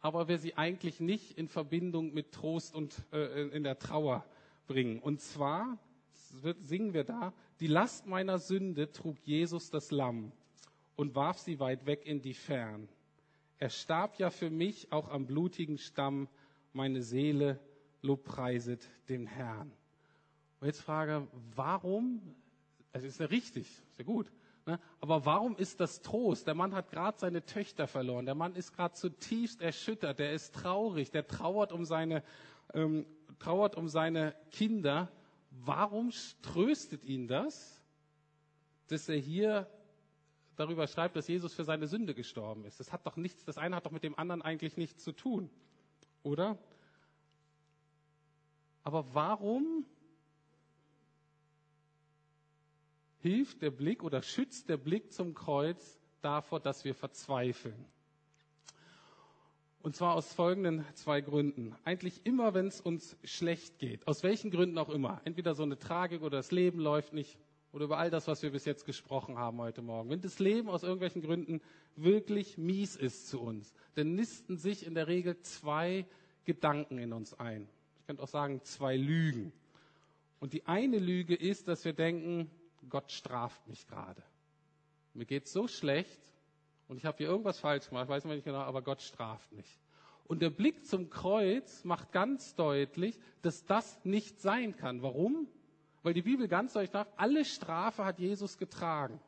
aber 0.00 0.28
wir 0.28 0.38
sie 0.38 0.56
eigentlich 0.56 1.00
nicht 1.00 1.38
in 1.38 1.48
Verbindung 1.48 2.12
mit 2.12 2.32
Trost 2.32 2.74
und 2.74 2.94
äh, 3.12 3.48
in 3.48 3.62
der 3.62 3.78
Trauer 3.78 4.24
bringen. 4.66 4.98
Und 4.98 5.20
zwar 5.20 5.78
singen 6.60 6.94
wir 6.94 7.04
da, 7.04 7.32
die 7.60 7.66
Last 7.66 8.06
meiner 8.06 8.38
Sünde 8.38 8.90
trug 8.90 9.16
Jesus 9.24 9.70
das 9.70 9.90
Lamm 9.90 10.32
und 10.96 11.14
warf 11.14 11.38
sie 11.38 11.60
weit 11.60 11.86
weg 11.86 12.04
in 12.06 12.20
die 12.20 12.34
Fern. 12.34 12.88
Er 13.58 13.70
starb 13.70 14.18
ja 14.18 14.30
für 14.30 14.50
mich 14.50 14.90
auch 14.90 15.08
am 15.08 15.26
blutigen 15.26 15.78
Stamm, 15.78 16.28
meine 16.72 17.02
Seele 17.02 17.60
lobpreiset 18.00 18.88
den 19.08 19.26
Herrn. 19.26 19.70
Und 20.60 20.66
jetzt 20.66 20.80
frage, 20.80 21.28
warum, 21.54 22.20
also 22.92 23.06
ist 23.06 23.20
ja 23.20 23.26
richtig, 23.26 23.68
ja 23.98 24.04
gut? 24.04 24.32
Aber 25.00 25.24
warum 25.26 25.56
ist 25.56 25.80
das 25.80 26.02
Trost? 26.02 26.46
Der 26.46 26.54
Mann 26.54 26.74
hat 26.74 26.90
gerade 26.90 27.18
seine 27.18 27.44
Töchter 27.44 27.86
verloren. 27.86 28.26
Der 28.26 28.34
Mann 28.34 28.54
ist 28.54 28.72
gerade 28.72 28.94
zutiefst 28.94 29.60
erschüttert. 29.60 30.18
Der 30.18 30.32
ist 30.32 30.54
traurig. 30.54 31.10
Der 31.10 31.26
trauert 31.26 31.72
um 31.72 31.84
seine, 31.84 32.22
ähm, 32.72 33.06
trauert 33.38 33.76
um 33.76 33.88
seine 33.88 34.36
Kinder. 34.50 35.10
Warum 35.50 36.12
tröstet 36.42 37.04
ihn 37.04 37.26
das, 37.26 37.82
dass 38.88 39.08
er 39.08 39.16
hier 39.16 39.68
darüber 40.56 40.86
schreibt, 40.86 41.16
dass 41.16 41.28
Jesus 41.28 41.54
für 41.54 41.64
seine 41.64 41.88
Sünde 41.88 42.14
gestorben 42.14 42.64
ist? 42.64 42.78
Das 42.78 42.92
hat 42.92 43.06
doch 43.06 43.16
nichts, 43.16 43.44
das 43.44 43.58
eine 43.58 43.76
hat 43.76 43.86
doch 43.86 43.90
mit 43.90 44.04
dem 44.04 44.18
anderen 44.18 44.42
eigentlich 44.42 44.76
nichts 44.76 45.02
zu 45.02 45.12
tun. 45.12 45.50
Oder? 46.22 46.56
Aber 48.84 49.14
warum 49.14 49.86
hilft 53.22 53.62
der 53.62 53.70
Blick 53.70 54.02
oder 54.02 54.22
schützt 54.22 54.68
der 54.68 54.76
Blick 54.76 55.12
zum 55.12 55.34
Kreuz 55.34 55.98
davor, 56.20 56.60
dass 56.60 56.84
wir 56.84 56.94
verzweifeln. 56.94 57.84
Und 59.82 59.96
zwar 59.96 60.14
aus 60.14 60.32
folgenden 60.32 60.84
zwei 60.94 61.20
Gründen. 61.20 61.74
Eigentlich 61.84 62.20
immer, 62.24 62.54
wenn 62.54 62.66
es 62.66 62.80
uns 62.80 63.16
schlecht 63.24 63.78
geht, 63.78 64.06
aus 64.06 64.22
welchen 64.22 64.50
Gründen 64.50 64.78
auch 64.78 64.90
immer, 64.90 65.20
entweder 65.24 65.54
so 65.54 65.64
eine 65.64 65.78
Tragik 65.78 66.22
oder 66.22 66.36
das 66.38 66.52
Leben 66.52 66.78
läuft 66.78 67.12
nicht 67.12 67.38
oder 67.72 67.86
über 67.86 67.98
all 67.98 68.10
das, 68.10 68.28
was 68.28 68.42
wir 68.42 68.50
bis 68.50 68.64
jetzt 68.64 68.84
gesprochen 68.84 69.38
haben 69.38 69.58
heute 69.58 69.82
Morgen. 69.82 70.10
Wenn 70.10 70.20
das 70.20 70.38
Leben 70.38 70.68
aus 70.68 70.82
irgendwelchen 70.82 71.22
Gründen 71.22 71.60
wirklich 71.96 72.58
mies 72.58 72.96
ist 72.96 73.28
zu 73.28 73.40
uns, 73.40 73.72
dann 73.94 74.14
nisten 74.14 74.56
sich 74.56 74.86
in 74.86 74.94
der 74.94 75.08
Regel 75.08 75.40
zwei 75.40 76.06
Gedanken 76.44 76.98
in 76.98 77.12
uns 77.12 77.34
ein. 77.34 77.68
Ich 78.00 78.06
könnte 78.06 78.22
auch 78.22 78.28
sagen, 78.28 78.60
zwei 78.62 78.96
Lügen. 78.96 79.52
Und 80.38 80.52
die 80.52 80.66
eine 80.66 80.98
Lüge 80.98 81.34
ist, 81.34 81.66
dass 81.66 81.84
wir 81.84 81.92
denken, 81.92 82.50
Gott 82.88 83.12
straft 83.12 83.66
mich 83.68 83.86
gerade. 83.86 84.22
Mir 85.14 85.26
geht 85.26 85.48
so 85.48 85.68
schlecht 85.68 86.20
und 86.88 86.96
ich 86.96 87.04
habe 87.04 87.18
hier 87.18 87.28
irgendwas 87.28 87.58
falsch 87.58 87.88
gemacht, 87.88 88.08
weiß 88.08 88.24
nicht 88.24 88.44
genau, 88.44 88.60
aber 88.60 88.82
Gott 88.82 89.02
straft 89.02 89.52
mich. 89.52 89.78
Und 90.24 90.40
der 90.40 90.50
Blick 90.50 90.86
zum 90.86 91.10
Kreuz 91.10 91.84
macht 91.84 92.12
ganz 92.12 92.54
deutlich, 92.54 93.18
dass 93.42 93.64
das 93.64 94.02
nicht 94.04 94.40
sein 94.40 94.76
kann. 94.76 95.02
Warum? 95.02 95.48
Weil 96.02 96.14
die 96.14 96.22
Bibel 96.22 96.48
ganz 96.48 96.72
deutlich 96.72 96.90
sagt, 96.90 97.18
alle 97.18 97.44
Strafe 97.44 98.04
hat 98.04 98.18
Jesus 98.18 98.56
getragen. 98.56 99.20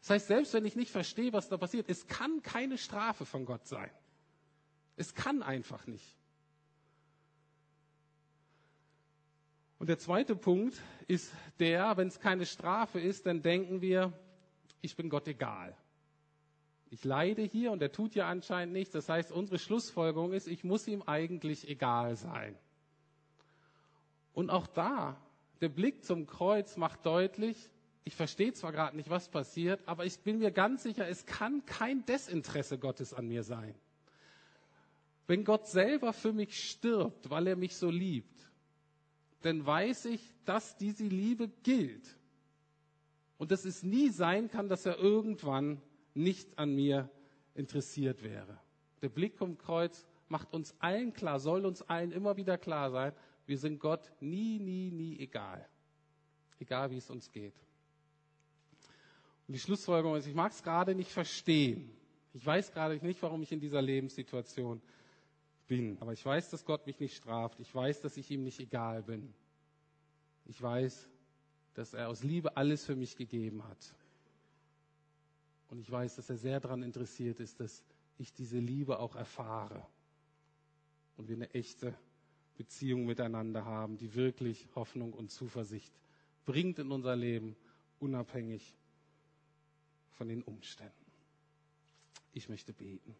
Das 0.00 0.10
heißt, 0.10 0.26
selbst 0.28 0.54
wenn 0.54 0.64
ich 0.64 0.76
nicht 0.76 0.90
verstehe, 0.90 1.32
was 1.32 1.48
da 1.48 1.56
passiert, 1.56 1.88
es 1.88 2.06
kann 2.06 2.42
keine 2.42 2.78
Strafe 2.78 3.26
von 3.26 3.44
Gott 3.44 3.66
sein. 3.66 3.90
Es 4.96 5.14
kann 5.14 5.42
einfach 5.42 5.86
nicht. 5.86 6.19
Und 9.80 9.88
der 9.88 9.98
zweite 9.98 10.36
Punkt 10.36 10.78
ist 11.08 11.32
der, 11.58 11.96
wenn 11.96 12.08
es 12.08 12.20
keine 12.20 12.44
Strafe 12.44 13.00
ist, 13.00 13.24
dann 13.24 13.40
denken 13.40 13.80
wir, 13.80 14.12
ich 14.82 14.94
bin 14.94 15.08
Gott 15.08 15.26
egal. 15.26 15.74
Ich 16.90 17.02
leide 17.02 17.40
hier 17.40 17.72
und 17.72 17.80
er 17.80 17.90
tut 17.90 18.14
ja 18.14 18.28
anscheinend 18.28 18.74
nichts. 18.74 18.92
Das 18.92 19.08
heißt, 19.08 19.32
unsere 19.32 19.58
Schlussfolgerung 19.58 20.34
ist, 20.34 20.48
ich 20.48 20.64
muss 20.64 20.86
ihm 20.86 21.00
eigentlich 21.00 21.66
egal 21.66 22.16
sein. 22.16 22.54
Und 24.34 24.50
auch 24.50 24.66
da, 24.66 25.16
der 25.62 25.70
Blick 25.70 26.04
zum 26.04 26.26
Kreuz 26.26 26.76
macht 26.76 27.06
deutlich, 27.06 27.56
ich 28.04 28.14
verstehe 28.14 28.52
zwar 28.52 28.72
gerade 28.72 28.98
nicht, 28.98 29.08
was 29.08 29.30
passiert, 29.30 29.80
aber 29.86 30.04
ich 30.04 30.18
bin 30.20 30.40
mir 30.40 30.50
ganz 30.50 30.82
sicher, 30.82 31.08
es 31.08 31.24
kann 31.24 31.64
kein 31.64 32.04
Desinteresse 32.04 32.76
Gottes 32.76 33.14
an 33.14 33.28
mir 33.28 33.44
sein. 33.44 33.74
Wenn 35.26 35.42
Gott 35.42 35.68
selber 35.68 36.12
für 36.12 36.34
mich 36.34 36.68
stirbt, 36.68 37.30
weil 37.30 37.46
er 37.46 37.56
mich 37.56 37.76
so 37.76 37.88
liebt, 37.88 38.39
dann 39.42 39.64
weiß 39.64 40.06
ich, 40.06 40.20
dass 40.44 40.76
diese 40.76 41.04
Liebe 41.04 41.48
gilt. 41.62 42.16
Und 43.38 43.50
dass 43.50 43.64
es 43.64 43.82
nie 43.82 44.10
sein 44.10 44.50
kann, 44.50 44.68
dass 44.68 44.84
er 44.84 44.98
irgendwann 44.98 45.80
nicht 46.14 46.58
an 46.58 46.74
mir 46.74 47.08
interessiert 47.54 48.22
wäre. 48.22 48.58
Der 49.00 49.08
Blick 49.08 49.36
vom 49.36 49.56
Kreuz 49.56 50.06
macht 50.28 50.52
uns 50.52 50.74
allen 50.78 51.12
klar, 51.12 51.40
soll 51.40 51.64
uns 51.64 51.82
allen 51.82 52.12
immer 52.12 52.36
wieder 52.36 52.58
klar 52.58 52.90
sein, 52.90 53.12
wir 53.46 53.58
sind 53.58 53.80
Gott 53.80 54.12
nie, 54.20 54.58
nie, 54.58 54.90
nie 54.90 55.18
egal. 55.18 55.66
Egal 56.58 56.90
wie 56.90 56.98
es 56.98 57.10
uns 57.10 57.32
geht. 57.32 57.54
Und 59.48 59.54
die 59.54 59.58
Schlussfolgerung 59.58 60.16
ist, 60.16 60.26
ich 60.26 60.34
mag 60.34 60.52
es 60.52 60.62
gerade 60.62 60.94
nicht 60.94 61.10
verstehen. 61.10 61.90
Ich 62.32 62.46
weiß 62.46 62.72
gerade 62.72 63.04
nicht, 63.04 63.20
warum 63.22 63.42
ich 63.42 63.50
in 63.50 63.58
dieser 63.58 63.82
Lebenssituation 63.82 64.80
bin. 65.70 65.96
Aber 66.00 66.12
ich 66.12 66.26
weiß, 66.26 66.50
dass 66.50 66.64
Gott 66.64 66.84
mich 66.88 66.98
nicht 66.98 67.16
straft. 67.16 67.60
Ich 67.60 67.72
weiß, 67.72 68.00
dass 68.00 68.16
ich 68.16 68.28
ihm 68.32 68.42
nicht 68.42 68.58
egal 68.58 69.04
bin. 69.04 69.32
Ich 70.46 70.60
weiß, 70.60 71.08
dass 71.74 71.94
er 71.94 72.08
aus 72.08 72.24
Liebe 72.24 72.56
alles 72.56 72.84
für 72.84 72.96
mich 72.96 73.14
gegeben 73.16 73.62
hat. 73.62 73.94
Und 75.68 75.78
ich 75.78 75.88
weiß, 75.88 76.16
dass 76.16 76.28
er 76.28 76.36
sehr 76.36 76.58
daran 76.58 76.82
interessiert 76.82 77.38
ist, 77.38 77.60
dass 77.60 77.84
ich 78.18 78.32
diese 78.32 78.58
Liebe 78.58 78.98
auch 78.98 79.14
erfahre. 79.14 79.86
Und 81.16 81.28
wir 81.28 81.36
eine 81.36 81.54
echte 81.54 81.94
Beziehung 82.56 83.06
miteinander 83.06 83.64
haben, 83.64 83.96
die 83.96 84.16
wirklich 84.16 84.68
Hoffnung 84.74 85.12
und 85.12 85.30
Zuversicht 85.30 85.92
bringt 86.46 86.80
in 86.80 86.90
unser 86.90 87.14
Leben, 87.14 87.54
unabhängig 88.00 88.74
von 90.10 90.26
den 90.26 90.42
Umständen. 90.42 90.94
Ich 92.32 92.48
möchte 92.48 92.72
beten. 92.72 93.14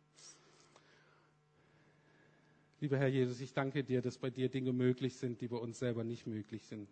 Lieber 2.83 2.97
Herr 2.97 3.09
Jesus, 3.09 3.43
ich 3.43 3.53
danke 3.53 3.85
dir, 3.85 4.01
dass 4.01 4.17
bei 4.17 4.31
dir 4.31 4.49
Dinge 4.49 4.73
möglich 4.73 5.15
sind, 5.17 5.43
die 5.43 5.49
bei 5.49 5.59
uns 5.59 5.79
selber 5.79 6.03
nicht 6.03 6.27
möglich 6.27 6.65
sind. 6.65 6.89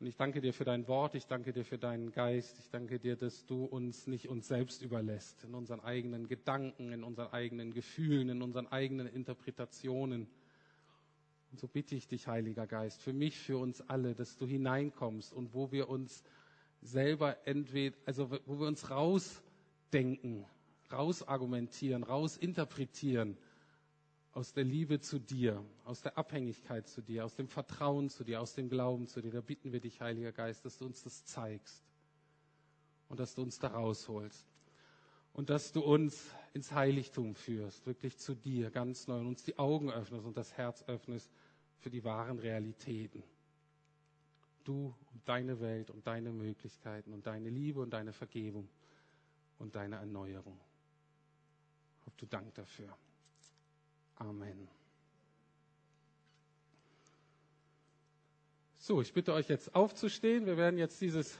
Und 0.00 0.06
ich 0.06 0.16
danke 0.16 0.40
dir 0.40 0.54
für 0.54 0.64
dein 0.64 0.88
Wort, 0.88 1.14
ich 1.14 1.26
danke 1.26 1.52
dir 1.52 1.66
für 1.66 1.76
deinen 1.76 2.10
Geist, 2.10 2.58
ich 2.58 2.70
danke 2.70 2.98
dir, 2.98 3.14
dass 3.14 3.44
du 3.44 3.66
uns 3.66 4.06
nicht 4.06 4.30
uns 4.30 4.48
selbst 4.48 4.80
überlässt, 4.80 5.44
in 5.44 5.54
unseren 5.54 5.80
eigenen 5.80 6.26
Gedanken, 6.26 6.90
in 6.90 7.04
unseren 7.04 7.30
eigenen 7.34 7.74
Gefühlen, 7.74 8.30
in 8.30 8.40
unseren 8.40 8.66
eigenen 8.68 9.08
Interpretationen. 9.08 10.26
Und 11.50 11.60
so 11.60 11.68
bitte 11.68 11.94
ich 11.94 12.08
dich, 12.08 12.26
Heiliger 12.26 12.66
Geist, 12.66 13.02
für 13.02 13.12
mich, 13.12 13.36
für 13.36 13.58
uns 13.58 13.82
alle, 13.82 14.14
dass 14.14 14.38
du 14.38 14.46
hineinkommst 14.46 15.34
und 15.34 15.52
wo 15.52 15.70
wir 15.70 15.90
uns 15.90 16.24
selber 16.80 17.36
entweder, 17.46 17.94
also 18.06 18.30
wo 18.46 18.58
wir 18.58 18.66
uns 18.66 18.88
rausdenken, 18.88 20.46
rausargumentieren, 20.90 22.04
rausinterpretieren, 22.04 23.36
aus 24.38 24.52
der 24.52 24.62
Liebe 24.62 25.00
zu 25.00 25.18
dir, 25.18 25.64
aus 25.84 26.00
der 26.00 26.16
Abhängigkeit 26.16 26.86
zu 26.86 27.02
dir, 27.02 27.24
aus 27.24 27.34
dem 27.34 27.48
Vertrauen 27.48 28.08
zu 28.08 28.22
dir, 28.22 28.40
aus 28.40 28.54
dem 28.54 28.68
Glauben 28.68 29.08
zu 29.08 29.20
dir. 29.20 29.32
Da 29.32 29.40
bitten 29.40 29.72
wir 29.72 29.80
dich, 29.80 30.00
Heiliger 30.00 30.30
Geist, 30.30 30.64
dass 30.64 30.78
du 30.78 30.86
uns 30.86 31.02
das 31.02 31.24
zeigst 31.24 31.82
und 33.08 33.18
dass 33.18 33.34
du 33.34 33.42
uns 33.42 33.58
da 33.58 33.66
rausholst 33.66 34.46
und 35.32 35.50
dass 35.50 35.72
du 35.72 35.80
uns 35.80 36.30
ins 36.54 36.70
Heiligtum 36.70 37.34
führst, 37.34 37.84
wirklich 37.84 38.16
zu 38.16 38.36
dir 38.36 38.70
ganz 38.70 39.08
neu 39.08 39.18
und 39.18 39.26
uns 39.26 39.42
die 39.42 39.58
Augen 39.58 39.90
öffnest 39.90 40.24
und 40.24 40.36
das 40.36 40.56
Herz 40.56 40.84
öffnest 40.86 41.28
für 41.80 41.90
die 41.90 42.04
wahren 42.04 42.38
Realitäten. 42.38 43.24
Du 44.62 44.94
und 45.12 45.28
deine 45.28 45.58
Welt 45.58 45.90
und 45.90 46.06
deine 46.06 46.30
Möglichkeiten 46.30 47.12
und 47.12 47.26
deine 47.26 47.50
Liebe 47.50 47.80
und 47.80 47.90
deine 47.90 48.12
Vergebung 48.12 48.68
und 49.58 49.74
deine 49.74 49.96
Erneuerung. 49.96 50.60
Hab 52.06 52.16
du 52.18 52.26
Dank 52.26 52.54
dafür. 52.54 52.96
Amen. 54.18 54.68
So, 58.78 59.00
ich 59.00 59.12
bitte 59.12 59.32
euch 59.34 59.48
jetzt 59.48 59.74
aufzustehen. 59.74 60.46
Wir 60.46 60.56
werden 60.56 60.78
jetzt 60.78 61.00
dieses 61.00 61.38